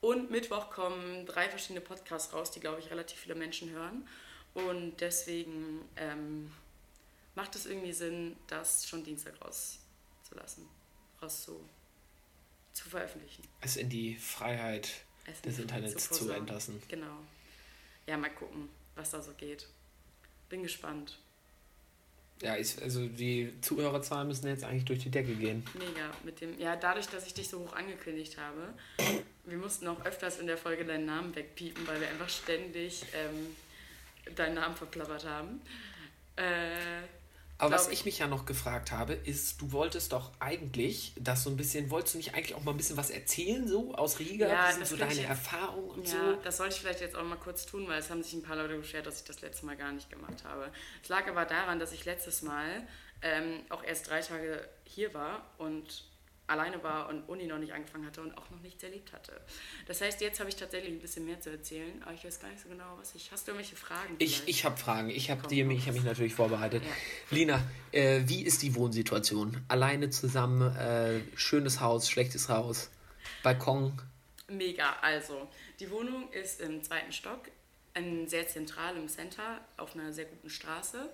Und 0.00 0.30
Mittwoch 0.30 0.70
kommen 0.70 1.26
drei 1.26 1.48
verschiedene 1.48 1.80
Podcasts 1.80 2.32
raus, 2.32 2.50
die, 2.50 2.60
glaube 2.60 2.80
ich, 2.80 2.90
relativ 2.90 3.18
viele 3.20 3.34
Menschen 3.36 3.70
hören. 3.70 4.08
Und 4.54 5.00
deswegen 5.00 5.80
ähm, 5.96 6.52
macht 7.34 7.56
es 7.56 7.66
irgendwie 7.66 7.92
Sinn, 7.92 8.36
das 8.46 8.86
schon 8.86 9.02
Dienstag 9.02 9.34
rauszulassen, 9.40 10.66
raus 11.20 11.44
zu, 11.44 11.60
zu 12.72 12.88
veröffentlichen. 12.88 13.42
Es 13.60 13.76
in 13.76 13.88
die 13.88 14.14
Freiheit 14.16 14.90
Es 15.26 15.40
des 15.42 15.58
Internets 15.58 16.10
zu 16.10 16.30
entlassen. 16.30 16.82
Genau. 16.88 17.18
Ja, 18.06 18.16
mal 18.16 18.30
gucken, 18.30 18.68
was 18.94 19.10
da 19.10 19.22
so 19.22 19.32
geht. 19.32 19.66
Bin 20.48 20.62
gespannt. 20.62 21.18
Ja, 22.42 22.56
ich, 22.56 22.82
also 22.82 23.06
die 23.06 23.52
Zuhörerzahlen 23.60 24.26
müssen 24.26 24.48
jetzt 24.48 24.64
eigentlich 24.64 24.84
durch 24.84 24.98
die 24.98 25.10
Decke 25.10 25.34
gehen. 25.34 25.64
Mega. 25.74 26.10
Mit 26.24 26.40
dem, 26.40 26.58
ja, 26.58 26.74
dadurch, 26.74 27.06
dass 27.06 27.24
ich 27.24 27.34
dich 27.34 27.48
so 27.48 27.60
hoch 27.60 27.72
angekündigt 27.72 28.36
habe, 28.36 28.74
wir 29.44 29.56
mussten 29.56 29.86
auch 29.86 30.04
öfters 30.04 30.40
in 30.40 30.48
der 30.48 30.58
Folge 30.58 30.84
deinen 30.84 31.06
Namen 31.06 31.34
wegpiepen, 31.36 31.86
weil 31.86 32.00
wir 32.00 32.08
einfach 32.08 32.28
ständig 32.28 33.04
ähm, 33.14 33.54
deinen 34.36 34.54
Namen 34.54 34.76
verplappert 34.76 35.24
haben. 35.26 35.60
Äh, 36.36 36.42
Aber 37.58 37.74
was 37.74 37.88
ich 37.88 38.04
mich 38.04 38.18
ja 38.18 38.26
noch 38.26 38.46
gefragt 38.46 38.90
habe, 38.90 39.12
ist, 39.12 39.60
du 39.60 39.70
wolltest 39.72 40.12
doch 40.12 40.32
eigentlich 40.40 41.12
das 41.18 41.44
so 41.44 41.50
ein 41.50 41.56
bisschen, 41.56 41.90
wolltest 41.90 42.14
du 42.14 42.18
nicht 42.18 42.34
eigentlich 42.34 42.54
auch 42.54 42.62
mal 42.64 42.70
ein 42.72 42.76
bisschen 42.76 42.96
was 42.96 43.10
erzählen, 43.10 43.68
so 43.68 43.94
aus 43.94 44.18
Riga? 44.18 44.48
Ja, 44.48 44.70
sind 44.70 44.80
das 44.82 44.90
so 44.90 44.96
deine 44.96 45.12
jetzt- 45.14 45.28
Erfahrungen 45.28 45.90
und 45.90 46.08
ja, 46.08 46.12
so? 46.32 46.36
das 46.42 46.56
sollte 46.56 46.74
ich 46.74 46.80
vielleicht 46.80 47.00
jetzt 47.00 47.14
auch 47.16 47.24
mal 47.24 47.36
kurz 47.36 47.66
tun, 47.66 47.86
weil 47.88 47.98
es 48.00 48.10
haben 48.10 48.22
sich 48.22 48.32
ein 48.32 48.42
paar 48.42 48.56
Leute 48.56 48.76
beschwert, 48.78 49.06
dass 49.06 49.18
ich 49.18 49.24
das 49.24 49.40
letzte 49.42 49.66
Mal 49.66 49.76
gar 49.76 49.92
nicht 49.92 50.10
gemacht 50.10 50.44
habe. 50.44 50.70
Es 51.02 51.08
lag 51.08 51.28
aber 51.28 51.44
daran, 51.44 51.78
dass 51.78 51.92
ich 51.92 52.04
letztes 52.04 52.42
Mal 52.42 52.86
ähm, 53.22 53.60
auch 53.68 53.84
erst 53.84 54.08
drei 54.10 54.20
Tage 54.20 54.68
hier 54.84 55.14
war 55.14 55.44
und 55.58 56.04
alleine 56.46 56.82
war 56.82 57.08
und 57.08 57.22
Uni 57.28 57.46
noch 57.46 57.58
nicht 57.58 57.72
angefangen 57.72 58.06
hatte 58.06 58.20
und 58.20 58.36
auch 58.36 58.50
noch 58.50 58.60
nichts 58.60 58.82
erlebt 58.82 59.12
hatte. 59.12 59.40
Das 59.86 60.00
heißt, 60.00 60.20
jetzt 60.20 60.40
habe 60.40 60.50
ich 60.50 60.56
tatsächlich 60.56 60.92
ein 60.92 61.00
bisschen 61.00 61.24
mehr 61.24 61.40
zu 61.40 61.50
erzählen, 61.50 62.02
aber 62.02 62.14
ich 62.14 62.24
weiß 62.24 62.40
gar 62.40 62.48
nicht 62.50 62.62
so 62.62 62.68
genau, 62.68 62.96
was 62.98 63.14
ich... 63.14 63.30
Hast 63.32 63.46
du 63.46 63.52
irgendwelche 63.52 63.76
Fragen? 63.76 64.16
Ich, 64.18 64.36
vielleicht? 64.36 64.48
ich 64.48 64.64
habe 64.64 64.76
Fragen. 64.76 65.10
Ich 65.10 65.30
habe 65.30 65.42
hau 65.42 65.50
ich 65.50 65.60
habe 65.60 65.74
raus. 65.74 65.94
mich 65.94 66.04
natürlich 66.04 66.34
vorbereitet. 66.34 66.82
Ja. 66.82 67.36
Lina, 67.36 67.62
äh, 67.92 68.22
wie 68.26 68.42
ist 68.42 68.62
die 68.62 68.74
Wohnsituation? 68.74 69.62
Alleine 69.68 70.10
zusammen, 70.10 70.76
äh, 70.76 71.20
schönes 71.36 71.80
Haus, 71.80 72.08
schlechtes 72.10 72.48
Haus, 72.48 72.90
Balkon. 73.42 74.00
Mega, 74.48 74.96
also 75.00 75.48
die 75.80 75.90
Wohnung 75.90 76.30
ist 76.32 76.60
im 76.60 76.82
zweiten 76.82 77.12
Stock, 77.12 77.48
in 77.94 78.28
sehr 78.28 78.46
zentral 78.48 78.96
im 78.96 79.08
Center, 79.08 79.60
auf 79.76 79.94
einer 79.94 80.12
sehr 80.12 80.26
guten 80.26 80.50
Straße. 80.50 81.08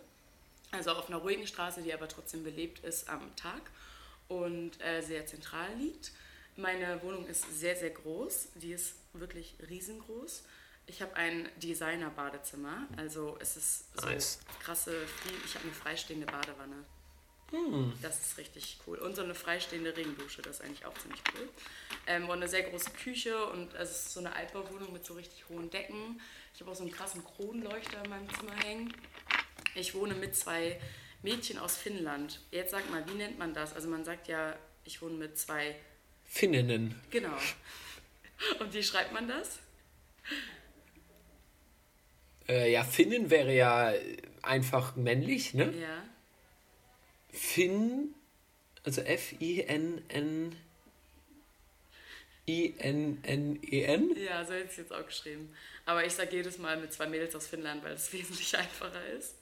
Also 0.71 0.91
auf 0.93 1.09
einer 1.09 1.19
ruhigen 1.19 1.47
Straße, 1.47 1.83
die 1.83 1.95
aber 1.95 2.09
trotzdem 2.09 2.45
belebt 2.45 2.85
ist 2.85 3.09
am 3.09 3.35
Tag 3.37 3.63
und 4.29 4.81
äh, 4.83 5.01
sehr 5.03 5.27
zentral 5.27 5.75
liegt. 5.77 6.13
Meine 6.57 7.03
Wohnung 7.03 7.27
ist 7.27 7.45
sehr, 7.59 7.77
sehr 7.77 7.91
groß. 7.91 8.49
Die 8.57 8.73
ist 8.73 8.95
wirklich 9.13 9.55
riesengroß. 9.69 10.43
Ich 10.87 11.03
habe 11.03 11.15
ein 11.17 11.49
Designer-Badezimmer. 11.63 12.89
Also 12.97 13.37
es 13.41 13.57
ist 13.57 13.85
so 14.01 14.07
Nice. 14.07 14.39
krasse, 14.61 14.95
ich 15.45 15.55
habe 15.55 15.65
eine 15.65 15.75
freistehende 15.75 16.27
Badewanne. 16.27 16.85
Das 18.03 18.21
ist 18.21 18.37
richtig 18.39 18.79
cool. 18.87 18.99
Und 18.99 19.17
so 19.17 19.23
eine 19.23 19.35
freistehende 19.35 19.97
Regendusche, 19.97 20.43
das 20.43 20.57
ist 20.57 20.65
eigentlich 20.65 20.85
auch 20.85 20.97
ziemlich 20.99 21.23
cool. 21.35 21.49
Ähm, 22.07 22.25
und 22.29 22.37
eine 22.39 22.49
sehr 22.49 22.63
große 22.63 22.91
Küche 22.91 23.47
und 23.47 23.73
es 23.75 23.91
ist 23.91 24.13
so 24.13 24.21
eine 24.21 24.35
Altbauwohnung 24.35 24.93
mit 24.93 25.05
so 25.05 25.15
richtig 25.15 25.49
hohen 25.49 25.71
Decken. 25.71 26.21
Ich 26.55 26.61
habe 26.61 26.71
auch 26.71 26.75
so 26.75 26.83
einen 26.83 26.93
krassen 26.93 27.25
Kronleuchter 27.25 28.03
in 28.05 28.11
meinem 28.11 28.29
Zimmer 28.35 28.55
hängen. 28.57 28.93
Ich 29.75 29.95
wohne 29.95 30.15
mit 30.15 30.37
zwei 30.37 30.79
Mädchen 31.23 31.59
aus 31.59 31.77
Finnland. 31.77 32.41
Jetzt 32.51 32.71
sag 32.71 32.91
mal, 32.91 33.07
wie 33.09 33.15
nennt 33.15 33.39
man 33.39 33.55
das? 33.55 33.75
Also 33.75 33.89
man 33.89 34.05
sagt 34.05 34.29
ja, 34.29 34.57
ich 34.85 35.03
wohne 35.03 35.15
mit 35.15 35.37
zwei, 35.39 35.75
Finninnen. 36.25 36.95
genau. 37.11 37.37
Und 38.61 38.73
wie 38.73 38.83
schreibt 38.83 39.13
man 39.13 39.27
das? 39.27 39.59
Äh, 42.49 42.73
ja, 42.73 42.85
Finnen 42.85 43.31
wäre 43.31 43.55
ja 43.55 43.93
einfach 44.43 44.97
männlich, 44.97 45.55
ne? 45.55 45.73
Ja. 45.79 46.05
Finn, 47.33 48.15
also 48.85 49.01
F-I-N-N. 49.03 50.57
I-N-N-E-N? 52.49 54.17
Ja, 54.17 54.45
so 54.45 54.55
hätte 54.55 54.65
ich 54.65 54.71
es 54.71 54.77
jetzt 54.79 54.93
auch 54.93 55.05
geschrieben. 55.05 55.55
Aber 55.85 56.05
ich 56.07 56.15
sage 56.15 56.35
jedes 56.35 56.59
Mal 56.59 56.79
mit 56.81 56.93
zwei 56.93 57.07
Mädels 57.07 57.35
aus 57.37 57.47
Finnland, 57.47 57.85
weil 57.85 57.93
es 57.93 58.13
wesentlich 58.13 58.57
einfacher 58.57 59.05
ist. 59.07 59.35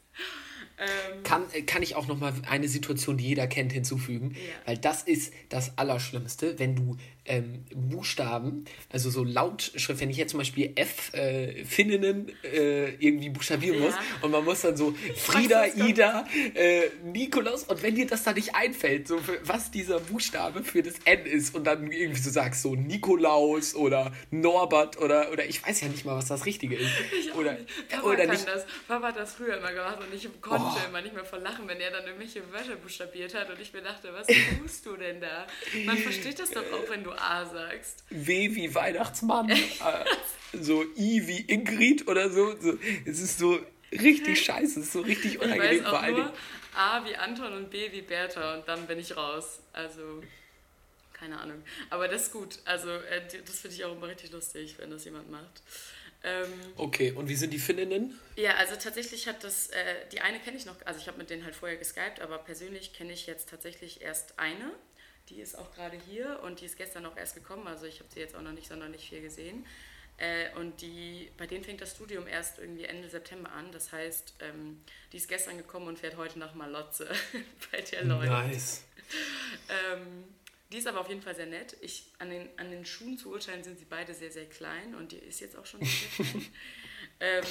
Ähm, 0.78 1.22
Kann, 1.22 1.46
äh, 1.54 1.62
kann 1.62 1.82
ich 1.82 1.94
auch 1.94 2.06
noch 2.06 2.18
mal 2.18 2.34
eine 2.46 2.68
Situation, 2.68 3.16
die 3.16 3.24
jeder 3.28 3.46
kennt, 3.46 3.72
hinzufügen? 3.72 4.32
Ja. 4.34 4.40
Weil 4.66 4.76
das 4.78 5.02
ist 5.04 5.32
das 5.48 5.78
Allerschlimmste, 5.78 6.58
wenn 6.58 6.76
du 6.76 6.98
ähm, 7.24 7.64
Buchstaben, 7.74 8.66
also 8.90 9.10
so 9.10 9.24
Lautschrift, 9.24 10.00
wenn 10.00 10.10
ich 10.10 10.16
jetzt 10.18 10.32
zum 10.32 10.38
Beispiel 10.38 10.72
F 10.76 11.12
äh, 11.14 11.64
Finninnen 11.64 12.30
äh, 12.44 12.90
irgendwie 12.96 13.30
buchstabieren 13.30 13.78
Ja. 13.80 13.86
muss 13.86 13.94
und 14.22 14.30
man 14.30 14.44
muss 14.44 14.60
dann 14.60 14.76
so 14.76 14.94
Frieda. 15.16 15.64
Ida, 15.74 16.26
äh, 16.54 16.82
Nikolaus 17.04 17.64
und 17.64 17.82
wenn 17.82 17.94
dir 17.94 18.06
das 18.06 18.22
da 18.24 18.32
nicht 18.32 18.54
einfällt, 18.54 19.08
so 19.08 19.18
was 19.44 19.70
dieser 19.70 19.98
Buchstabe 20.00 20.62
für 20.62 20.82
das 20.82 20.94
N 21.04 21.24
ist 21.26 21.54
und 21.54 21.64
dann 21.64 21.90
irgendwie 21.90 22.20
so 22.20 22.30
sagst, 22.30 22.62
so 22.62 22.74
Nikolaus 22.74 23.74
oder 23.74 24.12
Norbert 24.30 24.98
oder, 25.00 25.32
oder 25.32 25.46
ich 25.46 25.66
weiß 25.66 25.80
ja 25.80 25.88
nicht 25.88 26.04
mal, 26.04 26.16
was 26.16 26.26
das 26.26 26.44
Richtige 26.46 26.76
ist. 26.76 26.90
Ich 27.18 27.34
oder 27.34 27.54
nicht. 27.54 27.66
Papa 27.88 28.06
oder 28.06 28.16
kann 28.18 28.30
nicht. 28.30 28.46
das. 28.46 28.64
Papa 28.86 29.08
hat 29.08 29.16
das 29.16 29.32
früher 29.34 29.56
immer 29.58 29.72
gemacht 29.72 29.98
und 30.06 30.14
ich 30.14 30.28
konnte 30.40 30.64
Oh. 30.82 30.88
immer 30.88 31.00
nicht 31.02 31.14
mehr 31.14 31.24
vor 31.24 31.38
Lachen, 31.40 31.66
wenn 31.68 31.80
er 31.80 31.90
dann 31.90 32.04
irgendwelche 32.06 32.42
Wörter 32.52 32.76
buchstabiert 32.76 33.34
hat 33.34 33.50
und 33.50 33.60
ich 33.60 33.72
mir 33.72 33.82
dachte, 33.82 34.12
was 34.12 34.26
tust 34.26 34.86
du 34.86 34.96
denn 34.96 35.20
da? 35.20 35.46
Man 35.84 35.98
versteht 35.98 36.38
das 36.38 36.50
doch 36.50 36.62
auch, 36.72 36.88
wenn 36.88 37.04
du 37.04 37.12
A 37.12 37.44
sagst. 37.44 38.04
W 38.10 38.54
wie 38.54 38.74
Weihnachtsmann, 38.74 39.50
äh, 39.50 39.56
so 40.52 40.82
I 40.96 41.26
wie 41.26 41.40
Ingrid 41.42 42.06
oder 42.08 42.30
so. 42.30 42.56
so. 42.60 42.78
Es 43.04 43.20
ist 43.20 43.38
so 43.38 43.58
richtig 43.92 44.42
scheiße, 44.44 44.80
es 44.80 44.86
ist 44.86 44.92
so 44.92 45.00
richtig 45.02 45.34
Ich 45.34 45.40
unangenehm 45.40 45.80
weiß 45.84 45.88
vor 45.90 45.98
auch 45.98 46.02
allen 46.02 46.14
nur 46.14 46.24
Dingen. 46.24 46.36
A 46.74 47.04
wie 47.06 47.16
Anton 47.16 47.52
und 47.54 47.70
B 47.70 47.90
wie 47.92 48.02
Bertha 48.02 48.54
und 48.56 48.68
dann 48.68 48.86
bin 48.86 48.98
ich 48.98 49.16
raus. 49.16 49.60
Also, 49.72 50.22
keine 51.14 51.38
Ahnung. 51.40 51.62
Aber 51.88 52.06
das 52.08 52.24
ist 52.24 52.32
gut. 52.32 52.58
Also, 52.66 52.90
äh, 52.90 53.22
das 53.46 53.60
finde 53.60 53.76
ich 53.76 53.84
auch 53.84 53.96
immer 53.96 54.08
richtig 54.08 54.30
lustig, 54.32 54.74
wenn 54.78 54.90
das 54.90 55.04
jemand 55.06 55.30
macht. 55.30 55.62
Ähm, 56.26 56.52
Okay, 56.76 57.12
und 57.12 57.28
wie 57.28 57.36
sind 57.36 57.52
die 57.52 57.58
Finninnen? 57.58 58.18
Ja, 58.34 58.56
also 58.56 58.74
tatsächlich 58.74 59.28
hat 59.28 59.44
das, 59.44 59.68
äh, 59.68 59.94
die 60.12 60.20
eine 60.20 60.40
kenne 60.40 60.56
ich 60.56 60.66
noch, 60.66 60.74
also 60.84 61.00
ich 61.00 61.06
habe 61.06 61.18
mit 61.18 61.30
denen 61.30 61.44
halt 61.44 61.54
vorher 61.54 61.78
geskypt, 61.78 62.20
aber 62.20 62.38
persönlich 62.38 62.92
kenne 62.92 63.12
ich 63.12 63.26
jetzt 63.26 63.48
tatsächlich 63.48 64.02
erst 64.02 64.38
eine. 64.38 64.72
Die 65.28 65.40
ist 65.40 65.56
auch 65.56 65.72
gerade 65.74 65.96
hier 66.08 66.40
und 66.42 66.60
die 66.60 66.66
ist 66.66 66.76
gestern 66.76 67.06
auch 67.06 67.16
erst 67.16 67.34
gekommen, 67.34 67.66
also 67.66 67.86
ich 67.86 68.00
habe 68.00 68.08
sie 68.12 68.20
jetzt 68.20 68.34
auch 68.34 68.42
noch 68.42 68.52
nicht 68.52 68.68
sonderlich 68.68 69.08
viel 69.08 69.22
gesehen. 69.22 69.64
Äh, 70.18 70.54
und 70.56 70.80
die, 70.80 71.30
bei 71.36 71.46
denen 71.46 71.62
fängt 71.62 71.80
das 71.80 71.92
Studium 71.92 72.26
erst 72.26 72.58
irgendwie 72.58 72.84
Ende 72.84 73.08
September 73.08 73.52
an. 73.52 73.70
Das 73.70 73.92
heißt, 73.92 74.34
ähm, 74.40 74.82
die 75.12 75.18
ist 75.18 75.28
gestern 75.28 75.58
gekommen 75.58 75.88
und 75.88 75.98
fährt 75.98 76.16
heute 76.16 76.38
nach 76.38 76.54
Malotze 76.54 77.08
bei 77.70 77.82
der 77.82 78.04
Leute. 78.04 78.30
Nice. 78.30 78.82
Ähm, 79.68 80.24
die 80.72 80.78
ist 80.78 80.86
aber 80.86 81.00
auf 81.00 81.08
jeden 81.08 81.22
Fall 81.22 81.34
sehr 81.34 81.46
nett. 81.46 81.76
Ich, 81.80 82.12
an, 82.18 82.30
den, 82.30 82.48
an 82.58 82.70
den 82.70 82.84
Schuhen 82.84 83.18
zu 83.18 83.30
urteilen 83.30 83.62
sind 83.62 83.78
sie 83.78 83.84
beide 83.84 84.14
sehr, 84.14 84.30
sehr 84.30 84.46
klein 84.46 84.94
und 84.94 85.12
die 85.12 85.18
ist 85.18 85.40
jetzt 85.40 85.56
auch 85.56 85.66
schon 85.66 85.80
sehr, 85.80 86.24
sehr 86.24 86.24
klein. 86.24 86.52
ähm, 87.20 87.44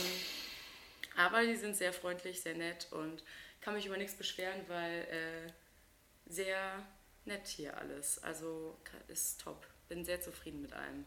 aber 1.15 1.45
die 1.45 1.55
sind 1.55 1.75
sehr 1.75 1.93
freundlich, 1.93 2.41
sehr 2.41 2.55
nett 2.55 2.87
und 2.91 3.23
kann 3.61 3.73
mich 3.73 3.85
über 3.85 3.97
nichts 3.97 4.15
beschweren, 4.15 4.61
weil 4.67 5.01
äh, 5.05 5.51
sehr 6.25 6.85
nett 7.23 7.47
hier 7.47 7.77
alles. 7.77 8.21
Also 8.21 8.77
ist 9.07 9.41
top. 9.41 9.65
Bin 9.87 10.03
sehr 10.03 10.19
zufrieden 10.19 10.61
mit 10.61 10.73
allem. 10.73 11.05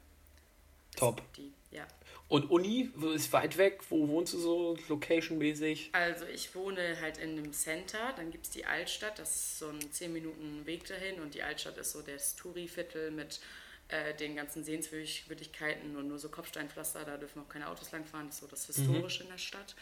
Top. 0.97 1.23
Die, 1.35 1.53
ja. 1.71 1.87
Und 2.29 2.51
Uni, 2.51 2.91
wo 2.95 3.09
ist 3.09 3.33
weit 3.33 3.57
weg? 3.57 3.81
Wo 3.89 4.07
wohnst 4.07 4.35
du 4.35 4.39
so 4.39 4.77
location-mäßig? 4.89 5.91
Also 5.93 6.27
ich 6.27 6.55
wohne 6.55 7.01
halt 7.01 7.17
in 7.19 7.39
einem 7.39 7.53
Center, 7.55 8.13
dann 8.17 8.31
gibt 8.31 8.45
es 8.45 8.51
die 8.51 8.67
Altstadt, 8.67 9.19
das 9.19 9.31
ist 9.31 9.59
so 9.61 9.69
ein 9.69 9.81
10 9.91 10.13
Minuten 10.13 10.67
Weg 10.67 10.87
dahin 10.87 11.21
und 11.21 11.35
die 11.35 11.43
Altstadt 11.43 11.79
ist 11.79 11.93
so 11.93 12.03
das 12.03 12.37
Touri-Viertel 12.37 13.11
mit 13.13 13.41
äh, 13.89 14.15
den 14.15 14.37
ganzen 14.37 14.63
Sehenswürdigkeiten 14.63 15.97
und 15.97 16.09
nur 16.09 16.19
so 16.19 16.29
Kopfsteinpflaster, 16.29 17.07
da 17.07 17.17
dürfen 17.17 17.41
auch 17.41 17.49
keine 17.49 17.69
Autos 17.69 17.93
langfahren, 17.93 18.27
das 18.27 18.37
ist 18.37 18.41
so 18.43 18.47
das 18.47 18.67
Historische 18.67 19.23
in 19.23 19.31
der 19.31 19.39
Stadt. 19.39 19.75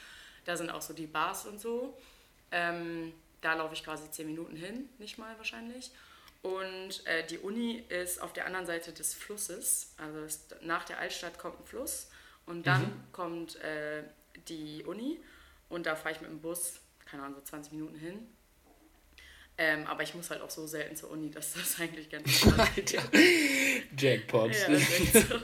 Da 0.45 0.57
sind 0.57 0.71
auch 0.71 0.83
so 0.83 0.95
die 0.95 1.09
Bars 1.09 1.47
und 1.47 1.61
so. 1.61 1.99
Ähm, 2.53 3.13
da 3.41 3.55
laufe 3.55 3.75
ich 3.75 3.83
quasi 3.83 4.09
10 4.09 4.25
Minuten 4.25 4.55
hin, 4.55 4.89
nicht 4.99 5.19
mal 5.19 5.37
wahrscheinlich. 5.39 5.91
Und 6.47 7.05
äh, 7.07 7.27
die 7.27 7.39
Uni 7.39 7.83
ist 7.89 8.23
auf 8.23 8.33
der 8.33 8.47
anderen 8.47 8.67
Seite 8.67 8.93
des 8.93 9.15
Flusses. 9.15 9.95
Also 9.97 10.21
es, 10.21 10.47
nach 10.61 10.85
der 10.85 11.01
Altstadt 11.01 11.41
kommt 11.41 11.59
ein 11.59 11.67
Fluss 11.67 12.09
und 12.47 12.69
dann 12.69 13.03
kommt 13.11 13.57
äh, 13.57 14.05
die 14.47 14.85
Uni 14.85 15.19
und 15.69 15.87
da 15.87 15.97
fahre 15.97 16.15
ich 16.15 16.21
mit 16.21 16.31
dem 16.31 16.41
Bus, 16.41 16.79
keine 17.05 17.25
Ahnung, 17.25 17.35
so 17.35 17.43
20 17.43 17.73
Minuten 17.73 17.97
hin. 17.97 18.29
Ähm, 19.59 19.89
aber 19.89 20.05
ich 20.05 20.15
muss 20.15 20.31
halt 20.31 20.41
auch 20.41 20.51
so 20.51 20.69
selten 20.69 20.95
zur 20.95 21.11
Uni, 21.11 21.33
dass 21.33 21.55
das 21.55 21.81
eigentlich 21.81 22.11
ganz 22.11 22.29
ist. 22.31 22.47
Alter. 22.47 23.03
Jackpot. 23.99 24.53
Ja, 24.53 24.69
das 24.69 25.29
so. 25.29 25.41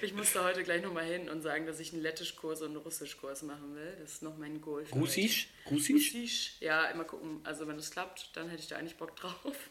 Ich 0.00 0.12
musste 0.12 0.42
heute 0.42 0.64
gleich 0.64 0.82
nochmal 0.82 1.04
hin 1.04 1.28
und 1.28 1.42
sagen, 1.42 1.66
dass 1.66 1.78
ich 1.78 1.92
einen 1.92 2.02
Lettischkurs 2.02 2.62
und 2.62 2.70
einen 2.70 2.78
Russischkurs 2.78 3.42
machen 3.42 3.76
will. 3.76 3.96
Das 4.00 4.14
ist 4.14 4.22
noch 4.24 4.36
mein 4.38 4.60
Goal. 4.60 4.84
Russisch? 4.92 5.50
Russisch? 5.70 6.14
Russisch? 6.14 6.56
Ja, 6.58 6.86
immer 6.86 7.04
gucken. 7.04 7.42
Also 7.44 7.68
wenn 7.68 7.76
es 7.76 7.92
klappt, 7.92 8.30
dann 8.34 8.48
hätte 8.48 8.62
ich 8.62 8.68
da 8.68 8.76
eigentlich 8.76 8.96
Bock 8.96 9.14
drauf. 9.14 9.70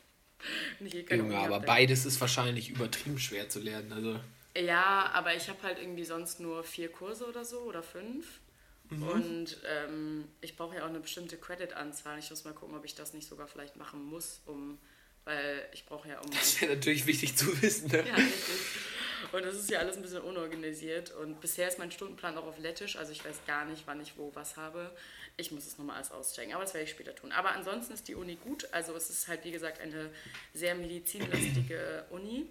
Keine 1.07 1.23
Junge, 1.23 1.37
aber 1.37 1.57
dann- 1.57 1.65
beides 1.65 2.05
ist 2.05 2.19
wahrscheinlich 2.21 2.69
übertrieben 2.69 3.19
schwer 3.19 3.49
zu 3.49 3.59
lernen. 3.59 3.91
Also, 3.93 4.19
Ja, 4.57 5.09
aber 5.13 5.35
ich 5.35 5.47
habe 5.49 5.61
halt 5.63 5.79
irgendwie 5.79 6.03
sonst 6.05 6.39
nur 6.39 6.63
vier 6.63 6.89
Kurse 6.91 7.25
oder 7.27 7.45
so 7.45 7.59
oder 7.61 7.83
fünf. 7.83 8.39
Und 8.89 9.57
ähm, 9.65 10.25
ich 10.41 10.57
brauche 10.57 10.75
ja 10.75 10.83
auch 10.83 10.89
eine 10.89 10.99
bestimmte 10.99 11.37
Credit-Anzahl. 11.37 12.19
Ich 12.19 12.29
muss 12.29 12.43
mal 12.43 12.53
gucken, 12.53 12.75
ob 12.75 12.83
ich 12.83 12.93
das 12.93 13.13
nicht 13.13 13.25
sogar 13.25 13.47
vielleicht 13.47 13.77
machen 13.77 14.03
muss, 14.03 14.41
um, 14.45 14.77
weil 15.25 15.67
ich 15.73 15.85
brauche 15.85 16.09
ja 16.09 16.19
um. 16.19 16.31
das 16.31 16.61
wäre 16.61 16.75
natürlich 16.75 17.05
wichtig 17.05 17.35
zu 17.35 17.61
wissen. 17.61 17.89
Ne? 17.91 18.07
Ja, 18.07 18.15
richtig. 18.15 18.35
Und 19.31 19.45
das 19.45 19.55
ist 19.55 19.69
ja 19.69 19.79
alles 19.79 19.95
ein 19.95 20.01
bisschen 20.01 20.21
unorganisiert. 20.21 21.11
Und 21.11 21.39
bisher 21.39 21.67
ist 21.67 21.79
mein 21.79 21.91
Stundenplan 21.91 22.37
auch 22.37 22.47
auf 22.47 22.57
Lettisch, 22.57 22.97
also 22.97 23.11
ich 23.11 23.23
weiß 23.23 23.45
gar 23.47 23.65
nicht, 23.65 23.83
wann 23.85 24.01
ich 24.01 24.17
wo 24.17 24.31
was 24.35 24.57
habe. 24.57 24.91
Ich 25.37 25.51
muss 25.51 25.65
es 25.65 25.77
nochmal 25.77 25.97
alles 25.97 26.11
auschecken, 26.11 26.53
aber 26.53 26.63
das 26.63 26.73
werde 26.73 26.85
ich 26.85 26.91
später 26.91 27.15
tun. 27.15 27.31
Aber 27.31 27.53
ansonsten 27.53 27.93
ist 27.93 28.07
die 28.07 28.15
Uni 28.15 28.35
gut. 28.35 28.67
Also 28.73 28.95
es 28.95 29.09
ist 29.09 29.27
halt, 29.27 29.45
wie 29.45 29.51
gesagt, 29.51 29.79
eine 29.79 30.09
sehr 30.53 30.75
medizinlastige 30.75 32.05
Uni. 32.09 32.45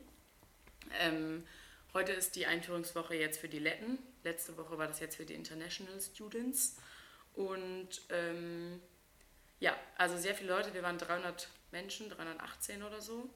Ähm, 1.00 1.44
heute 1.92 2.12
ist 2.12 2.34
die 2.36 2.46
Einführungswoche 2.46 3.14
jetzt 3.14 3.38
für 3.38 3.48
die 3.48 3.58
Letten. 3.58 3.98
Letzte 4.24 4.56
Woche 4.56 4.78
war 4.78 4.86
das 4.86 5.00
jetzt 5.00 5.16
für 5.16 5.26
die 5.26 5.34
International 5.34 6.00
Students. 6.00 6.76
Und 7.34 8.00
ähm, 8.08 8.80
ja, 9.60 9.76
also 9.96 10.16
sehr 10.16 10.34
viele 10.34 10.50
Leute. 10.50 10.72
Wir 10.72 10.82
waren 10.82 10.98
300 10.98 11.48
Menschen, 11.72 12.08
318 12.10 12.82
oder 12.82 13.00
so. 13.00 13.30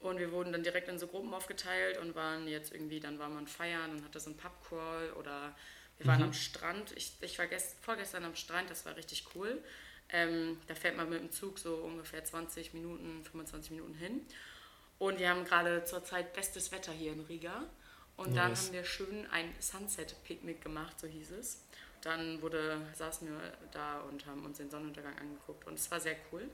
Und 0.00 0.18
wir 0.18 0.32
wurden 0.32 0.52
dann 0.52 0.64
direkt 0.64 0.88
in 0.88 0.98
so 0.98 1.06
Gruppen 1.06 1.32
aufgeteilt 1.32 1.98
und 1.98 2.14
waren 2.14 2.48
jetzt 2.48 2.72
irgendwie, 2.72 2.98
dann 2.98 3.18
war 3.18 3.28
man 3.28 3.46
feiern 3.46 3.92
und 3.92 4.04
hatte 4.04 4.18
so 4.18 4.30
einen 4.30 4.36
Pubcrawl 4.36 5.12
oder 5.12 5.54
wir 5.98 6.06
waren 6.06 6.22
am 6.22 6.32
Strand. 6.32 6.92
Ich, 6.96 7.12
ich 7.20 7.38
war 7.38 7.46
gest, 7.46 7.76
vorgestern 7.80 8.24
am 8.24 8.34
Strand, 8.34 8.68
das 8.70 8.84
war 8.84 8.96
richtig 8.96 9.24
cool. 9.34 9.62
Ähm, 10.08 10.58
da 10.66 10.74
fährt 10.74 10.96
man 10.96 11.08
mit 11.08 11.20
dem 11.20 11.30
Zug 11.30 11.58
so 11.58 11.76
ungefähr 11.76 12.24
20 12.24 12.74
Minuten, 12.74 13.24
25 13.24 13.70
Minuten 13.70 13.94
hin. 13.94 14.26
Und 14.98 15.18
wir 15.20 15.30
haben 15.30 15.44
gerade 15.44 15.84
zurzeit 15.84 16.32
bestes 16.32 16.72
Wetter 16.72 16.92
hier 16.92 17.12
in 17.12 17.20
Riga. 17.20 17.64
Und 18.16 18.36
dann 18.36 18.50
Nice. 18.50 18.66
haben 18.66 18.72
wir 18.74 18.84
schön 18.84 19.26
ein 19.30 19.54
Sunset-Picknick 19.58 20.60
gemacht, 20.60 21.00
so 21.00 21.06
hieß 21.06 21.30
es. 21.30 21.64
Dann 22.02 22.42
wurde, 22.42 22.80
saßen 22.94 23.28
wir 23.28 23.52
da 23.70 24.00
und 24.00 24.26
haben 24.26 24.44
uns 24.44 24.58
den 24.58 24.70
Sonnenuntergang 24.70 25.16
angeguckt 25.18 25.66
und 25.66 25.74
es 25.74 25.90
war 25.90 26.00
sehr 26.00 26.16
cool. 26.30 26.48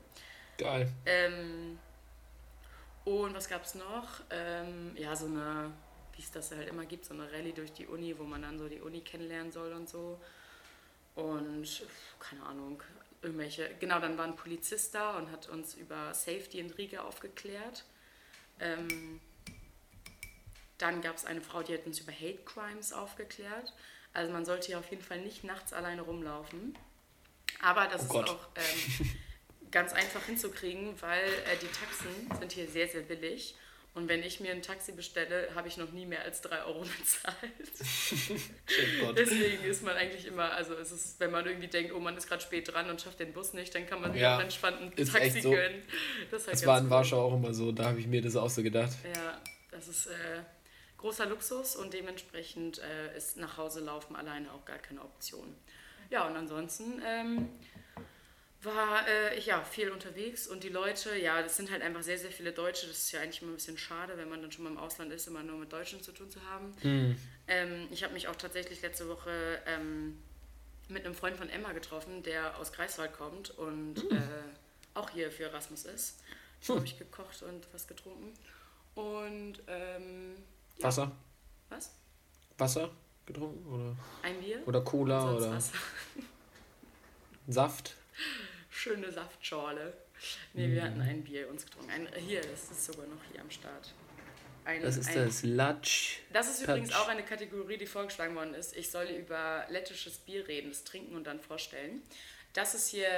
Geil. 0.59 0.91
Ähm, 1.05 1.79
und 3.05 3.33
was 3.33 3.47
gab 3.47 3.63
es 3.63 3.75
noch? 3.75 4.21
Ähm, 4.29 4.91
ja, 4.97 5.15
so 5.15 5.25
eine, 5.25 5.71
wie 6.15 6.21
es 6.21 6.31
das 6.31 6.51
halt 6.51 6.67
immer 6.67 6.85
gibt, 6.85 7.05
so 7.05 7.13
eine 7.13 7.31
Rallye 7.31 7.53
durch 7.53 7.71
die 7.71 7.87
Uni, 7.87 8.17
wo 8.19 8.23
man 8.23 8.41
dann 8.41 8.59
so 8.59 8.67
die 8.67 8.81
Uni 8.81 8.99
kennenlernen 9.01 9.51
soll 9.53 9.71
und 9.73 9.87
so. 9.89 10.19
Und 11.15 11.83
keine 12.19 12.43
Ahnung, 12.45 12.83
irgendwelche. 13.21 13.69
Genau, 13.79 13.99
dann 13.99 14.17
war 14.17 14.25
ein 14.25 14.35
Polizist 14.35 14.93
da 14.93 15.17
und 15.17 15.31
hat 15.31 15.47
uns 15.49 15.75
über 15.75 16.13
Safety 16.13 16.59
in 16.59 16.69
Riga 16.71 17.01
aufgeklärt. 17.03 17.85
Ähm, 18.59 19.21
dann 20.77 21.01
gab 21.01 21.15
es 21.15 21.25
eine 21.25 21.41
Frau, 21.41 21.63
die 21.63 21.73
hat 21.73 21.85
uns 21.85 21.99
über 21.99 22.11
Hate 22.11 22.39
Crimes 22.45 22.91
aufgeklärt. 22.93 23.73
Also 24.13 24.31
man 24.33 24.43
sollte 24.45 24.67
hier 24.67 24.79
auf 24.79 24.89
jeden 24.91 25.03
Fall 25.03 25.21
nicht 25.21 25.43
nachts 25.45 25.71
alleine 25.71 26.01
rumlaufen. 26.01 26.77
Aber 27.61 27.87
das 27.87 28.01
Oh 28.01 28.03
ist 28.03 28.09
Gott. 28.09 28.29
auch 28.29 28.47
ähm, 28.55 29.09
ganz 29.71 29.93
einfach 29.93 30.23
hinzukriegen, 30.25 30.93
weil 31.01 31.23
äh, 31.25 31.57
die 31.61 31.67
Taxen 31.67 32.39
sind 32.39 32.51
hier 32.51 32.67
sehr, 32.67 32.87
sehr 32.87 33.01
billig. 33.01 33.55
Und 33.95 34.07
wenn 34.07 34.21
ich 34.23 34.39
mir 34.39 34.51
ein 34.51 34.61
Taxi 34.61 34.91
bestelle, 34.91 35.49
habe 35.55 35.67
ich 35.67 35.77
noch 35.77 35.91
nie 35.91 36.05
mehr 36.05 36.21
als 36.21 36.41
3 36.41 36.63
Euro 36.63 36.81
bezahlt. 36.99 37.35
Deswegen 39.17 39.63
ist 39.63 39.83
man 39.83 39.95
eigentlich 39.95 40.25
immer, 40.25 40.51
also 40.51 40.73
es 40.75 40.91
ist, 40.91 41.19
wenn 41.19 41.31
man 41.31 41.45
irgendwie 41.45 41.67
denkt, 41.67 41.91
oh 41.93 41.99
man 41.99 42.15
ist 42.15 42.27
gerade 42.27 42.41
spät 42.41 42.71
dran 42.71 42.89
und 42.89 43.01
schafft 43.01 43.19
den 43.19 43.33
Bus 43.33 43.53
nicht, 43.53 43.73
dann 43.73 43.87
kann 43.87 43.99
man 44.01 44.13
sich 44.13 44.21
Ja, 44.21 44.37
auch 44.37 44.41
entspannt 44.41 44.77
ein 44.81 44.95
Taxi 44.95 45.41
so. 45.41 45.51
gönnen. 45.51 45.81
Das, 46.31 46.45
halt 46.45 46.53
Das 46.55 46.65
war 46.65 46.77
in 46.77 46.85
cool. 46.85 46.89
Warschau 46.91 47.21
auch 47.27 47.33
immer 47.33 47.53
so, 47.53 47.71
da 47.71 47.85
habe 47.85 47.99
ich 47.99 48.07
mir 48.07 48.21
das 48.21 48.35
auch 48.35 48.49
so 48.49 48.61
gedacht. 48.63 48.91
Ja, 49.15 49.41
das 49.71 49.87
ist 49.87 50.07
äh, 50.07 50.41
großer 50.97 51.25
Luxus 51.25 51.75
und 51.75 51.93
dementsprechend 51.93 52.79
äh, 52.79 53.17
ist 53.17 53.37
nach 53.37 53.57
Hause 53.57 53.79
laufen 53.81 54.15
alleine 54.15 54.51
auch 54.53 54.65
gar 54.65 54.77
keine 54.79 55.01
Option. 55.01 55.55
Ja, 56.11 56.27
und 56.27 56.35
ansonsten 56.35 57.01
ähm, 57.05 57.49
war 58.61 59.07
äh, 59.07 59.35
ich 59.37 59.45
ja 59.45 59.63
viel 59.63 59.89
unterwegs 59.89 60.47
und 60.47 60.63
die 60.63 60.69
Leute, 60.69 61.17
ja, 61.17 61.41
das 61.41 61.55
sind 61.55 61.71
halt 61.71 61.81
einfach 61.81 62.03
sehr, 62.03 62.17
sehr 62.17 62.31
viele 62.31 62.51
Deutsche. 62.51 62.87
Das 62.87 62.97
ist 62.97 63.11
ja 63.11 63.21
eigentlich 63.21 63.41
immer 63.41 63.51
ein 63.51 63.55
bisschen 63.55 63.77
schade, 63.77 64.17
wenn 64.17 64.29
man 64.29 64.41
dann 64.41 64.51
schon 64.51 64.65
mal 64.65 64.71
im 64.71 64.77
Ausland 64.77 65.13
ist, 65.13 65.27
immer 65.27 65.43
nur 65.43 65.57
mit 65.57 65.71
Deutschen 65.71 66.01
zu 66.01 66.11
tun 66.11 66.29
zu 66.29 66.43
haben. 66.43 66.73
Ähm, 67.47 67.87
ich 67.91 68.03
habe 68.03 68.13
mich 68.13 68.27
auch 68.27 68.35
tatsächlich 68.35 68.81
letzte 68.81 69.07
Woche 69.07 69.61
ähm, 69.65 70.21
mit 70.89 71.05
einem 71.05 71.15
Freund 71.15 71.37
von 71.37 71.49
Emma 71.49 71.71
getroffen, 71.71 72.21
der 72.23 72.57
aus 72.57 72.73
Greifswald 72.73 73.13
kommt 73.13 73.51
und 73.51 73.99
äh, 74.11 74.19
auch 74.93 75.09
hier 75.11 75.31
für 75.31 75.43
Erasmus 75.43 75.85
ist. 75.85 76.19
Da 76.67 76.75
habe 76.75 76.85
ich 76.85 76.99
gekocht 76.99 77.41
und 77.43 77.65
was 77.71 77.87
getrunken. 77.87 78.33
Und 78.95 79.61
ähm, 79.67 80.35
ja, 80.77 80.83
Wasser? 80.83 81.11
was? 81.69 81.93
Wasser 82.57 82.89
getrunken? 83.25 83.65
Oder, 83.73 83.95
Ein 84.23 84.41
Bier? 84.41 84.61
oder 84.65 84.81
Cola 84.81 85.35
oder 85.35 85.51
was? 85.51 85.71
Saft? 87.47 87.95
Schöne 88.79 89.11
Saftschorle. 89.11 89.91
Nee, 90.53 90.69
wir 90.71 90.83
hatten 90.83 91.01
ein 91.01 91.21
Bier 91.21 91.49
uns 91.49 91.65
getrunken. 91.65 91.91
Ein, 91.91 92.07
hier, 92.25 92.39
das 92.39 92.71
ist 92.71 92.85
sogar 92.85 93.07
noch 93.07 93.21
hier 93.29 93.41
am 93.41 93.51
Start. 93.51 93.93
Ein, 94.63 94.81
Das 94.81 94.95
ist 94.95 95.09
ein, 95.09 95.15
das 95.15 95.43
Latsch. 95.43 96.19
Das 96.31 96.49
ist 96.49 96.61
übrigens 96.61 96.91
Patsch. 96.91 97.01
auch 97.01 97.09
eine 97.09 97.23
Kategorie, 97.23 97.77
die 97.77 97.85
vorgeschlagen 97.85 98.35
worden 98.35 98.53
ist. 98.53 98.77
Ich 98.77 98.89
soll 98.89 99.07
über 99.07 99.65
lettisches 99.69 100.17
Bier 100.19 100.47
reden, 100.47 100.69
das 100.69 100.85
trinken 100.85 101.17
und 101.17 101.25
dann 101.27 101.41
vorstellen. 101.41 102.01
Das 102.53 102.73
ist 102.73 102.87
hier 102.87 103.09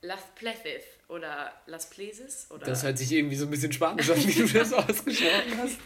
Las 0.00 0.22
Plethith 0.36 0.84
oder 1.08 1.52
Las 1.66 1.90
Plesis 1.90 2.46
oder 2.50 2.64
Das 2.64 2.82
hört 2.82 2.96
sich 2.96 3.12
irgendwie 3.12 3.36
so 3.36 3.44
ein 3.44 3.50
bisschen 3.50 3.72
spanisch 3.72 4.08
an, 4.08 4.26
wie 4.26 4.32
du 4.32 4.46
das 4.48 4.72
ausgesprochen 4.72 5.58
hast. 5.58 5.76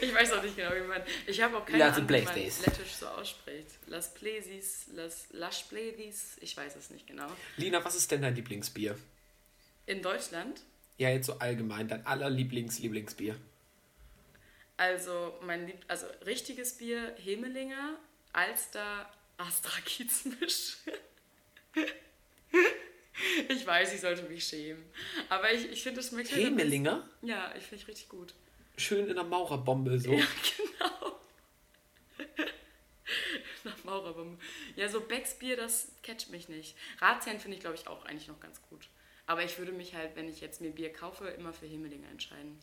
Ich 0.00 0.14
weiß 0.14 0.32
auch 0.32 0.42
nicht 0.42 0.56
genau, 0.56 0.70
wie 0.74 0.80
man. 0.86 1.02
Ich 1.26 1.40
habe 1.40 1.56
auch 1.56 1.64
keine 1.64 1.84
Ahnung, 1.84 2.08
wie 2.08 2.20
man 2.22 2.34
lettisch 2.36 2.92
so 2.98 3.06
ausspricht. 3.06 3.68
Las 3.86 4.12
Plesis, 4.14 4.86
Las 4.94 5.26
Las 5.30 5.62
Plethis, 5.68 6.36
ich 6.40 6.56
weiß 6.56 6.76
es 6.76 6.90
nicht 6.90 7.06
genau. 7.06 7.26
Lina, 7.56 7.84
was 7.84 7.94
ist 7.94 8.10
denn 8.10 8.22
dein 8.22 8.34
Lieblingsbier? 8.34 8.98
In 9.86 10.02
Deutschland, 10.02 10.60
Ja, 10.98 11.08
jetzt 11.10 11.26
so 11.26 11.38
allgemein, 11.38 11.88
dein 11.88 12.06
allerlieblings 12.06 12.78
Lieblingsbier. 12.78 13.36
also 14.76 15.34
mein 15.42 15.66
Lieb 15.66 15.78
also 15.88 16.06
richtiges 16.26 16.76
Bier, 16.76 17.14
Hemelinger, 17.18 17.98
Alster, 18.32 19.12
Astra 19.38 19.80
Kiezmisch. 19.84 20.76
Ich 23.48 23.66
weiß, 23.66 23.92
ich 23.94 24.00
sollte 24.00 24.22
mich 24.22 24.44
schämen. 24.44 24.82
Aber 25.28 25.52
ich, 25.52 25.70
ich 25.70 25.82
finde, 25.82 26.00
das 26.00 26.08
schmeckt 26.08 26.32
halt 26.32 26.42
Hemelinger? 26.44 27.08
Ja, 27.22 27.54
ich 27.56 27.64
finde 27.64 27.82
ich 27.82 27.88
richtig 27.88 28.08
gut. 28.08 28.34
Schön 28.76 29.06
in 29.08 29.14
der 29.14 29.24
Maurerbombe 29.24 29.98
so. 29.98 30.12
Ja, 30.12 30.24
genau. 30.56 31.20
Nach 33.64 33.84
Maurerbombe. 33.84 34.38
Ja, 34.76 34.88
so 34.88 35.00
Becks 35.00 35.38
Bier, 35.38 35.56
das 35.56 35.92
catcht 36.02 36.30
mich 36.30 36.48
nicht. 36.48 36.76
Ratsherrn 37.00 37.38
finde 37.38 37.56
ich, 37.56 37.60
glaube 37.60 37.76
ich, 37.76 37.86
auch 37.86 38.04
eigentlich 38.04 38.28
noch 38.28 38.40
ganz 38.40 38.60
gut. 38.70 38.88
Aber 39.26 39.44
ich 39.44 39.58
würde 39.58 39.72
mich 39.72 39.94
halt, 39.94 40.16
wenn 40.16 40.28
ich 40.28 40.40
jetzt 40.40 40.60
mir 40.60 40.70
Bier 40.70 40.92
kaufe, 40.92 41.28
immer 41.28 41.52
für 41.52 41.66
Hemelinger 41.66 42.08
entscheiden. 42.10 42.58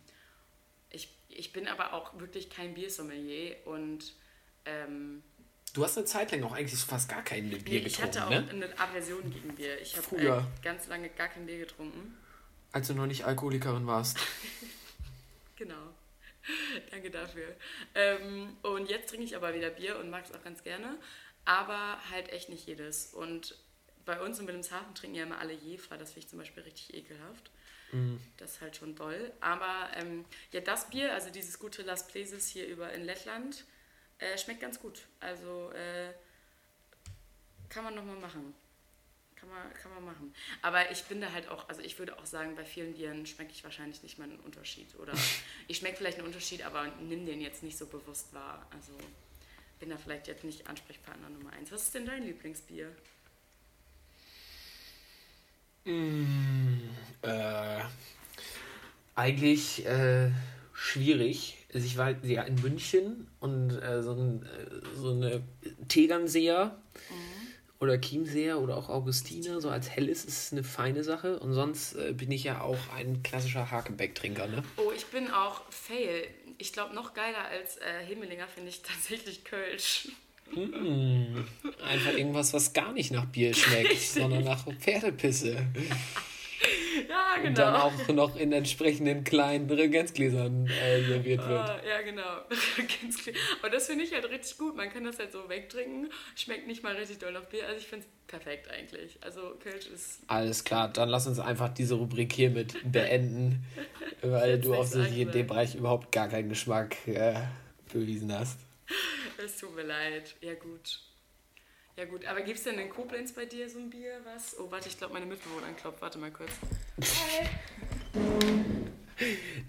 Ich, 0.90 1.10
ich 1.30 1.54
bin 1.54 1.68
aber 1.68 1.94
auch 1.94 2.20
wirklich 2.20 2.50
kein 2.50 2.74
Biersommelier 2.74 3.56
und 3.66 4.14
ähm, 4.66 5.24
Du 5.74 5.84
hast 5.84 5.98
eine 5.98 6.06
Zeit 6.06 6.32
lang 6.32 6.44
auch 6.44 6.54
eigentlich 6.54 6.80
fast 6.80 7.10
gar 7.10 7.24
kein 7.24 7.48
Bier 7.50 7.60
nee, 7.60 7.78
ich 7.78 7.98
getrunken, 7.98 8.20
hatte 8.20 8.26
auch 8.26 8.30
ne? 8.30 8.50
eine 8.50 8.80
Aversion 8.80 9.32
gegen 9.32 9.56
Bier. 9.56 9.80
Ich 9.80 9.96
habe 9.96 10.18
äh, 10.18 10.42
ganz 10.64 10.88
lange 10.88 11.10
gar 11.10 11.28
kein 11.28 11.46
Bier 11.46 11.60
getrunken. 11.60 12.18
Als 12.72 12.88
du 12.88 12.96
noch 12.96 13.06
nicht 13.06 13.26
Alkoholikerin 13.26 13.86
warst. 13.88 14.18
Genau. 15.60 15.94
Danke 16.92 17.12
dafür. 17.12 17.56
Ähm, 17.96 18.58
und 18.62 18.90
jetzt 18.90 19.10
trinke 19.10 19.26
ich 19.26 19.36
aber 19.36 19.54
wieder 19.54 19.70
Bier 19.70 20.00
und 20.00 20.10
mag 20.10 20.26
es 20.26 20.34
auch 20.34 20.44
ganz 20.44 20.64
gerne. 20.64 20.98
Aber 21.46 22.00
halt 22.12 22.30
echt 22.30 22.50
nicht 22.50 22.68
jedes. 22.68 23.14
Und 23.14 23.58
bei 24.06 24.22
uns 24.22 24.40
in 24.40 24.48
Wilhelmshaven 24.48 24.96
trinken 24.96 25.16
ja 25.16 25.24
immer 25.24 25.40
alle 25.40 25.54
Jefer. 25.54 25.98
Das 25.98 26.10
finde 26.10 26.26
ich 26.26 26.30
zum 26.30 26.40
Beispiel 26.40 26.64
richtig 26.64 26.94
ekelhaft. 26.94 27.52
Das 28.38 28.52
ist 28.54 28.62
halt 28.62 28.76
schon 28.76 28.96
doll. 28.96 29.32
Aber 29.42 29.90
ähm, 29.96 30.26
ja, 30.52 30.62
das 30.62 30.90
Bier, 30.90 31.14
also 31.14 31.30
dieses 31.30 31.60
gute 31.60 31.82
Las 31.82 32.08
Plesis 32.08 32.48
hier 32.48 32.68
über 32.68 32.92
in 32.94 33.04
Lettland, 33.04 33.66
äh, 34.20 34.38
schmeckt 34.38 34.62
ganz 34.62 34.80
gut. 34.80 35.08
Also 35.20 35.72
äh, 35.72 36.14
kann 37.70 37.84
man 37.84 37.96
nochmal 37.96 38.18
machen. 38.18 38.54
Kann 39.40 39.50
man, 39.50 39.74
kann 39.74 39.94
man 39.94 40.06
machen. 40.06 40.34
Aber 40.62 40.92
ich 40.92 41.04
bin 41.06 41.22
da 41.22 41.32
halt 41.32 41.48
auch, 41.48 41.70
also 41.70 41.82
ich 41.82 41.98
würde 41.98 42.18
auch 42.18 42.26
sagen, 42.26 42.56
bei 42.56 42.66
vielen 42.66 42.94
Bieren 42.94 43.26
schmecke 43.26 43.52
ich 43.52 43.64
wahrscheinlich 43.64 44.04
nicht 44.04 44.18
mal 44.18 44.26
einen 44.26 44.40
Unterschied. 44.40 44.88
Oder 45.00 45.14
ich 45.68 45.78
schmecke 45.78 45.98
vielleicht 45.98 46.18
einen 46.18 46.28
Unterschied, 46.28 46.66
aber 46.66 46.88
nimm 47.02 47.26
den 47.26 47.40
jetzt 47.42 47.64
nicht 47.64 47.78
so 47.78 47.86
bewusst 47.86 48.34
wahr. 48.34 48.68
Also 48.72 48.92
bin 49.80 49.90
da 49.90 49.98
vielleicht 49.98 50.28
jetzt 50.28 50.44
nicht 50.44 50.68
Ansprechpartner 50.68 51.30
Nummer 51.30 51.54
eins. 51.54 51.72
Was 51.72 51.84
ist 51.84 51.96
denn 51.96 52.06
dein 52.06 52.24
Lieblingsbier? 52.24 52.94
Äh, 57.22 57.82
eigentlich 59.16 59.86
äh, 59.86 60.32
schwierig. 60.74 61.58
Also 61.74 61.86
ich 61.86 61.98
war 61.98 62.12
ja 62.24 62.44
in 62.44 62.56
München 62.56 63.28
und 63.40 63.72
äh, 63.72 64.04
so, 64.04 64.14
ein, 64.14 64.44
äh, 64.44 64.96
so 64.96 65.12
eine 65.12 65.44
Tegernseer 65.88 66.78
oder 67.80 68.00
Chiemseer 68.00 68.60
oder 68.60 68.76
auch 68.76 68.90
Augustiner, 68.90 69.62
so 69.62 69.70
als 69.70 69.90
helles 69.90 70.26
ist 70.26 70.38
es 70.38 70.52
eine 70.52 70.64
feine 70.64 71.04
Sache. 71.04 71.40
Und 71.40 71.54
sonst 71.54 71.94
äh, 71.94 72.14
bin 72.14 72.32
ich 72.32 72.44
ja 72.44 72.62
auch 72.62 72.78
ein 72.96 73.24
klassischer 73.24 73.72
Hakenbeck-Trinker, 73.72 74.48
ne? 74.48 74.64
Oh, 74.78 74.92
ich 74.96 75.06
bin 75.08 75.32
auch 75.32 75.62
Fail. 75.70 76.28
Ich 76.58 76.74
glaube, 76.74 76.94
noch 76.94 77.14
geiler 77.14 77.46
als 77.46 77.78
äh, 77.78 78.06
Himmelinger 78.06 78.48
finde 78.48 78.70
ich 78.70 78.82
tatsächlich 78.82 79.46
Kölsch. 79.46 80.10
Einfach 80.56 82.14
irgendwas, 82.14 82.54
was 82.54 82.74
gar 82.74 82.92
nicht 82.92 83.12
nach 83.12 83.26
Bier 83.26 83.54
schmeckt, 83.56 84.00
sondern 84.02 84.44
nach 84.44 84.66
Pferdepisse. 84.80 85.66
Ja, 87.10 87.38
genau. 87.38 87.48
Und 87.48 87.58
dann 87.58 87.76
auch 87.76 88.08
noch 88.10 88.36
in 88.36 88.54
entsprechenden 88.54 89.24
kleinen 89.24 89.68
Reagenzgläsern 89.68 90.68
äh, 90.68 91.04
serviert 91.04 91.40
wird. 91.48 91.60
Ah, 91.60 91.82
ja, 91.84 92.02
genau. 92.04 92.22
Aber 93.62 93.70
das 93.72 93.88
finde 93.88 94.04
ich 94.04 94.14
halt 94.14 94.30
richtig 94.30 94.60
gut. 94.60 94.76
Man 94.76 94.92
kann 94.92 95.04
das 95.04 95.18
halt 95.18 95.32
so 95.32 95.50
wegtrinken. 95.50 96.12
Schmeckt 96.36 96.68
nicht 96.68 96.84
mal 96.84 96.96
richtig 96.96 97.18
doll 97.18 97.32
nach 97.32 97.46
Bier. 97.46 97.66
Also 97.66 97.80
ich 97.80 97.88
finde 97.88 98.06
es 98.06 98.28
perfekt 98.28 98.70
eigentlich. 98.70 99.18
Also 99.22 99.56
Kölsch 99.60 99.88
ist 99.88 100.20
Alles 100.28 100.64
klar, 100.64 100.88
dann 100.90 101.10
lass 101.10 101.26
uns 101.26 101.40
einfach 101.40 101.70
diese 101.70 101.96
Rubrik 101.96 102.32
hiermit 102.32 102.76
beenden, 102.92 103.66
weil 104.22 104.60
du 104.60 104.76
offensichtlich 104.76 105.22
in 105.22 105.32
dem. 105.32 105.48
Bereich 105.48 105.74
überhaupt 105.74 106.12
gar 106.12 106.30
keinen 106.30 106.50
Geschmack 106.50 106.96
äh, 107.08 107.34
bewiesen 107.92 108.32
hast. 108.32 108.60
Es 109.42 109.58
tut 109.58 109.74
mir 109.74 109.84
leid. 109.84 110.36
Ja, 110.42 110.54
gut. 110.56 111.00
Ja, 112.00 112.06
gut. 112.06 112.26
Aber 112.26 112.40
gibt 112.40 112.58
es 112.58 112.64
denn 112.64 112.80
in 112.80 112.90
Koblenz 112.90 113.34
bei 113.34 113.44
dir 113.44 113.70
so 113.70 113.78
ein 113.78 113.90
Bier, 113.90 114.22
was? 114.24 114.58
Oh, 114.58 114.72
warte, 114.72 114.88
ich 114.88 114.98
glaube, 114.98 115.16
meine 115.16 115.26
Mitbewohnerin 115.26 115.76
klopft. 115.76 116.02
Warte 116.02 116.18
mal 116.18 116.32
kurz. 116.32 116.52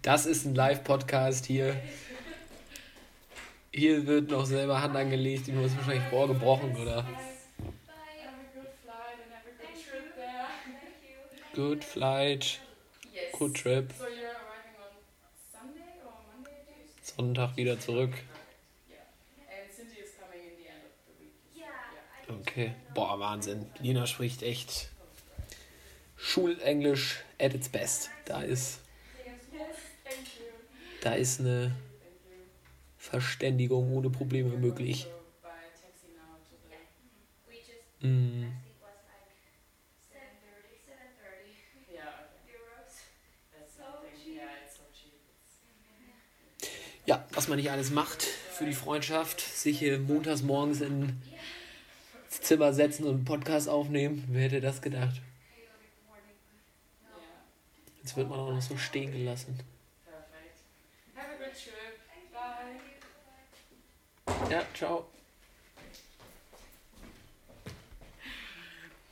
Das 0.02 0.26
ist 0.26 0.44
ein 0.44 0.54
Live-Podcast 0.54 1.46
hier. 1.46 1.74
Hier 3.72 4.06
wird 4.06 4.30
noch 4.30 4.46
selber 4.46 4.80
Hand 4.80 4.94
angelegt, 4.94 5.48
ihm 5.48 5.60
ist 5.64 5.76
wahrscheinlich 5.76 6.12
Rohr 6.12 6.28
gebrochen 6.28 6.76
oder 6.80 7.04
Good 11.52 11.82
flight, 11.82 12.60
good 13.32 13.56
trip, 13.56 13.92
So 13.98 14.04
you're 14.04 14.28
arriving 14.28 14.76
on 14.78 14.94
Sunday 15.52 15.82
or 16.04 16.12
Monday? 16.32 16.50
Tuesday? 16.94 17.16
Sonntag 17.16 17.56
wieder 17.56 17.80
zurück. 17.80 18.12
Okay, 22.50 22.72
boah, 22.94 23.20
Wahnsinn. 23.20 23.66
Lina 23.78 24.08
spricht 24.08 24.42
echt 24.42 24.88
Schulenglisch 26.16 27.22
at 27.38 27.54
its 27.54 27.68
best. 27.68 28.10
Da 28.24 28.42
ist, 28.42 28.80
da 31.00 31.12
ist 31.12 31.38
eine 31.38 31.70
Verständigung 32.98 33.92
ohne 33.92 34.10
Probleme 34.10 34.56
möglich. 34.56 35.06
Mm. 38.00 38.46
Ja, 47.06 47.24
was 47.32 47.46
man 47.46 47.58
nicht 47.58 47.70
alles 47.70 47.90
macht 47.90 48.22
für 48.24 48.66
die 48.66 48.74
Freundschaft, 48.74 49.40
sich 49.40 49.78
hier 49.78 50.00
montags 50.00 50.42
morgens 50.42 50.80
ins 50.80 51.12
Zimmer 52.50 52.72
setzen 52.72 53.04
und 53.04 53.14
einen 53.14 53.24
Podcast 53.24 53.68
aufnehmen. 53.68 54.24
Wer 54.26 54.42
hätte 54.42 54.60
das 54.60 54.82
gedacht? 54.82 55.22
Jetzt 58.02 58.16
wird 58.16 58.28
man 58.28 58.40
auch 58.40 58.50
noch 58.50 58.60
so 58.60 58.76
stehen 58.76 59.12
gelassen. 59.12 59.56
Ja, 64.50 64.62
ciao. 64.74 65.06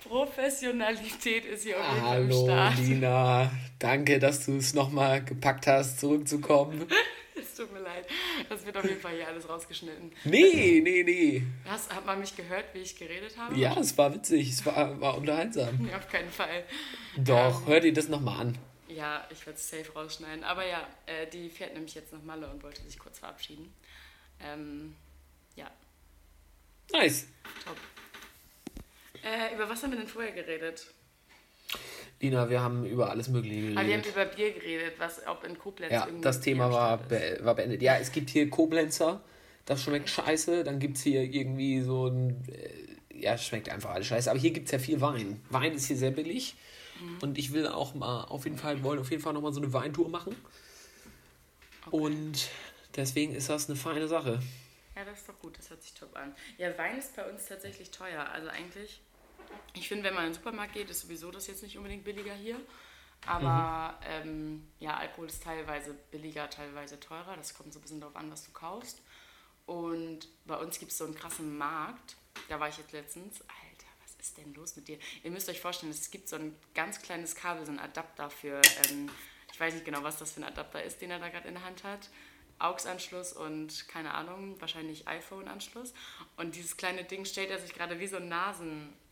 Professionalität 0.02 1.44
ist 1.44 1.62
hier 1.62 1.78
auf 1.78 1.84
jeden 1.86 2.00
Fall 2.00 2.16
am 2.16 2.24
Hallo, 2.24 2.44
Start. 2.44 2.78
Lina. 2.80 3.52
Danke, 3.78 4.18
dass 4.18 4.46
du 4.46 4.56
es 4.56 4.74
nochmal 4.74 5.22
gepackt 5.22 5.68
hast, 5.68 6.00
zurückzukommen. 6.00 6.88
Es 7.40 7.54
tut 7.54 7.72
mir 7.72 7.80
leid. 7.80 8.06
Das 8.48 8.64
wird 8.66 8.76
auf 8.76 8.84
jeden 8.84 9.00
Fall 9.00 9.14
hier 9.14 9.26
alles 9.28 9.48
rausgeschnitten. 9.48 10.12
Nee, 10.24 10.80
nee, 10.82 11.02
nee. 11.02 11.42
Hast, 11.66 11.94
hat 11.94 12.04
man 12.06 12.20
mich 12.20 12.34
gehört, 12.36 12.66
wie 12.74 12.78
ich 12.80 12.96
geredet 12.96 13.36
habe? 13.36 13.54
Ja, 13.56 13.78
es 13.78 13.96
war 13.96 14.14
witzig, 14.14 14.50
es 14.50 14.64
war, 14.66 15.00
war 15.00 15.16
unterhaltsam. 15.16 15.76
Nee, 15.80 15.94
auf 15.96 16.08
keinen 16.08 16.30
Fall. 16.30 16.64
Doch, 17.16 17.62
Ähm. 17.62 17.66
hör 17.68 17.80
dir 17.80 17.92
das 17.92 18.08
nochmal 18.08 18.40
an. 18.40 18.58
Ja, 18.88 19.26
ich 19.30 19.44
werde 19.46 19.58
es 19.58 19.68
safe 19.68 19.92
rausschneiden. 19.92 20.42
Aber 20.44 20.66
ja, 20.66 20.86
äh, 21.06 21.26
die 21.28 21.48
fährt 21.50 21.74
nämlich 21.74 21.94
jetzt 21.94 22.12
nach 22.12 22.22
Malle 22.22 22.48
und 22.50 22.62
wollte 22.62 22.82
sich 22.82 22.98
kurz 22.98 23.18
verabschieden. 23.18 23.72
Ähm, 24.40 24.94
ja, 25.56 25.70
Nice. 26.92 27.26
top. 27.64 27.76
Äh, 29.22 29.54
über 29.54 29.68
was 29.68 29.82
haben 29.82 29.90
wir 29.92 29.98
denn 29.98 30.08
vorher 30.08 30.32
geredet? 30.32 30.86
Lina, 32.20 32.50
wir 32.50 32.60
haben 32.60 32.84
über 32.84 33.10
alles 33.10 33.28
Mögliche 33.28 33.78
Ah, 33.78 33.84
wir 33.86 33.94
haben 33.94 34.02
geredet. 34.02 34.06
über 34.12 34.24
Bier 34.24 34.52
geredet, 34.52 34.94
was 34.98 35.24
ob 35.26 35.44
in 35.44 35.56
Koblenz 35.58 35.92
Ja, 35.92 36.06
irgendwie 36.06 36.22
das 36.22 36.40
Thema 36.40 36.70
war, 36.72 36.98
be 36.98 37.38
war 37.42 37.54
beendet. 37.54 37.80
Ja, 37.80 37.96
es 37.96 38.10
gibt 38.10 38.30
hier 38.30 38.50
Koblenzer, 38.50 39.20
das 39.66 39.82
schmeckt 39.82 40.08
scheiße. 40.10 40.64
Dann 40.64 40.78
gibt 40.80 40.96
es 40.96 41.02
hier 41.04 41.22
irgendwie 41.22 41.80
so 41.82 42.08
ein. 42.08 42.42
Äh, 42.50 43.20
ja, 43.20 43.36
schmeckt 43.38 43.68
einfach 43.68 43.90
alles 43.90 44.06
scheiße. 44.08 44.30
Aber 44.30 44.38
hier 44.38 44.52
gibt 44.52 44.66
es 44.66 44.72
ja 44.72 44.78
viel 44.78 45.00
Wein. 45.00 45.40
Wein 45.50 45.72
ist 45.72 45.86
hier 45.86 45.96
sehr 45.96 46.10
billig. 46.12 46.56
Mhm. 47.00 47.18
Und 47.20 47.38
ich 47.38 47.52
will 47.52 47.66
auch 47.66 47.94
mal 47.94 48.24
auf 48.24 48.44
jeden 48.44 48.58
Fall, 48.58 48.82
wollen 48.82 48.98
auf 49.00 49.10
jeden 49.10 49.22
Fall 49.22 49.32
nochmal 49.32 49.52
so 49.52 49.60
eine 49.60 49.72
Weintour 49.72 50.08
machen. 50.08 50.36
Und 51.90 52.48
deswegen 52.96 53.34
ist 53.34 53.48
das 53.48 53.68
eine 53.68 53.76
feine 53.76 54.08
Sache. 54.08 54.40
Ja, 54.96 55.04
das 55.04 55.20
ist 55.20 55.28
doch 55.28 55.38
gut, 55.40 55.56
das 55.58 55.70
hört 55.70 55.82
sich 55.82 55.94
top 55.94 56.16
an. 56.16 56.34
Ja, 56.58 56.76
Wein 56.76 56.98
ist 56.98 57.14
bei 57.14 57.24
uns 57.28 57.46
tatsächlich 57.46 57.90
teuer. 57.90 58.28
Also 58.32 58.48
eigentlich, 58.48 59.00
ich 59.74 59.88
finde, 59.88 60.04
wenn 60.04 60.14
man 60.14 60.24
in 60.24 60.30
den 60.30 60.34
Supermarkt 60.34 60.74
geht, 60.74 60.90
ist 60.90 61.00
sowieso 61.00 61.30
das 61.30 61.46
jetzt 61.46 61.62
nicht 61.62 61.76
unbedingt 61.76 62.04
billiger 62.04 62.34
hier. 62.34 62.60
Aber 63.26 63.98
ähm, 64.06 64.68
ja, 64.78 64.96
Alkohol 64.96 65.26
ist 65.26 65.42
teilweise 65.42 65.92
billiger, 66.10 66.48
teilweise 66.50 67.00
teurer. 67.00 67.36
Das 67.36 67.54
kommt 67.54 67.72
so 67.72 67.78
ein 67.78 67.82
bisschen 67.82 68.00
darauf 68.00 68.16
an, 68.16 68.30
was 68.30 68.44
du 68.44 68.52
kaufst. 68.52 69.00
Und 69.66 70.20
bei 70.46 70.56
uns 70.56 70.78
gibt 70.78 70.92
es 70.92 70.98
so 70.98 71.04
einen 71.04 71.14
krassen 71.14 71.58
Markt. 71.58 72.16
Da 72.48 72.60
war 72.60 72.68
ich 72.68 72.78
jetzt 72.78 72.92
letztens. 72.92 73.40
Alter, 73.42 73.88
was 74.02 74.14
ist 74.24 74.38
denn 74.38 74.54
los 74.54 74.76
mit 74.76 74.88
dir? 74.88 74.98
Ihr 75.24 75.30
müsst 75.30 75.48
euch 75.48 75.60
vorstellen, 75.60 75.90
es 75.92 76.10
gibt 76.10 76.28
so 76.28 76.36
ein 76.36 76.54
ganz 76.74 77.02
kleines 77.02 77.34
Kabel, 77.34 77.66
so 77.66 77.72
ein 77.72 77.78
Adapter 77.80 78.30
für, 78.30 78.60
ähm, 78.88 79.10
ich 79.52 79.58
weiß 79.60 79.74
nicht 79.74 79.84
genau, 79.84 80.02
was 80.04 80.18
das 80.18 80.32
für 80.32 80.40
ein 80.40 80.44
Adapter 80.44 80.82
ist, 80.82 81.00
den 81.02 81.10
er 81.10 81.18
da 81.18 81.28
gerade 81.28 81.48
in 81.48 81.54
der 81.54 81.64
Hand 81.64 81.84
hat. 81.84 82.08
AUX-Anschluss 82.60 83.32
und 83.34 83.88
keine 83.88 84.14
Ahnung, 84.14 84.60
wahrscheinlich 84.60 85.06
iPhone-Anschluss. 85.06 85.92
Und 86.36 86.54
dieses 86.56 86.76
kleine 86.76 87.04
Ding 87.04 87.24
stellt 87.24 87.50
er 87.50 87.58
sich 87.58 87.72
gerade 87.74 88.00
wie 88.00 88.06
so 88.08 88.16
ein 88.16 88.28
Nasen, 88.28 88.92
na- 88.92 89.07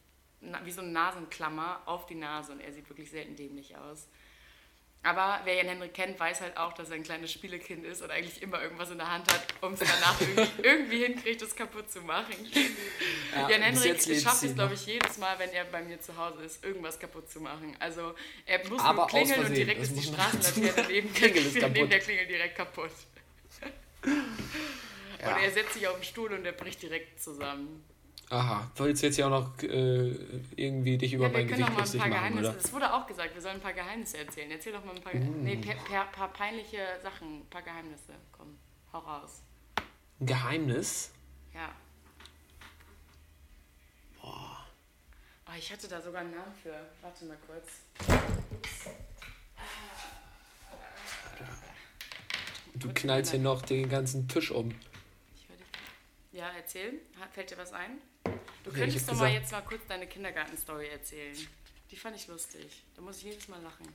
wie 0.65 0.71
so 0.71 0.81
eine 0.81 0.91
Nasenklammer 0.91 1.81
auf 1.87 2.07
die 2.07 2.15
Nase 2.15 2.53
und 2.53 2.61
er 2.61 2.73
sieht 2.73 2.89
wirklich 2.89 3.11
selten 3.11 3.37
dämlich 3.37 3.77
aus. 3.77 4.09
Aber 5.03 5.41
wer 5.45 5.55
Jan 5.55 5.69
Henrik 5.69 5.95
kennt, 5.95 6.19
weiß 6.19 6.41
halt 6.41 6.57
auch, 6.57 6.73
dass 6.73 6.91
er 6.91 6.97
ein 6.97 7.05
kleines 7.05 7.31
Spielekind 7.31 7.85
ist 7.85 8.03
und 8.03 8.11
eigentlich 8.11 8.43
immer 8.43 8.61
irgendwas 8.61 8.91
in 8.91 8.99
der 8.99 9.09
Hand 9.09 9.33
hat, 9.33 9.47
um 9.61 9.75
es 9.75 9.79
danach 9.79 10.21
irgendwie, 10.21 10.63
irgendwie 10.63 11.05
hinkriegt, 11.05 11.43
es 11.43 11.55
kaputt 11.55 11.89
zu 11.89 12.01
machen. 12.01 12.35
Ja, 13.33 13.49
Jan 13.49 13.63
Henrik 13.63 14.03
schafft 14.21 14.43
es, 14.43 14.55
glaube 14.55 14.75
ich, 14.75 14.85
jedes 14.85 15.19
Mal, 15.19 15.39
wenn 15.39 15.51
er 15.51 15.65
bei 15.67 15.81
mir 15.83 16.01
zu 16.01 16.17
Hause 16.17 16.43
ist, 16.43 16.65
irgendwas 16.65 16.99
kaputt 16.99 17.31
zu 17.31 17.41
machen. 17.41 17.77
Also 17.79 18.17
er 18.47 18.69
muss 18.69 18.83
Aber 18.83 19.03
nur 19.03 19.07
klingeln 19.07 19.45
und 19.47 19.55
direkt 19.57 19.81
das 19.81 19.89
ist 19.91 19.97
die 19.97 20.13
Straßenlaterne 20.13 20.73
sagen. 20.73 20.89
neben, 20.89 21.15
Klingel 21.15 21.47
ist 21.47 21.55
neben 21.55 21.75
kaputt. 21.75 21.93
der 21.93 21.99
Klingel 22.01 22.27
direkt 22.27 22.57
kaputt. 22.57 22.91
Ja. 25.19 25.35
Und 25.35 25.43
er 25.43 25.51
setzt 25.51 25.73
sich 25.73 25.89
auf 25.89 25.95
den 25.97 26.05
Stuhl 26.05 26.33
und 26.33 26.45
der 26.45 26.53
bricht 26.53 26.83
direkt 26.83 27.23
zusammen. 27.23 27.83
Aha, 28.29 28.69
willst 28.77 29.03
du 29.03 29.07
jetzt 29.07 29.17
ja 29.19 29.27
auch 29.27 29.31
noch 29.31 29.63
äh, 29.63 30.11
irgendwie 30.57 30.99
dich 30.99 31.13
über 31.13 31.27
Ja, 31.27 31.31
wir 31.33 31.39
mein 31.39 31.47
können 31.49 31.63
Gewicht 31.63 31.79
lustig 31.79 32.01
paar 32.01 32.09
machen, 32.09 32.21
Geheimnisse. 32.21 32.49
oder? 32.51 32.59
Es 32.59 32.73
wurde 32.73 32.93
auch 32.95 33.07
gesagt, 33.07 33.35
wir 33.35 33.41
sollen 33.41 33.55
ein 33.57 33.61
paar 33.61 33.73
Geheimnisse 33.73 34.19
erzählen. 34.19 34.51
Erzähl 34.51 34.73
doch 34.73 34.85
mal 34.85 34.97
ein 34.97 35.03
paar, 35.03 35.15
Mm. 35.15 35.45
nee, 35.45 35.57
per, 35.57 35.75
per, 35.77 36.05
paar 36.07 36.33
peinliche 36.33 36.79
Sachen, 37.03 37.43
ein 37.43 37.47
paar 37.51 37.63
Geheimnisse. 37.63 38.15
Komm, 38.33 38.59
hau 38.93 38.99
raus. 38.99 39.43
Ein 40.21 40.27
Geheimnis? 40.27 41.13
Ja. 41.55 41.71
Oh, 44.25 45.53
ich 45.57 45.71
hatte 45.73 45.87
da 45.87 46.01
sogar 46.01 46.23
einen 46.23 46.33
Namen 46.33 46.53
für. 46.61 46.75
Warte 47.03 47.25
mal 47.27 47.37
kurz. 47.47 47.81
Du 52.75 52.93
knallst 52.93 53.31
hier 53.31 53.41
noch 53.41 53.63
den 53.63 53.89
ganzen 53.89 54.27
Tisch 54.29 54.51
um. 54.51 54.75
Ja, 56.33 56.51
erzähl. 56.57 56.95
Fällt 57.33 57.51
dir 57.51 57.57
was 57.59 57.73
ein? 57.73 57.99
Du 58.67 58.73
ich 58.73 58.79
könntest 58.79 59.09
doch 59.09 59.15
mal 59.15 59.33
jetzt 59.33 59.53
mal 59.53 59.61
kurz 59.63 59.83
deine 59.87 60.07
Kindergartenstory 60.09 60.89
erzählen. 60.89 61.37
Die 61.91 61.97
fand 61.97 62.17
ich 62.17 62.27
lustig. 62.27 62.83
Da 62.97 63.03
muss 63.03 63.19
ich 63.19 63.23
jedes 63.25 63.47
Mal 63.47 63.63
lachen. 63.63 63.87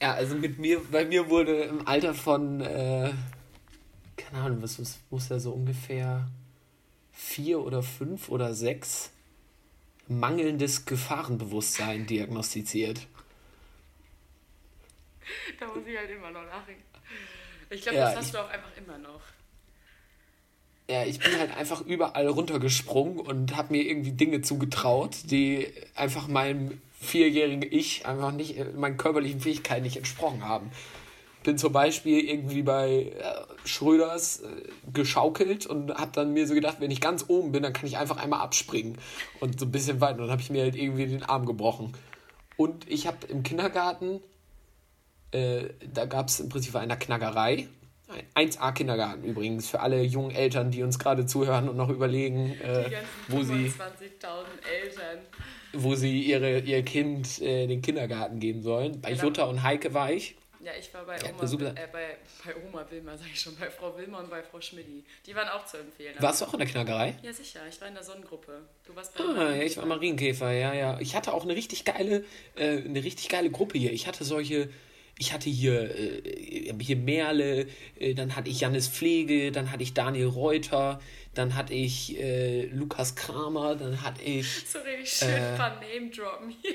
Ja, 0.00 0.14
also 0.14 0.34
mit 0.34 0.58
mir, 0.58 0.80
bei 0.90 1.04
mir 1.04 1.28
wurde 1.28 1.64
im 1.64 1.86
Alter 1.86 2.14
von, 2.14 2.62
äh, 2.62 3.12
keine 4.16 4.42
Ahnung, 4.42 4.62
was, 4.62 4.80
was 4.80 4.98
muss 5.10 5.30
er 5.30 5.40
so 5.40 5.52
ungefähr 5.52 6.26
vier 7.12 7.60
oder 7.60 7.82
fünf 7.82 8.30
oder 8.30 8.54
sechs 8.54 9.10
mangelndes 10.08 10.86
Gefahrenbewusstsein 10.86 12.06
diagnostiziert. 12.06 13.06
Da 15.60 15.66
muss 15.66 15.86
ich 15.86 15.96
halt 15.98 16.10
immer 16.10 16.30
noch 16.30 16.44
lachen. 16.44 16.76
Ich 17.68 17.82
glaube, 17.82 17.98
Ja, 17.98 18.06
das 18.06 18.16
hast 18.16 18.26
ich- 18.26 18.32
du 18.32 18.38
auch 18.42 18.48
einfach 18.48 18.74
immer 18.76 18.96
noch. 18.98 19.20
Ja, 20.88 21.04
ich 21.04 21.18
bin 21.18 21.36
halt 21.38 21.56
einfach 21.56 21.80
überall 21.80 22.28
runtergesprungen 22.28 23.18
und 23.18 23.56
habe 23.56 23.72
mir 23.72 23.82
irgendwie 23.82 24.12
Dinge 24.12 24.42
zugetraut, 24.42 25.16
die 25.24 25.66
einfach 25.96 26.28
meinem 26.28 26.80
vierjährigen 27.00 27.66
Ich 27.68 28.06
einfach 28.06 28.32
nicht, 28.32 28.56
äh, 28.56 28.66
meinen 28.76 28.96
körperlichen 28.96 29.40
Fähigkeiten 29.40 29.82
nicht 29.82 29.96
entsprochen 29.96 30.44
haben. 30.44 30.70
Bin 31.42 31.58
zum 31.58 31.72
Beispiel 31.72 32.20
irgendwie 32.28 32.62
bei 32.62 33.12
äh, 33.18 33.68
Schröders 33.68 34.40
äh, 34.40 34.46
geschaukelt 34.92 35.66
und 35.66 35.92
habe 35.94 36.12
dann 36.12 36.32
mir 36.32 36.46
so 36.46 36.54
gedacht, 36.54 36.76
wenn 36.80 36.90
ich 36.92 37.00
ganz 37.00 37.24
oben 37.28 37.52
bin, 37.52 37.64
dann 37.64 37.72
kann 37.72 37.86
ich 37.86 37.98
einfach 37.98 38.18
einmal 38.18 38.40
abspringen 38.40 38.96
und 39.40 39.58
so 39.58 39.66
ein 39.66 39.72
bisschen 39.72 40.00
weiter. 40.00 40.14
Und 40.14 40.22
dann 40.22 40.30
habe 40.30 40.42
ich 40.42 40.50
mir 40.50 40.62
halt 40.62 40.76
irgendwie 40.76 41.06
den 41.06 41.24
Arm 41.24 41.46
gebrochen. 41.46 41.92
Und 42.56 42.88
ich 42.88 43.06
habe 43.06 43.26
im 43.28 43.42
Kindergarten, 43.42 44.20
äh, 45.32 45.64
da 45.92 46.06
gab 46.06 46.28
es 46.28 46.40
im 46.40 46.48
Prinzip 46.48 46.74
eine 46.76 46.98
Knackerei. 46.98 47.68
Ein 48.34 48.48
1A-Kindergarten 48.50 49.24
übrigens, 49.24 49.68
für 49.68 49.80
alle 49.80 50.02
jungen 50.02 50.30
Eltern, 50.30 50.70
die 50.70 50.82
uns 50.82 50.98
gerade 50.98 51.26
zuhören 51.26 51.68
und 51.68 51.76
noch 51.76 51.88
überlegen, 51.88 52.52
äh, 52.60 52.90
wo, 53.28 53.42
sie, 53.42 53.68
25.000 53.68 53.74
Eltern. 54.82 55.18
wo 55.72 55.94
sie 55.94 56.22
ihre, 56.22 56.60
ihr 56.60 56.82
Kind 56.84 57.40
äh, 57.40 57.64
in 57.64 57.68
den 57.70 57.82
Kindergarten 57.82 58.38
geben 58.38 58.62
sollen. 58.62 59.00
Bei 59.00 59.10
Genau. 59.10 59.24
Jutta 59.24 59.44
und 59.44 59.62
Heike 59.62 59.92
war 59.92 60.12
ich. 60.12 60.36
Ja, 60.62 60.72
ich 60.78 60.92
war 60.94 61.04
bei 61.04 61.16
Ja, 61.16 61.30
Oma, 61.32 61.46
super. 61.46 61.70
äh, 61.76 61.86
bei, 61.92 62.16
bei 62.44 62.54
Oma 62.68 62.84
Wilma, 62.90 63.16
sag 63.16 63.26
ich 63.32 63.40
schon, 63.40 63.54
bei 63.56 63.70
Frau 63.70 63.96
Wilma 63.96 64.18
und 64.20 64.30
bei 64.30 64.42
Frau 64.42 64.60
Schmidti. 64.60 65.04
Die 65.24 65.34
waren 65.34 65.48
auch 65.48 65.64
zu 65.66 65.76
empfehlen. 65.76 66.14
Warst 66.18 66.40
du 66.40 66.46
auch 66.46 66.52
in 66.54 66.58
der 66.60 66.68
Knackerei? 66.68 67.14
Ja, 67.22 67.32
sicher. 67.32 67.60
Ich 67.68 67.80
war 67.80 67.86
in 67.88 67.94
der 67.94 68.02
Sonnengruppe. 68.02 68.62
Du 68.84 68.94
warst 68.96 69.16
bei 69.16 69.22
Ah, 69.24 69.54
ja, 69.54 69.62
ich 69.62 69.76
war 69.76 69.86
Marienkäfer, 69.86 70.50
ja, 70.52 70.72
ja. 70.74 70.98
Ich 71.00 71.14
hatte 71.14 71.32
auch 71.34 71.44
eine 71.44 71.54
richtig 71.54 71.84
geile, 71.84 72.24
äh, 72.56 72.78
eine 72.84 73.02
richtig 73.04 73.28
geile 73.28 73.50
Gruppe 73.50 73.78
hier. 73.78 73.92
Ich 73.92 74.08
hatte 74.08 74.24
solche, 74.24 74.68
ich 75.18 75.32
hatte 75.32 75.48
hier, 75.48 75.94
äh, 75.94 76.74
hier 76.78 76.96
Merle, 76.96 77.66
äh, 77.98 78.14
dann 78.14 78.36
hatte 78.36 78.50
ich 78.50 78.60
Jannis 78.60 78.88
Pflege, 78.88 79.50
dann 79.50 79.72
hatte 79.72 79.82
ich 79.82 79.94
Daniel 79.94 80.26
Reuter, 80.26 81.00
dann 81.34 81.54
hatte 81.54 81.72
ich 81.74 82.18
äh, 82.18 82.66
Lukas 82.66 83.14
Kramer, 83.14 83.76
dann 83.76 84.02
hatte 84.02 84.22
ich. 84.22 84.46
So 84.66 84.78
richtig 84.80 85.10
schön 85.10 85.28
Äh. 85.28 85.52
ein 85.52 85.56
paar 85.56 85.80
Name 85.80 86.10
droppen 86.10 86.54
hier. 86.62 86.74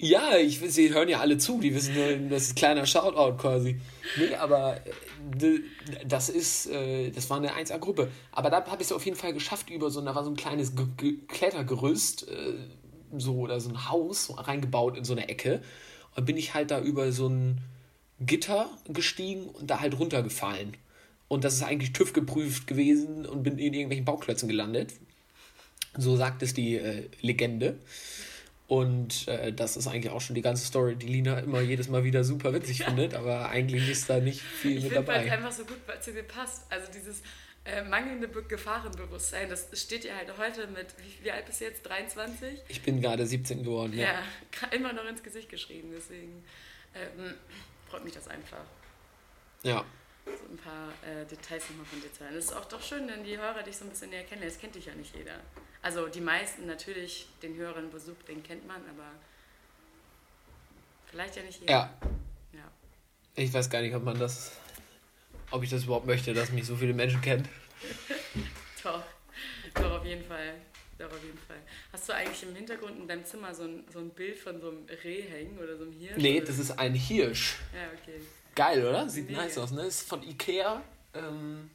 Ja, 0.00 0.36
ich, 0.36 0.60
sie 0.60 0.94
hören 0.94 1.08
ja 1.08 1.18
alle 1.18 1.38
zu, 1.38 1.60
die 1.60 1.74
wissen 1.74 1.94
nur, 1.94 2.30
das 2.30 2.44
ist 2.44 2.52
ein 2.52 2.54
kleiner 2.54 2.86
Shoutout 2.86 3.36
quasi. 3.36 3.80
Nee, 4.16 4.32
aber 4.36 4.76
äh, 4.76 5.58
das 6.06 6.28
ist, 6.28 6.68
äh, 6.68 7.10
das 7.10 7.28
war 7.28 7.38
eine 7.38 7.50
1A-Gruppe. 7.50 8.08
Aber 8.30 8.48
da 8.48 8.64
habe 8.64 8.80
ich 8.80 8.88
es 8.88 8.92
auf 8.92 9.04
jeden 9.04 9.16
Fall 9.16 9.32
geschafft, 9.32 9.70
über 9.70 9.90
so, 9.90 10.00
da 10.00 10.14
war 10.14 10.22
so 10.22 10.30
ein 10.30 10.36
kleines 10.36 10.76
Ge 10.76 10.86
Ge 10.96 11.14
Klettergerüst, 11.26 12.28
äh, 12.28 12.54
so, 13.16 13.38
oder 13.38 13.58
so 13.58 13.70
ein 13.70 13.90
Haus 13.90 14.26
so 14.26 14.34
reingebaut 14.34 14.96
in 14.96 15.04
so 15.04 15.14
eine 15.14 15.28
Ecke. 15.28 15.62
Bin 16.20 16.36
ich 16.36 16.54
halt 16.54 16.70
da 16.70 16.80
über 16.80 17.12
so 17.12 17.28
ein 17.28 17.60
Gitter 18.20 18.68
gestiegen 18.88 19.46
und 19.48 19.68
da 19.70 19.80
halt 19.80 19.98
runtergefallen. 19.98 20.76
Und 21.28 21.44
das 21.44 21.54
ist 21.54 21.62
eigentlich 21.62 21.92
TÜV 21.92 22.12
geprüft 22.12 22.66
gewesen 22.66 23.26
und 23.26 23.42
bin 23.42 23.58
in 23.58 23.74
irgendwelchen 23.74 24.04
Bauklötzen 24.04 24.48
gelandet. 24.48 24.94
So 25.96 26.16
sagt 26.16 26.42
es 26.42 26.54
die 26.54 26.76
äh, 26.76 27.08
Legende. 27.20 27.78
Und 28.66 29.28
äh, 29.28 29.52
das 29.52 29.76
ist 29.76 29.86
eigentlich 29.86 30.10
auch 30.12 30.20
schon 30.20 30.34
die 30.34 30.42
ganze 30.42 30.66
Story, 30.66 30.94
die 30.96 31.06
Lina 31.06 31.38
immer 31.38 31.60
jedes 31.60 31.88
Mal 31.88 32.04
wieder 32.04 32.22
super 32.24 32.52
witzig 32.52 32.84
findet, 32.84 33.14
aber 33.14 33.48
eigentlich 33.48 33.88
ist 33.88 34.10
da 34.10 34.20
nicht 34.20 34.40
viel 34.40 34.76
Ich 34.76 34.84
mit 34.84 34.92
finde, 34.92 35.06
weil 35.06 35.20
es 35.20 35.24
dabei. 35.24 35.36
einfach 35.38 35.52
so 35.52 35.64
gut 35.64 35.78
zu 36.00 36.12
dir 36.12 36.22
passt. 36.22 36.70
Also 36.70 36.86
dieses 36.92 37.22
äh, 37.68 37.82
mangelnde 37.84 38.28
Be- 38.28 38.42
Gefahrenbewusstsein, 38.42 39.48
das 39.48 39.68
steht 39.74 40.04
dir 40.04 40.16
halt 40.16 40.36
heute 40.38 40.66
mit, 40.68 40.86
wie, 40.98 41.24
wie 41.24 41.30
alt 41.30 41.46
bist 41.46 41.60
du 41.60 41.64
jetzt? 41.66 41.82
23? 41.86 42.60
Ich 42.68 42.82
bin 42.82 43.00
gerade 43.00 43.26
17 43.26 43.62
geworden, 43.62 43.92
ja. 43.96 44.12
Ja, 44.14 44.68
immer 44.72 44.92
noch 44.92 45.04
ins 45.04 45.22
Gesicht 45.22 45.48
geschrieben. 45.48 45.90
Deswegen 45.94 46.44
ähm, 46.94 47.34
freut 47.90 48.04
mich 48.04 48.14
das 48.14 48.28
einfach. 48.28 48.64
Ja. 49.62 49.84
so 50.24 50.30
ein 50.52 50.56
paar 50.58 50.88
äh, 51.08 51.24
Details 51.26 51.68
nochmal 51.70 51.86
von 51.86 52.00
dir 52.00 52.12
zu 52.12 52.24
hören. 52.24 52.34
Es 52.36 52.46
ist 52.46 52.52
auch 52.52 52.64
doch 52.66 52.82
schön, 52.82 53.08
wenn 53.08 53.24
die 53.24 53.36
Hörer 53.38 53.62
dich 53.62 53.76
so 53.76 53.84
ein 53.84 53.90
bisschen 53.90 54.10
näher 54.10 54.22
kennenlernen. 54.24 54.54
Das 54.54 54.60
kennt 54.60 54.74
dich 54.74 54.86
ja 54.86 54.94
nicht 54.94 55.14
jeder. 55.16 55.40
Also 55.82 56.06
die 56.08 56.20
meisten 56.20 56.66
natürlich, 56.66 57.28
den 57.42 57.56
Hörern 57.56 57.90
Besuch, 57.90 58.20
den 58.26 58.42
kennt 58.42 58.66
man, 58.66 58.80
aber 58.88 59.10
vielleicht 61.06 61.36
ja 61.36 61.42
nicht 61.42 61.60
jeder. 61.60 61.72
Ja. 61.72 61.98
Ja. 62.52 62.70
Ich 63.36 63.52
weiß 63.52 63.70
gar 63.70 63.80
nicht, 63.82 63.94
ob 63.94 64.02
man 64.04 64.18
das, 64.18 64.52
ob 65.50 65.62
ich 65.62 65.70
das 65.70 65.84
überhaupt 65.84 66.06
möchte, 66.06 66.34
dass 66.34 66.52
mich 66.52 66.66
so 66.66 66.76
viele 66.76 66.94
Menschen 66.94 67.20
kennen. 67.20 67.48
Doch, 68.82 69.02
doch 69.74 69.98
auf 69.98 70.04
jeden 70.04 70.24
Fall. 70.24 70.54
Doch, 70.98 71.06
auf 71.06 71.22
jeden 71.22 71.38
Fall. 71.38 71.58
Hast 71.92 72.08
du 72.08 72.14
eigentlich 72.14 72.42
im 72.42 72.54
Hintergrund 72.54 72.98
in 72.98 73.06
deinem 73.06 73.24
Zimmer 73.24 73.54
so 73.54 73.64
ein, 73.64 73.84
so 73.92 73.98
ein 73.98 74.10
Bild 74.10 74.36
von 74.36 74.60
so 74.60 74.70
einem 74.70 74.86
Reh 75.04 75.22
hängen 75.22 75.58
oder 75.58 75.76
so 75.76 75.84
einem 75.84 75.92
Hirsch? 75.92 76.16
Nee, 76.16 76.40
das 76.40 76.58
ist 76.58 76.78
ein 76.78 76.94
Hirsch. 76.94 77.56
Ja, 77.74 77.88
okay. 77.92 78.20
Geil, 78.54 78.84
oder? 78.84 79.08
Sieht 79.08 79.28
Mega. 79.28 79.42
nice 79.42 79.58
aus, 79.58 79.70
ne? 79.70 79.82
Ist 79.82 80.08
von 80.08 80.22
Ikea. 80.22 80.82
Ähm, 81.14 81.70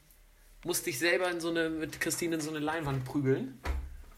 musste 0.66 0.90
ich 0.90 1.00
selber 1.00 1.30
in 1.30 1.40
so 1.40 1.50
eine, 1.50 1.70
mit 1.70 2.00
Christine 2.02 2.36
in 2.36 2.42
so 2.42 2.50
eine 2.50 2.60
Leinwand 2.60 3.06
prügeln. 3.06 3.60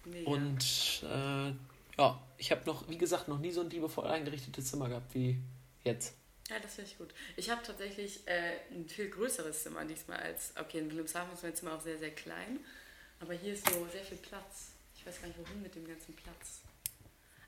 Mega. 0.05 0.29
Und 0.29 1.03
äh, 1.03 1.53
ja, 1.97 2.21
ich 2.37 2.51
habe 2.51 2.61
noch, 2.65 2.87
wie 2.89 2.97
gesagt, 2.97 3.27
noch 3.27 3.39
nie 3.39 3.51
so 3.51 3.61
ein 3.61 3.69
liebevoll 3.69 4.07
eingerichtetes 4.07 4.65
Zimmer 4.71 4.89
gehabt 4.89 5.13
wie 5.13 5.39
jetzt. 5.83 6.15
Ja, 6.49 6.59
das 6.61 6.75
finde 6.75 6.91
ich 6.91 6.97
gut. 6.97 7.09
Ich 7.37 7.49
habe 7.49 7.61
tatsächlich 7.63 8.19
äh, 8.27 8.59
ein 8.71 8.87
viel 8.87 9.09
größeres 9.09 9.63
Zimmer 9.63 9.83
diesmal 9.85 10.19
als. 10.19 10.53
Okay, 10.59 10.79
in 10.79 10.89
Wilhelmshaven 10.91 11.33
ist 11.33 11.41
mein 11.43 11.55
Zimmer 11.55 11.73
auch 11.75 11.81
sehr, 11.81 11.97
sehr 11.97 12.11
klein. 12.11 12.59
Aber 13.19 13.33
hier 13.33 13.53
ist 13.53 13.67
so 13.67 13.87
sehr 13.91 14.03
viel 14.03 14.17
Platz. 14.17 14.71
Ich 14.95 15.05
weiß 15.05 15.21
gar 15.21 15.27
nicht, 15.27 15.39
wohin 15.39 15.61
mit 15.63 15.73
dem 15.73 15.87
ganzen 15.87 16.13
Platz. 16.15 16.61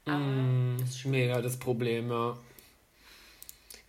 Aber 0.05 0.17
Mm, 0.17 0.77
das 0.79 0.89
ist 0.91 1.05
mega 1.05 1.41
das 1.41 1.57
Problem, 1.59 2.09
ja. 2.09 2.37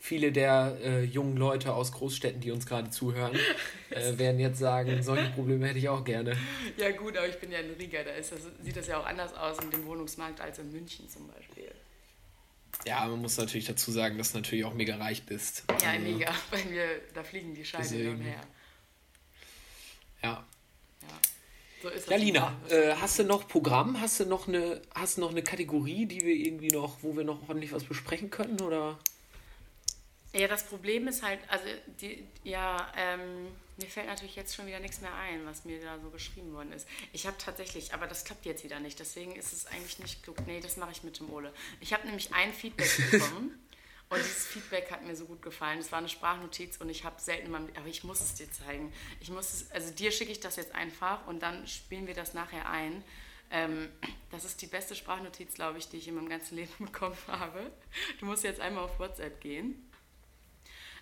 Viele 0.01 0.33
der 0.33 0.77
äh, 0.83 1.05
jungen 1.05 1.37
Leute 1.37 1.73
aus 1.75 1.93
Großstädten, 1.93 2.41
die 2.41 2.51
uns 2.51 2.67
gerade 2.67 2.91
zuhören, 2.91 3.35
äh, 3.91 4.17
werden 4.19 4.41
jetzt 4.41 4.59
sagen, 4.59 5.03
solche 5.03 5.31
Probleme 5.31 5.67
hätte 5.69 5.79
ich 5.79 5.89
auch 5.89 6.05
gerne. 6.05 6.37
ja, 6.77 6.91
gut, 6.93 7.17
aber 7.17 7.29
ich 7.29 7.39
bin 7.39 7.51
ja 7.51 7.59
in 7.61 7.73
Riga. 7.75 8.03
Da 8.05 8.11
ist 8.13 8.33
das, 8.33 8.41
sieht 8.63 8.77
das 8.77 8.87
ja 8.87 9.01
auch 9.01 9.07
anders 9.07 9.33
aus 9.35 9.59
in 9.63 9.71
dem 9.71 9.85
Wohnungsmarkt 9.87 10.41
als 10.41 10.59
in 10.59 10.71
München 10.73 11.09
zum 11.09 11.29
Beispiel. 11.29 11.71
Ja, 12.87 13.07
man 13.07 13.21
muss 13.21 13.37
natürlich 13.37 13.67
dazu 13.67 13.91
sagen, 13.91 14.19
dass 14.19 14.33
du 14.33 14.39
natürlich 14.39 14.65
auch 14.65 14.75
mega 14.75 14.97
reich 14.97 15.25
bist. 15.25 15.65
Ja, 15.83 15.91
Also, 15.91 16.01
mega. 16.03 16.35
Bei 16.51 16.65
mir, 16.65 16.87
da 17.15 17.23
fliegen 17.23 17.55
die 17.55 17.65
Scheine 17.65 17.87
hin 17.87 18.09
und 18.11 18.21
her. 18.23 18.41
Ja. 20.23 20.47
Ja, 21.03 21.09
so 21.83 21.89
ist 21.89 22.07
das. 22.07 22.11
Ja, 22.11 22.17
Lina, 22.17 22.61
äh, 22.71 22.95
hast 22.95 23.19
du 23.19 23.25
noch 23.25 23.47
Programm? 23.49 24.01
Hast 24.01 24.21
du 24.21 24.27
noch 24.27 24.49
eine, 24.49 24.83
hast 24.95 25.17
du 25.17 25.21
noch 25.21 25.31
eine 25.31 25.43
Kategorie, 25.43 26.07
die 26.07 26.21
wir 26.23 26.35
irgendwie 26.35 26.69
noch, 26.69 27.03
wo 27.03 27.17
wir 27.17 27.25
noch 27.25 27.49
ordentlich 27.49 27.73
was 27.73 27.85
besprechen 27.85 28.31
können? 28.31 28.61
Oder? 28.61 28.99
Ja, 30.35 30.47
das 30.47 30.67
Problem 30.67 31.09
ist 31.09 31.23
halt, 31.23 31.41
also 31.49 31.65
die, 32.01 32.27
ja, 32.45 32.93
ähm, 32.97 33.49
mir 33.79 33.87
fällt 33.87 34.09
natürlich 34.09 34.37
jetzt 34.37 34.55
schon 34.55 34.67
wieder 34.67 34.81
nichts 34.81 35.01
mehr 35.01 35.15
ein, 35.15 35.47
was 35.47 35.65
mir 35.65 35.81
da 35.81 35.99
so 36.01 36.11
geschrieben 36.11 36.53
worden 36.53 36.73
ist. 36.73 36.87
Ich 37.13 37.27
habe 37.27 37.37
tatsächlich, 37.39 37.95
aber 37.95 38.07
das 38.07 38.25
klappt 38.25 38.45
jetzt 38.45 38.63
wieder 38.63 38.79
nicht, 38.79 38.99
deswegen 38.99 39.35
ist 39.37 39.53
es 39.53 39.67
eigentlich 39.67 39.99
nicht 40.01 40.23
klug. 40.23 40.37
Nee, 40.47 40.61
das 40.61 40.77
mache 40.77 40.91
ich 40.91 41.03
mit 41.03 41.19
dem 41.19 41.31
Ole. 41.33 41.53
Ich 41.81 41.95
habe 41.95 42.07
nämlich 42.07 42.35
ein 42.35 42.53
Feedback 42.53 42.91
bekommen 43.11 43.59
und 44.11 44.19
dieses 44.19 44.47
Feedback 44.47 44.91
hat 44.91 45.05
mir 45.05 45.17
so 45.17 45.25
gut 45.25 45.41
gefallen. 45.41 45.79
Es 45.79 45.93
war 45.93 45.99
eine 45.99 46.09
Sprachnotiz 46.09 46.77
und 46.79 46.91
ich 46.91 47.05
habe 47.05 47.21
selten 47.21 47.51
mal, 47.51 47.63
aber 47.77 47.89
ich 47.89 48.05
muss 48.05 48.21
es 48.21 48.35
dir 48.35 48.51
zeigen. 48.51 48.93
Ich 49.21 49.31
muss 49.31 49.53
es, 49.53 49.71
also 49.71 49.93
dir 49.93 50.13
schicke 50.13 50.33
ich 50.33 50.41
das 50.41 50.57
jetzt 50.57 50.75
einfach 50.75 51.27
und 51.27 51.43
dann 51.43 51.67
spielen 51.67 52.07
wir 52.07 52.15
das 52.15 52.35
nachher 52.35 52.69
ein. 52.69 53.03
Ähm, 53.51 53.89
das 54.31 54.45
ist 54.45 54.61
die 54.61 54.67
beste 54.67 54.95
Sprachnotiz, 54.95 55.55
glaube 55.55 55.79
ich, 55.79 55.89
die 55.89 55.97
ich 55.97 56.09
in 56.09 56.17
meinem 56.17 56.29
ganzen 56.29 56.57
Leben 56.57 56.73
bekommen 56.79 57.17
habe. 57.27 57.71
Du 58.21 58.27
musst 58.27 58.45
jetzt 58.45 58.61
einmal 58.61 58.85
auf 58.85 58.99
WhatsApp 58.99 59.41
gehen. 59.41 59.89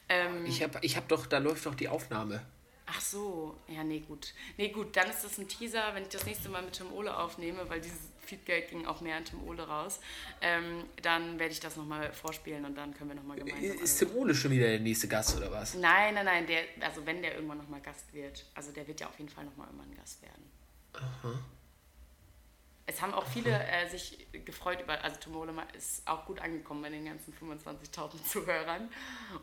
Ähm, 0.08 0.46
Ich 0.46 0.62
habe 0.62 0.78
ich 0.82 0.96
hab 0.96 1.08
doch, 1.08 1.26
da 1.26 1.38
läuft 1.38 1.66
doch 1.66 1.74
die 1.74 1.88
Aufnahme. 1.88 2.40
ach 2.86 3.00
so, 3.00 3.56
ja, 3.68 3.82
nee, 3.82 4.00
gut. 4.00 4.32
Nee, 4.56 4.68
gut, 4.68 4.96
dann 4.96 5.10
ist 5.10 5.24
das 5.24 5.38
ein 5.38 5.48
Teaser, 5.48 5.94
wenn 5.94 6.04
ich 6.04 6.08
das 6.10 6.24
nächste 6.24 6.48
Mal 6.48 6.62
mit 6.62 6.74
Tim 6.74 6.92
Ole 6.92 7.16
aufnehme, 7.16 7.68
weil 7.68 7.80
dieses 7.80 7.98
Feedback 8.24 8.70
ging 8.70 8.86
auch 8.86 9.00
mehr 9.00 9.16
an 9.16 9.24
Tim 9.24 9.42
Ole 9.48 9.66
raus. 9.66 9.98
Ähm, 10.40 10.84
dann 11.02 11.38
werde 11.38 11.52
ich 11.52 11.60
das 11.60 11.76
nochmal 11.76 12.12
vorspielen 12.12 12.64
und 12.64 12.76
dann 12.76 12.94
können 12.94 13.10
wir 13.10 13.14
nochmal 13.16 13.36
gemeinsam. 13.38 13.78
Ist 13.82 14.00
alle- 14.02 14.10
Tim 14.10 14.18
Ole 14.18 14.34
schon 14.34 14.50
wieder 14.52 14.66
der 14.68 14.80
nächste 14.80 15.08
Gast 15.08 15.36
oder 15.36 15.50
was? 15.50 15.74
Nein, 15.74 16.14
nein, 16.14 16.24
nein, 16.24 16.46
der, 16.46 16.62
also 16.80 17.04
wenn 17.06 17.22
der 17.22 17.34
irgendwann 17.34 17.58
nochmal 17.58 17.80
Gast 17.80 18.12
wird, 18.12 18.44
also 18.54 18.70
der 18.72 18.86
wird 18.86 19.00
ja 19.00 19.08
auf 19.08 19.18
jeden 19.18 19.30
Fall 19.30 19.44
nochmal 19.44 19.66
irgendwann 19.68 19.94
Gast 19.96 20.22
werden. 20.22 20.50
Es 22.88 23.02
haben 23.02 23.12
auch 23.14 23.26
viele 23.26 23.50
äh, 23.50 23.88
sich 23.88 24.26
gefreut 24.44 24.80
über, 24.80 25.02
also 25.02 25.16
Tom 25.18 25.36
Ole 25.36 25.52
ist 25.76 26.06
auch 26.06 26.24
gut 26.24 26.40
angekommen 26.40 26.82
bei 26.82 26.88
den 26.90 27.04
ganzen 27.04 27.34
25.000 27.34 28.22
Zuhörern 28.28 28.88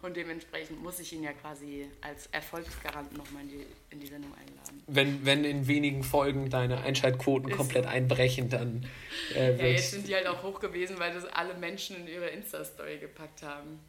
und 0.01 0.15
dementsprechend 0.15 0.81
muss 0.81 0.99
ich 0.99 1.11
ihn 1.11 1.23
ja 1.23 1.33
quasi 1.33 1.89
als 1.99 2.27
Erfolgsgarant 2.27 3.11
nochmal 3.17 3.41
in 3.43 3.49
die, 3.49 3.65
in 3.89 3.99
die 3.99 4.07
Sendung 4.07 4.31
einladen. 4.33 4.83
Wenn, 4.87 5.25
wenn 5.25 5.43
in 5.43 5.67
wenigen 5.67 6.03
Folgen 6.03 6.49
deine 6.49 6.81
Einschaltquoten 6.83 7.49
Ist 7.49 7.57
komplett 7.57 7.85
einbrechen, 7.85 8.49
dann 8.49 8.87
äh, 9.35 9.51
Ja, 9.51 9.57
wird. 9.57 9.71
jetzt 9.77 9.91
sind 9.91 10.07
die 10.07 10.15
halt 10.15 10.27
auch 10.27 10.41
hoch 10.41 10.61
gewesen, 10.61 10.97
weil 10.99 11.13
das 11.13 11.25
alle 11.25 11.53
Menschen 11.55 11.97
in 11.97 12.07
ihre 12.07 12.27
Insta-Story 12.29 12.99
gepackt 12.99 13.43
haben. 13.43 13.79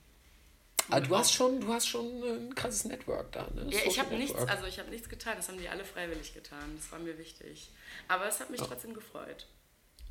Ah, 0.90 1.00
du 1.00 1.16
hast 1.16 1.32
schon, 1.32 1.60
du 1.60 1.72
hast 1.72 1.86
schon 1.86 2.22
ein 2.22 2.54
krasses 2.54 2.84
Network 2.84 3.32
da, 3.32 3.48
ne? 3.54 3.66
Ja, 3.70 3.80
ich 3.86 3.98
habe 3.98 4.14
nichts, 4.16 4.34
also 4.34 4.66
ich 4.66 4.78
habe 4.78 4.90
nichts 4.90 5.08
getan, 5.08 5.34
das 5.36 5.48
haben 5.48 5.58
die 5.58 5.68
alle 5.68 5.84
freiwillig 5.84 6.34
getan. 6.34 6.76
Das 6.76 6.90
war 6.92 6.98
mir 6.98 7.18
wichtig. 7.18 7.70
Aber 8.08 8.26
es 8.26 8.40
hat 8.40 8.50
mich 8.50 8.60
trotzdem 8.60 8.94
gefreut. 8.94 9.46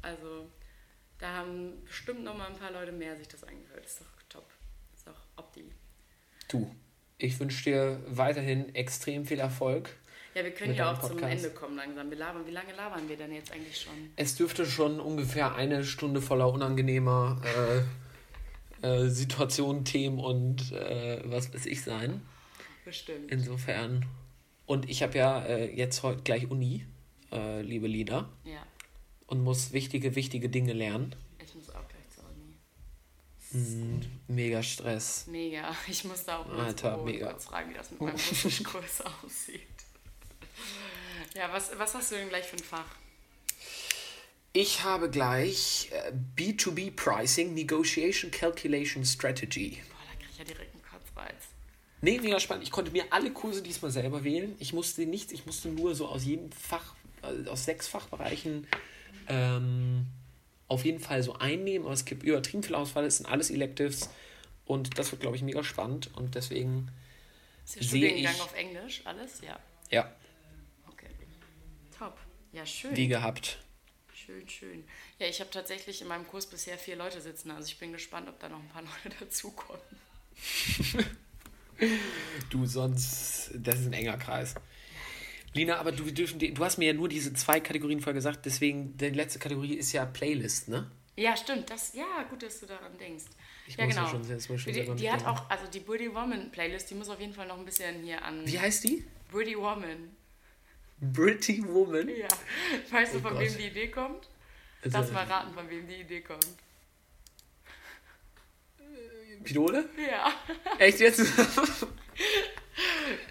Also 0.01 0.49
da 1.19 1.33
haben 1.37 1.83
bestimmt 1.85 2.23
noch 2.23 2.37
mal 2.37 2.47
ein 2.47 2.57
paar 2.57 2.71
Leute 2.71 2.91
mehr 2.91 3.15
sich 3.15 3.27
das 3.27 3.43
angehört. 3.43 3.85
Ist 3.85 4.01
doch 4.01 4.23
top. 4.29 4.45
Ist 4.93 5.07
doch 5.07 5.19
opti. 5.37 5.63
Du, 6.49 6.69
ich 7.17 7.39
wünsche 7.39 7.63
dir 7.63 8.03
weiterhin 8.07 8.75
extrem 8.75 9.25
viel 9.25 9.39
Erfolg. 9.39 9.89
Ja, 10.35 10.43
wir 10.43 10.51
können 10.51 10.73
ja 10.73 10.91
auch 10.91 10.99
zum 10.99 11.11
Podcast. 11.11 11.45
Ende 11.45 11.49
kommen 11.51 11.75
langsam. 11.77 12.09
Wir 12.09 12.17
labern, 12.17 12.45
wie 12.47 12.51
lange 12.51 12.73
labern 12.73 13.07
wir 13.07 13.15
denn 13.15 13.33
jetzt 13.33 13.51
eigentlich 13.51 13.79
schon? 13.79 13.93
Es 14.15 14.35
dürfte 14.35 14.65
schon 14.65 14.99
ungefähr 14.99 15.55
eine 15.55 15.83
Stunde 15.83 16.21
voller 16.21 16.51
unangenehmer 16.51 17.39
äh, 17.43 17.81
äh, 18.83 19.07
Situationen, 19.09 19.85
Themen 19.85 20.19
und 20.19 20.71
äh, 20.71 21.21
was 21.25 21.53
weiß 21.53 21.65
ich 21.65 21.81
sein. 21.81 22.21
Bestimmt. 22.85 23.31
Insofern. 23.31 24.05
Und 24.65 24.89
ich 24.89 25.01
habe 25.03 25.17
ja 25.17 25.41
äh, 25.45 25.75
jetzt 25.75 26.03
heute 26.03 26.21
gleich 26.23 26.49
Uni, 26.49 26.85
äh, 27.31 27.61
liebe 27.61 27.87
Lina, 27.87 28.29
Ja, 28.45 28.65
und 29.27 29.41
muss 29.43 29.73
wichtige, 29.73 30.15
wichtige 30.15 30.49
Dinge 30.49 30.73
lernen. 30.73 31.15
ich 31.43 31.53
muss 31.55 31.69
auch 31.69 31.87
gleich 31.87 32.09
zur 32.15 32.25
Uni. 32.29 34.01
Mega 34.27 34.61
Stress. 34.63 35.27
Mega. 35.27 35.75
Ich 35.87 36.03
muss 36.05 36.23
da 36.25 36.37
auch 36.39 36.47
mal 36.47 36.53
ins 36.69 36.83
Alter, 36.83 36.91
Büro 36.95 37.05
mega. 37.05 37.29
kurz 37.31 37.45
fragen, 37.45 37.69
wie 37.69 37.73
das 37.73 37.91
mit 37.91 38.01
meinem 38.01 38.11
Russischkurs 38.13 39.01
aussieht. 39.23 39.61
Ja, 41.35 41.51
was, 41.51 41.71
was 41.77 41.93
hast 41.95 42.11
du 42.11 42.15
denn 42.15 42.29
gleich 42.29 42.45
für 42.45 42.57
ein 42.57 42.63
Fach? 42.63 42.85
Ich 44.55 44.83
habe 44.83 45.09
gleich 45.09 45.89
äh, 45.91 46.11
B2B 46.37 46.91
Pricing, 46.95 47.55
Negotiation 47.55 48.29
Calculation 48.29 49.03
Strategy. 49.03 49.81
Boah, 49.89 49.97
da 50.11 50.19
krieg 50.19 50.27
ich 50.31 50.37
ja 50.37 50.43
direkt 50.45 50.73
einen 50.75 50.83
Kotzreiz. 50.83 51.35
Nee, 52.01 52.19
mega 52.19 52.39
spannend. 52.39 52.63
Ich 52.63 52.69
konnte 52.71 52.91
mir 52.91 53.05
alle 53.09 53.31
Kurse 53.31 53.63
diesmal 53.63 53.89
selber 53.89 54.23
wählen. 54.23 54.55
Ich 54.59 54.71
musste 54.73 55.07
nichts, 55.07 55.31
ich 55.31 55.47
musste 55.47 55.69
nur 55.69 55.95
so 55.95 56.07
aus 56.07 56.23
jedem 56.25 56.51
Fach, 56.51 56.93
äh, 57.23 57.49
aus 57.49 57.65
sechs 57.65 57.87
Fachbereichen 57.87 58.67
ähm, 59.27 60.05
auf 60.67 60.85
jeden 60.85 60.99
Fall 60.99 61.23
so 61.23 61.33
einnehmen. 61.33 61.85
Aber 61.85 61.93
es 61.95 62.05
gibt 62.05 62.21
übertrieben 62.21 62.61
viel 62.61 62.75
Auswahl, 62.75 63.05
es 63.05 63.17
sind 63.17 63.25
alles 63.25 63.49
Electives. 63.49 64.09
Und 64.65 64.99
das 64.99 65.11
wird, 65.11 65.21
glaube 65.21 65.35
ich, 65.35 65.41
mega 65.41 65.63
spannend. 65.63 66.11
Und 66.15 66.35
deswegen, 66.35 66.89
Ist 67.65 67.77
der 67.77 67.83
Studiengang 67.85 68.35
ich- 68.35 68.41
auf 68.41 68.53
Englisch? 68.53 69.01
Alles? 69.05 69.41
Ja. 69.41 69.57
ja, 69.89 70.13
Okay. 70.87 71.07
Top. 71.97 72.17
Ja, 72.51 72.63
schön. 72.67 72.95
wie 72.95 73.07
gehabt. 73.07 73.57
Schön, 74.25 74.47
schön. 74.47 74.83
Ja, 75.19 75.27
ich 75.27 75.39
habe 75.39 75.49
tatsächlich 75.49 76.01
in 76.01 76.07
meinem 76.07 76.25
Kurs 76.27 76.45
bisher 76.45 76.77
vier 76.77 76.95
Leute 76.95 77.19
sitzen. 77.19 77.51
Also 77.51 77.67
ich 77.67 77.77
bin 77.77 77.91
gespannt, 77.91 78.29
ob 78.29 78.39
da 78.39 78.47
noch 78.49 78.59
ein 78.59 78.69
paar 78.69 78.81
Leute 79.03 79.15
dazukommen. 79.19 79.81
Du, 82.49 82.65
sonst, 82.65 83.51
das 83.55 83.79
ist 83.79 83.87
ein 83.87 83.93
enger 83.93 84.17
Kreis. 84.17 84.55
Lina, 85.53 85.77
aber 85.77 85.91
du, 85.91 86.05
wir 86.05 86.13
dürfen, 86.13 86.39
du 86.39 86.63
hast 86.63 86.77
mir 86.77 86.85
ja 86.87 86.93
nur 86.93 87.09
diese 87.09 87.33
zwei 87.33 87.59
Kategorien 87.59 87.99
vorher 87.99 88.13
gesagt, 88.13 88.45
deswegen, 88.45 88.97
die 88.97 89.09
letzte 89.09 89.39
Kategorie 89.39 89.75
ist 89.75 89.91
ja 89.91 90.05
Playlist, 90.05 90.69
ne? 90.69 90.89
Ja, 91.15 91.37
stimmt. 91.37 91.69
Das, 91.69 91.93
ja, 91.93 92.23
gut, 92.29 92.41
dass 92.41 92.59
du 92.59 92.65
daran 92.65 92.97
denkst. 92.97 93.25
Ich 93.67 93.75
ja, 93.75 93.85
muss 93.85 93.95
genau. 93.95 94.07
schon- 94.07 94.27
jetzt 94.27 94.49
muss 94.49 94.61
schon 94.61 94.73
die 94.73 94.95
die 94.95 95.11
hat 95.11 95.25
auch, 95.25 95.49
also 95.49 95.67
die 95.67 95.79
Pretty 95.79 96.09
Woman 96.13 96.51
Playlist, 96.51 96.89
die 96.89 96.95
muss 96.95 97.09
auf 97.09 97.19
jeden 97.19 97.33
Fall 97.33 97.47
noch 97.47 97.57
ein 97.57 97.65
bisschen 97.65 98.01
hier 98.03 98.23
an. 98.23 98.45
Wie 98.47 98.59
heißt 98.59 98.83
die? 98.85 99.05
Pretty 99.31 99.55
Woman. 99.55 100.15
Pretty 101.13 101.63
Woman. 101.67 102.07
Ja. 102.09 102.27
Weißt 102.91 103.13
du, 103.13 103.17
Oh 103.17 103.21
von 103.21 103.31
Gott. 103.33 103.41
wem 103.41 103.57
die 103.57 103.67
Idee 103.67 103.87
kommt? 103.89 104.27
Also, 104.83 104.97
Lass 104.99 105.11
mal 105.11 105.25
raten, 105.25 105.53
von 105.53 105.69
wem 105.69 105.87
die 105.87 105.95
Idee 106.01 106.21
kommt. 106.21 106.45
Pidole? 109.43 109.89
Ja. 109.97 110.31
Echt 110.79 110.99
jetzt? 110.99 111.19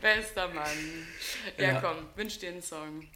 Bester 0.02 0.48
Mann. 0.48 1.06
Ja, 1.56 1.72
Ja. 1.72 1.80
komm, 1.80 2.06
wünsch 2.16 2.38
dir 2.38 2.50
einen 2.50 2.62
Song. 2.62 3.08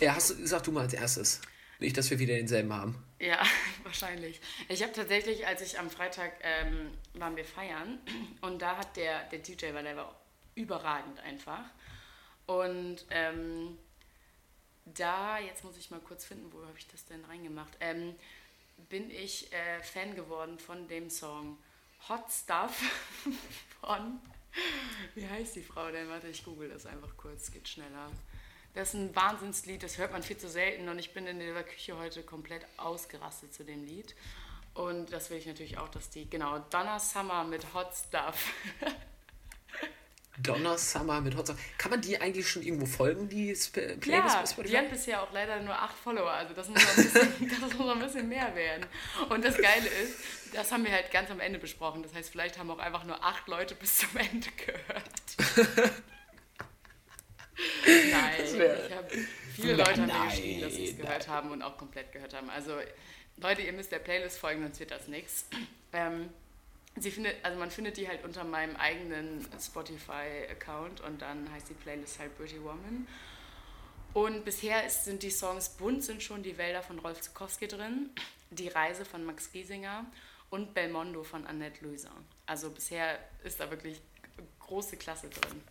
ja, 0.00 0.14
hast, 0.14 0.28
sag 0.46 0.62
du 0.64 0.72
mal 0.72 0.82
als 0.82 0.94
erstes. 0.94 1.40
Nicht, 1.78 1.96
dass 1.96 2.10
wir 2.10 2.18
wieder 2.18 2.34
denselben 2.34 2.72
haben. 2.72 3.02
Ja, 3.18 3.42
wahrscheinlich. 3.84 4.40
Ich 4.68 4.82
habe 4.82 4.92
tatsächlich, 4.92 5.46
als 5.46 5.62
ich 5.62 5.78
am 5.78 5.90
Freitag 5.90 6.32
ähm, 6.42 6.90
waren 7.14 7.36
wir 7.36 7.44
feiern 7.44 7.98
und 8.42 8.60
da 8.60 8.76
hat 8.76 8.96
der, 8.96 9.24
der 9.30 9.38
DJ, 9.38 9.72
weil 9.72 9.84
der 9.84 9.96
war 9.96 10.20
überragend 10.54 11.18
einfach. 11.20 11.64
Und 12.50 13.04
ähm, 13.10 13.78
da, 14.84 15.38
jetzt 15.38 15.62
muss 15.62 15.76
ich 15.76 15.92
mal 15.92 16.00
kurz 16.00 16.24
finden, 16.24 16.52
wo 16.52 16.66
habe 16.66 16.76
ich 16.76 16.88
das 16.88 17.04
denn 17.04 17.24
reingemacht, 17.26 17.76
ähm, 17.78 18.16
bin 18.88 19.08
ich 19.08 19.52
äh, 19.52 19.80
Fan 19.84 20.16
geworden 20.16 20.58
von 20.58 20.88
dem 20.88 21.10
Song 21.10 21.58
Hot 22.08 22.24
Stuff 22.28 22.76
von, 23.80 24.18
wie 25.14 25.28
heißt 25.28 25.54
die 25.54 25.62
Frau 25.62 25.92
denn? 25.92 26.08
Warte, 26.08 26.26
ich 26.26 26.44
google 26.44 26.68
das 26.68 26.86
einfach 26.86 27.16
kurz, 27.16 27.52
geht 27.52 27.68
schneller. 27.68 28.10
Das 28.74 28.88
ist 28.88 28.94
ein 28.94 29.14
Wahnsinnslied, 29.14 29.84
das 29.84 29.98
hört 29.98 30.10
man 30.10 30.24
viel 30.24 30.38
zu 30.38 30.48
selten 30.48 30.88
und 30.88 30.98
ich 30.98 31.12
bin 31.14 31.28
in 31.28 31.38
der 31.38 31.62
Küche 31.62 31.96
heute 31.98 32.24
komplett 32.24 32.66
ausgerastet 32.78 33.54
zu 33.54 33.62
dem 33.62 33.84
Lied. 33.84 34.16
Und 34.74 35.12
das 35.12 35.30
will 35.30 35.38
ich 35.38 35.46
natürlich 35.46 35.78
auch, 35.78 35.88
dass 35.88 36.10
die, 36.10 36.28
genau, 36.28 36.58
Donna 36.70 36.98
Summer 36.98 37.44
mit 37.44 37.74
Hot 37.74 37.94
Stuff. 37.94 38.52
Donner 40.38 40.78
Summer 40.78 41.20
mit 41.20 41.36
Hot 41.36 41.48
Song. 41.48 41.58
Kann 41.76 41.90
man 41.90 42.00
die 42.00 42.18
eigentlich 42.20 42.48
schon 42.48 42.62
irgendwo 42.62 42.86
folgen, 42.86 43.28
die 43.28 43.50
Sp 43.52 43.98
Playlist 44.00 44.34
Ja, 44.34 44.40
bei 44.40 44.46
Spotify? 44.46 44.68
die 44.72 44.78
hat 44.78 44.90
bisher 44.90 45.22
auch 45.22 45.32
leider 45.32 45.60
nur 45.60 45.74
acht 45.74 45.96
Follower, 45.98 46.30
also 46.30 46.54
das 46.54 46.68
muss, 46.68 46.82
noch 46.82 46.96
ein 46.96 47.04
bisschen, 47.04 47.48
das 47.60 47.60
muss 47.74 47.86
noch 47.86 47.94
ein 47.96 48.00
bisschen 48.00 48.28
mehr 48.28 48.54
werden. 48.54 48.86
Und 49.28 49.44
das 49.44 49.56
Geile 49.58 49.86
ist, 49.88 50.14
das 50.54 50.72
haben 50.72 50.84
wir 50.84 50.92
halt 50.92 51.10
ganz 51.10 51.30
am 51.30 51.40
Ende 51.40 51.58
besprochen. 51.58 52.02
Das 52.02 52.14
heißt, 52.14 52.30
vielleicht 52.30 52.58
haben 52.58 52.70
auch 52.70 52.78
einfach 52.78 53.04
nur 53.04 53.22
acht 53.22 53.46
Leute 53.48 53.74
bis 53.74 53.98
zum 53.98 54.16
Ende 54.16 54.48
gehört. 54.56 55.92
Nein, 57.86 58.58
wär- 58.58 58.86
ich 58.86 58.94
hab, 58.94 59.10
viele 59.54 59.74
Leute 59.74 59.92
haben 59.92 60.06
mir 60.06 60.12
Nein, 60.12 60.28
geschrieben, 60.30 60.60
dass 60.62 60.74
sie 60.74 60.84
es 60.84 60.92
nein. 60.92 61.00
gehört 61.02 61.28
haben 61.28 61.50
und 61.50 61.62
auch 61.62 61.76
komplett 61.76 62.12
gehört 62.12 62.32
haben. 62.34 62.48
Also 62.50 62.78
Leute, 63.36 63.62
ihr 63.62 63.72
müsst 63.72 63.92
der 63.92 63.98
Playlist 63.98 64.38
folgen, 64.38 64.62
sonst 64.62 64.80
wird 64.80 64.90
das 64.90 65.08
nichts. 65.08 65.46
Ähm, 65.92 66.30
sie 66.96 67.10
findet, 67.10 67.36
also 67.44 67.58
man 67.58 67.70
findet 67.70 67.96
die 67.96 68.08
halt 68.08 68.24
unter 68.24 68.44
meinem 68.44 68.76
eigenen 68.76 69.46
Spotify-Account 69.58 71.00
und 71.00 71.22
dann 71.22 71.50
heißt 71.52 71.68
die 71.68 71.74
Playlist 71.74 72.18
halt 72.18 72.36
Pretty 72.36 72.62
Woman. 72.62 73.06
Und 74.12 74.44
bisher 74.44 74.84
ist, 74.84 75.04
sind 75.04 75.22
die 75.22 75.30
Songs 75.30 75.68
Bunt 75.70 76.02
sind 76.02 76.22
schon 76.22 76.42
die 76.42 76.58
Wälder 76.58 76.82
von 76.82 76.98
Rolf 76.98 77.20
Zukowski 77.20 77.68
drin, 77.68 78.10
Die 78.50 78.68
Reise 78.68 79.04
von 79.04 79.24
Max 79.24 79.52
Giesinger 79.52 80.04
und 80.50 80.74
Belmondo 80.74 81.22
von 81.22 81.46
Annette 81.46 81.84
Luiser. 81.84 82.10
Also 82.46 82.70
bisher 82.70 83.20
ist 83.44 83.60
da 83.60 83.70
wirklich 83.70 84.00
große 84.58 84.96
Klasse 84.96 85.28
drin. 85.28 85.62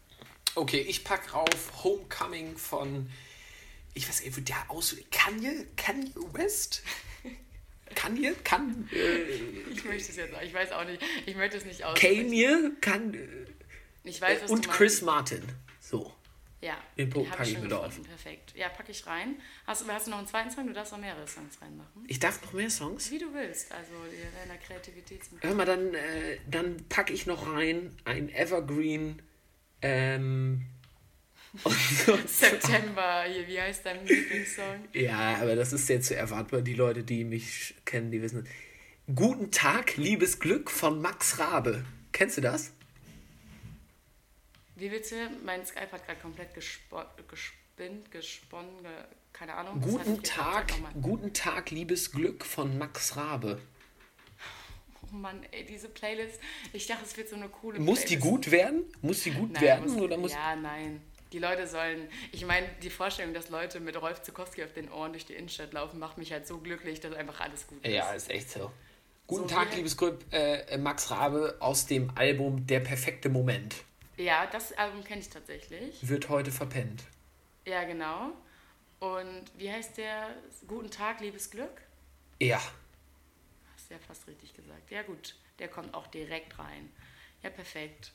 Okay, 0.56 0.80
ich 0.82 1.04
pack 1.04 1.34
rauf 1.34 1.84
Homecoming 1.84 2.58
von, 2.58 3.10
ich 3.94 4.08
weiß 4.08 4.24
nicht, 4.24 4.48
der 4.48 4.70
aus, 4.70 4.96
Kanye, 5.12 5.68
Kanye 5.76 6.14
West? 6.32 6.82
Kanye? 7.96 8.34
Kan, 8.44 8.88
äh, 8.92 9.22
Ich 9.72 9.84
möchte 9.86 10.12
es 10.12 10.16
jetzt, 10.18 10.34
ich 10.44 10.54
weiß 10.54 10.72
auch 10.72 10.86
nicht, 10.86 11.02
ich 11.26 11.36
möchte 11.36 11.58
es 11.58 11.66
nicht 11.66 11.84
aussprechen. 11.84 12.24
Kanye? 12.30 12.72
Kan, 12.82 13.18
Ich 14.04 14.22
weiß, 14.22 14.44
was 14.44 14.52
und 14.52 14.70
Chris. 14.70 15.02
Martin. 15.02 15.44
So. 15.82 16.14
Ja, 16.62 16.76
Den 16.98 17.10
packe 17.10 17.44
ich 17.44 17.54
schon 17.54 17.62
mit 17.64 17.72
auf. 17.72 18.04
Perfekt. 18.04 18.54
Ja, 18.54 18.68
packe 18.68 18.92
ich 18.92 19.08
rein. 19.08 19.38
Hast, 19.66 19.82
du- 19.82 19.88
hast 19.94 20.08
du 20.08 20.12
noch 20.12 20.18
einen 20.18 20.28
zweiten 20.28 20.52
Song? 20.52 20.68
Du 20.68 20.74
darfst 20.74 20.92
noch 20.92 21.00
mehrere 21.00 21.26
Songs 21.26 21.62
reinmachen. 21.62 22.04
Ich 22.08 22.20
darf 22.20 22.42
noch 22.44 22.52
mehr 22.52 22.70
Songs? 22.70 23.10
Wie 23.12 23.18
du 23.18 23.34
willst. 23.34 23.72
Also 23.72 23.92
deiner 24.46 24.58
Kreativität 24.60 25.22
Hör 25.40 25.54
mal, 25.56 25.66
dann, 25.66 25.94
äh, 25.94 26.38
dann 26.52 26.76
packe 26.90 27.14
ich 27.14 27.26
noch 27.28 27.50
rein 27.54 27.96
ein 28.04 28.28
Evergreen. 28.30 29.22
Ähm, 29.82 30.66
September. 32.28 33.24
Hier, 33.24 33.48
wie 33.48 33.60
heißt 33.60 33.86
dein 33.86 34.06
Lieblingssong? 34.06 34.88
ja, 34.94 35.38
aber 35.42 35.56
das 35.56 35.74
ist 35.74 35.90
jetzt 35.90 36.08
zu 36.08 36.16
erwartbar. 36.16 36.62
Die 36.62 36.74
Leute, 36.76 37.04
die 37.04 37.24
mich 37.24 37.76
kennen, 37.86 38.12
die 38.12 38.22
wissen. 38.22 38.48
Guten 39.14 39.52
Tag, 39.52 39.98
liebes 39.98 40.40
Glück 40.40 40.70
von 40.70 41.02
Max 41.02 41.40
Rabe. 41.40 41.84
Kennst 42.12 42.38
du 42.38 42.42
das? 42.42 42.72
Wie 44.76 44.92
willst 44.92 45.12
du? 45.12 45.16
Mein 45.44 45.66
Skype 45.66 45.92
hat 45.92 46.06
gerade 46.06 46.20
komplett 46.22 46.54
gespo 46.54 47.02
gespinnt, 47.28 48.12
gesponnen, 48.12 48.82
ge 48.84 48.92
keine 49.34 49.54
Ahnung. 49.56 49.82
Guten. 49.82 50.22
Tag, 50.24 50.72
guten 51.02 51.34
Tag, 51.34 51.72
liebes 51.72 52.12
Glück 52.12 52.46
von 52.46 52.78
Max 52.78 53.16
Rabe. 53.16 53.60
Oh 55.04 55.16
Mann, 55.16 55.44
ey, 55.52 55.66
diese 55.66 55.90
Playlist. 55.90 56.40
Ich 56.74 56.88
dachte, 56.88 57.04
es 57.06 57.18
wird 57.18 57.30
so 57.30 57.36
eine 57.36 57.50
coole 57.50 57.80
Muss 57.80 58.02
die 58.02 58.18
Playlist. 58.18 58.24
gut 58.28 58.52
werden? 58.52 58.84
Muss 59.02 59.24
die 59.24 59.32
gut 59.32 59.54
Nein, 59.54 59.62
werden? 59.62 59.94
muss, 59.94 60.02
oder 60.02 60.18
muss 60.18 60.32
Ja, 60.34 60.56
nein. 60.56 61.02
Die 61.32 61.40
Leute 61.40 61.68
sollen. 61.68 62.10
Ich 62.32 62.46
meine, 62.46 62.68
die 62.82 62.90
Vorstellung, 62.90 63.34
dass 63.34 63.50
Leute 63.50 63.80
mit 63.80 64.00
Rolf 64.02 64.22
Zukowski 64.24 64.64
auf 64.64 64.74
den 64.74 64.92
Ohren 64.92 65.12
durch 65.12 65.26
die 65.26 65.34
Innenstadt 65.34 65.74
laufen, 65.74 66.00
macht 66.00 66.18
mich 66.18 66.32
halt 66.32 66.48
so 66.48 66.58
glücklich, 66.58 67.00
dass 67.00 67.14
einfach 67.14 67.40
alles 67.40 67.68
gut 67.68 67.86
ist. 67.86 67.92
Ja, 67.94 68.12
ist 68.14 68.30
echt 68.30 68.50
so. 68.50 68.72
Guten 69.28 69.48
So 69.48 69.56
Tag, 69.56 69.76
liebes 69.76 69.96
Glück, 69.96 70.20
äh, 70.32 70.76
Max 70.78 71.12
Rabe 71.12 71.56
aus 71.60 71.86
dem 71.86 72.10
Album 72.16 72.66
Der 72.66 72.80
perfekte 72.80 73.30
Moment. 73.30 73.76
Ja, 74.18 74.48
das 74.48 74.74
Album 74.74 75.04
kenne 75.04 75.22
ich 75.22 75.30
tatsächlich. 75.30 76.08
Wird 76.08 76.30
heute 76.30 76.52
verpennt. 76.52 77.04
Ja, 77.66 77.84
genau. 77.84 78.32
Und 79.00 79.44
wie 79.56 79.72
heißt 79.72 79.98
der? 79.98 80.30
Guten 80.68 80.90
Tag, 80.90 81.22
liebes 81.22 81.52
Glück? 81.52 81.82
Ja. 82.40 82.60
Hast 83.76 83.90
du 83.90 83.94
ja 83.94 84.00
fast 84.06 84.28
richtig 84.28 84.54
gesagt. 84.56 84.90
Ja, 84.90 85.04
gut. 85.04 85.36
Der 85.60 85.68
kommt 85.68 85.94
auch 85.94 86.08
direkt 86.08 86.58
rein. 86.58 86.92
Ja, 87.44 87.50
perfekt. 87.50 88.12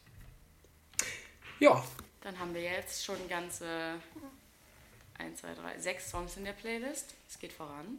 Ja, 1.60 1.82
Dann 2.24 2.38
haben 2.38 2.52
wir 2.54 2.62
jetzt 2.62 3.04
schon 3.04 3.16
ganze 3.28 3.66
1, 5.18 5.40
2, 5.40 5.54
3, 5.54 5.78
6 5.78 6.10
Songs 6.10 6.36
in 6.36 6.44
der 6.44 6.52
Playlist. 6.52 7.14
Es 7.28 7.38
geht 7.38 7.52
voran. 7.52 7.98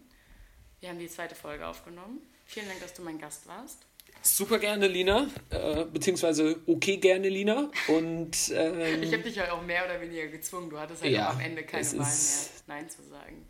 Wir 0.81 0.89
haben 0.89 0.99
die 0.99 1.07
zweite 1.07 1.35
Folge 1.35 1.65
aufgenommen. 1.65 2.19
Vielen 2.45 2.67
Dank, 2.67 2.81
dass 2.81 2.93
du 2.93 3.01
mein 3.03 3.17
Gast 3.19 3.47
warst. 3.47 3.85
super 4.21 4.59
gerne, 4.59 4.87
Lina. 4.87 5.27
Äh, 5.51 5.85
beziehungsweise 5.85 6.57
okay 6.67 6.97
gerne, 6.97 7.29
Lina. 7.29 7.71
Und 7.87 8.35
ähm, 8.53 9.01
Ich 9.03 9.13
habe 9.13 9.23
dich 9.23 9.35
ja 9.35 9.51
auch 9.53 9.61
mehr 9.61 9.85
oder 9.85 10.01
weniger 10.01 10.27
gezwungen. 10.27 10.69
Du 10.69 10.79
hattest 10.79 11.03
halt 11.03 11.11
Ja, 11.11 11.29
am 11.29 11.39
Ende 11.39 11.63
keine 11.63 11.85
Wahl 11.85 11.97
mehr, 11.99 12.07
Nein 12.67 12.89
zu 12.89 13.03
sagen. 13.03 13.47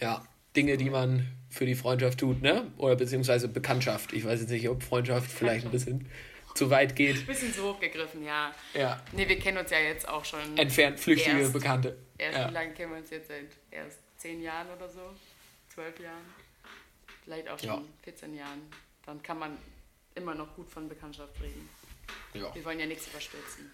ja, 0.00 0.24
Dinge, 0.56 0.76
die 0.76 0.90
man 0.90 1.26
für 1.50 1.66
die 1.66 1.74
Freundschaft 1.74 2.20
tut, 2.20 2.42
ne? 2.42 2.70
Oder 2.76 2.96
beziehungsweise 2.96 3.48
Bekanntschaft. 3.48 4.12
Ich 4.12 4.24
weiß 4.24 4.40
jetzt 4.40 4.50
nicht, 4.50 4.68
ob 4.68 4.82
Freundschaft 4.82 5.30
vielleicht 5.30 5.64
ein 5.64 5.72
bisschen 5.72 6.06
zu 6.54 6.70
weit 6.70 6.94
geht. 6.96 7.26
Bisschen 7.26 7.52
so 7.52 7.74
hochgegriffen, 7.74 8.24
ja. 8.24 8.54
Ja. 8.74 9.02
Nee, 9.12 9.28
wir 9.28 9.38
kennen 9.38 9.58
uns 9.58 9.70
ja 9.70 9.78
jetzt 9.80 10.08
auch 10.08 10.24
schon. 10.24 10.56
Entfernt 10.56 10.98
flüchtige 11.00 11.38
Erst- 11.40 11.52
Bekannte. 11.52 11.96
Erst 12.16 12.38
Ja. 12.38 12.48
wie 12.48 12.54
lange 12.54 12.72
kennen 12.74 12.92
wir 12.92 12.98
uns 12.98 13.10
jetzt? 13.10 13.28
Seit 13.28 13.46
erst 13.70 13.98
10 14.18 14.40
Jahren 14.40 14.68
oder 14.70 14.88
so? 14.88 15.00
12 15.74 15.98
Jahren? 16.00 16.22
Vielleicht 17.24 17.48
auch 17.48 17.58
schon 17.58 17.68
Ja. 17.68 17.82
14 18.04 18.34
Jahren. 18.34 18.62
Dann 19.04 19.22
kann 19.22 19.38
man 19.38 19.58
immer 20.14 20.34
noch 20.34 20.54
gut 20.54 20.70
von 20.70 20.88
Bekanntschaft 20.88 21.40
reden. 21.42 21.68
ja. 22.34 22.54
Wir 22.54 22.64
wollen 22.64 22.78
ja 22.78 22.86
nichts 22.86 23.08
überstürzen. 23.08 23.70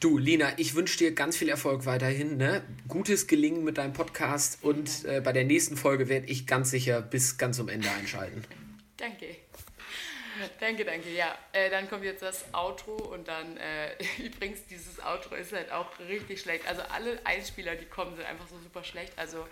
Du, 0.00 0.18
Lina, 0.18 0.52
ich 0.58 0.74
wünsche 0.74 0.98
dir 0.98 1.12
ganz 1.14 1.36
viel 1.36 1.48
Erfolg 1.48 1.86
weiterhin. 1.86 2.36
Ne? 2.36 2.62
Gutes 2.88 3.26
Gelingen 3.28 3.62
mit 3.64 3.78
deinem 3.78 3.92
Podcast 3.92 4.58
und 4.62 5.04
äh, 5.04 5.20
bei 5.20 5.32
der 5.32 5.44
nächsten 5.44 5.76
Folge 5.76 6.08
werde 6.08 6.26
ich 6.26 6.46
ganz 6.46 6.70
sicher 6.70 7.00
bis 7.02 7.38
ganz 7.38 7.56
zum 7.56 7.68
Ende 7.68 7.88
einschalten. 7.90 8.44
Danke. 8.96 9.26
Danke, 10.60 10.84
danke. 10.84 11.10
Ja, 11.10 11.36
äh, 11.52 11.70
dann 11.70 11.88
kommt 11.88 12.04
jetzt 12.04 12.22
das 12.22 12.44
Outro 12.52 12.94
und 12.94 13.28
dann, 13.28 13.56
äh, 13.56 13.94
übrigens, 14.22 14.66
dieses 14.66 15.00
Outro 15.00 15.34
ist 15.34 15.52
halt 15.52 15.70
auch 15.72 15.86
richtig 16.08 16.40
schlecht. 16.40 16.66
Also 16.66 16.82
alle 16.82 17.18
Einspieler, 17.24 17.76
die 17.76 17.86
kommen, 17.86 18.16
sind 18.16 18.26
einfach 18.26 18.46
so 18.48 18.58
super 18.58 18.84
schlecht. 18.84 19.12
Also 19.16 19.46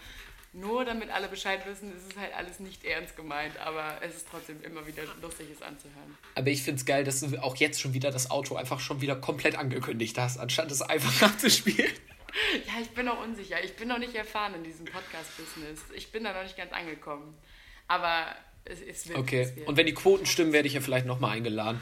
nur 0.53 0.84
damit 0.84 1.11
alle 1.11 1.28
Bescheid 1.28 1.64
wissen, 1.66 1.97
ist 1.97 2.11
es 2.11 2.16
halt 2.18 2.34
alles 2.34 2.59
nicht 2.59 2.84
ernst 2.84 3.16
gemeint, 3.16 3.57
aber 3.59 3.99
es 4.03 4.16
ist 4.16 4.26
trotzdem 4.30 4.61
immer 4.62 4.84
wieder 4.86 5.05
lustig, 5.22 5.47
es 5.53 5.62
anzuhören. 5.62 6.18
Aber 6.34 6.49
ich 6.49 6.62
finde 6.62 6.80
es 6.80 6.86
geil, 6.86 7.05
dass 7.05 7.20
du 7.20 7.41
auch 7.41 7.55
jetzt 7.57 7.80
schon 7.80 7.95
wieder 7.95 8.11
das 8.11 8.30
Auto 8.30 8.57
einfach 8.57 8.80
schon 8.80 9.01
wieder 9.01 9.14
komplett 9.14 9.57
angekündigt 9.57 10.18
hast, 10.18 10.38
anstatt 10.38 10.70
es 10.72 10.82
einfach 10.82 11.22
abzuspielen. 11.28 11.93
Ja, 12.66 12.80
ich 12.80 12.91
bin 12.91 13.07
noch 13.07 13.22
unsicher. 13.22 13.62
Ich 13.62 13.76
bin 13.76 13.88
noch 13.88 13.99
nicht 13.99 14.14
erfahren 14.14 14.55
in 14.55 14.64
diesem 14.64 14.86
Podcast-Business. 14.86 15.80
Ich 15.95 16.11
bin 16.12 16.24
da 16.24 16.32
noch 16.32 16.43
nicht 16.43 16.57
ganz 16.57 16.72
angekommen. 16.72 17.36
Aber 17.86 18.34
es, 18.65 18.81
es 18.81 19.09
wird. 19.09 19.19
Okay. 19.19 19.43
Es 19.43 19.57
wird. 19.57 19.69
Und 19.69 19.77
wenn 19.77 19.87
die 19.87 19.95
Quoten 19.95 20.27
stimmen, 20.27 20.53
werde 20.53 20.69
ich 20.69 20.75
ja 20.75 20.81
vielleicht 20.81 21.07
nochmal 21.07 21.33
eingeladen. 21.37 21.81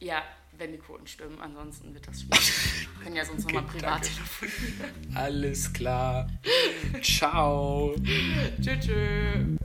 Ja, 0.00 0.22
wenn 0.58 0.72
die 0.72 0.78
Quoten 0.78 1.06
stimmen. 1.06 1.40
Ansonsten 1.40 1.94
wird 1.94 2.06
das 2.06 2.22
schwierig. 2.22 2.52
Wir 2.98 3.04
können 3.04 3.16
ja 3.16 3.24
sonst 3.24 3.44
nochmal 3.44 3.62
Okay, 3.64 3.78
privat 3.78 3.92
danke. 4.04 4.08
telefonieren. 4.08 5.16
Alles 5.16 5.72
klar. 5.72 6.28
Ciao. 7.02 7.94
Tschö, 8.62 9.56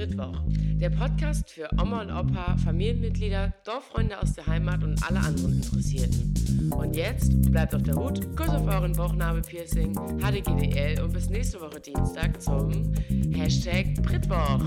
Mittwoch. 0.00 0.40
Der 0.80 0.88
Podcast 0.88 1.50
für 1.50 1.68
Oma 1.78 2.00
und 2.00 2.10
Opa, 2.10 2.56
Familienmitglieder, 2.64 3.52
Dorffreunde 3.64 4.18
aus 4.18 4.32
der 4.32 4.46
Heimat 4.46 4.82
und 4.82 4.98
alle 5.06 5.20
anderen 5.20 5.56
Interessierten. 5.56 6.72
Und 6.74 6.96
jetzt 6.96 7.52
bleibt 7.52 7.74
auf 7.74 7.82
der 7.82 7.96
Hut, 7.96 8.34
Kuss 8.34 8.48
auf 8.48 8.66
euren 8.66 8.94
Bauchnabelpiercing, 8.94 9.94
HDGDL 10.20 11.02
und 11.02 11.12
bis 11.12 11.28
nächste 11.28 11.60
Woche 11.60 11.80
Dienstag 11.80 12.40
zum 12.40 12.94
Hashtag 13.34 13.92
Britwoch. 14.02 14.58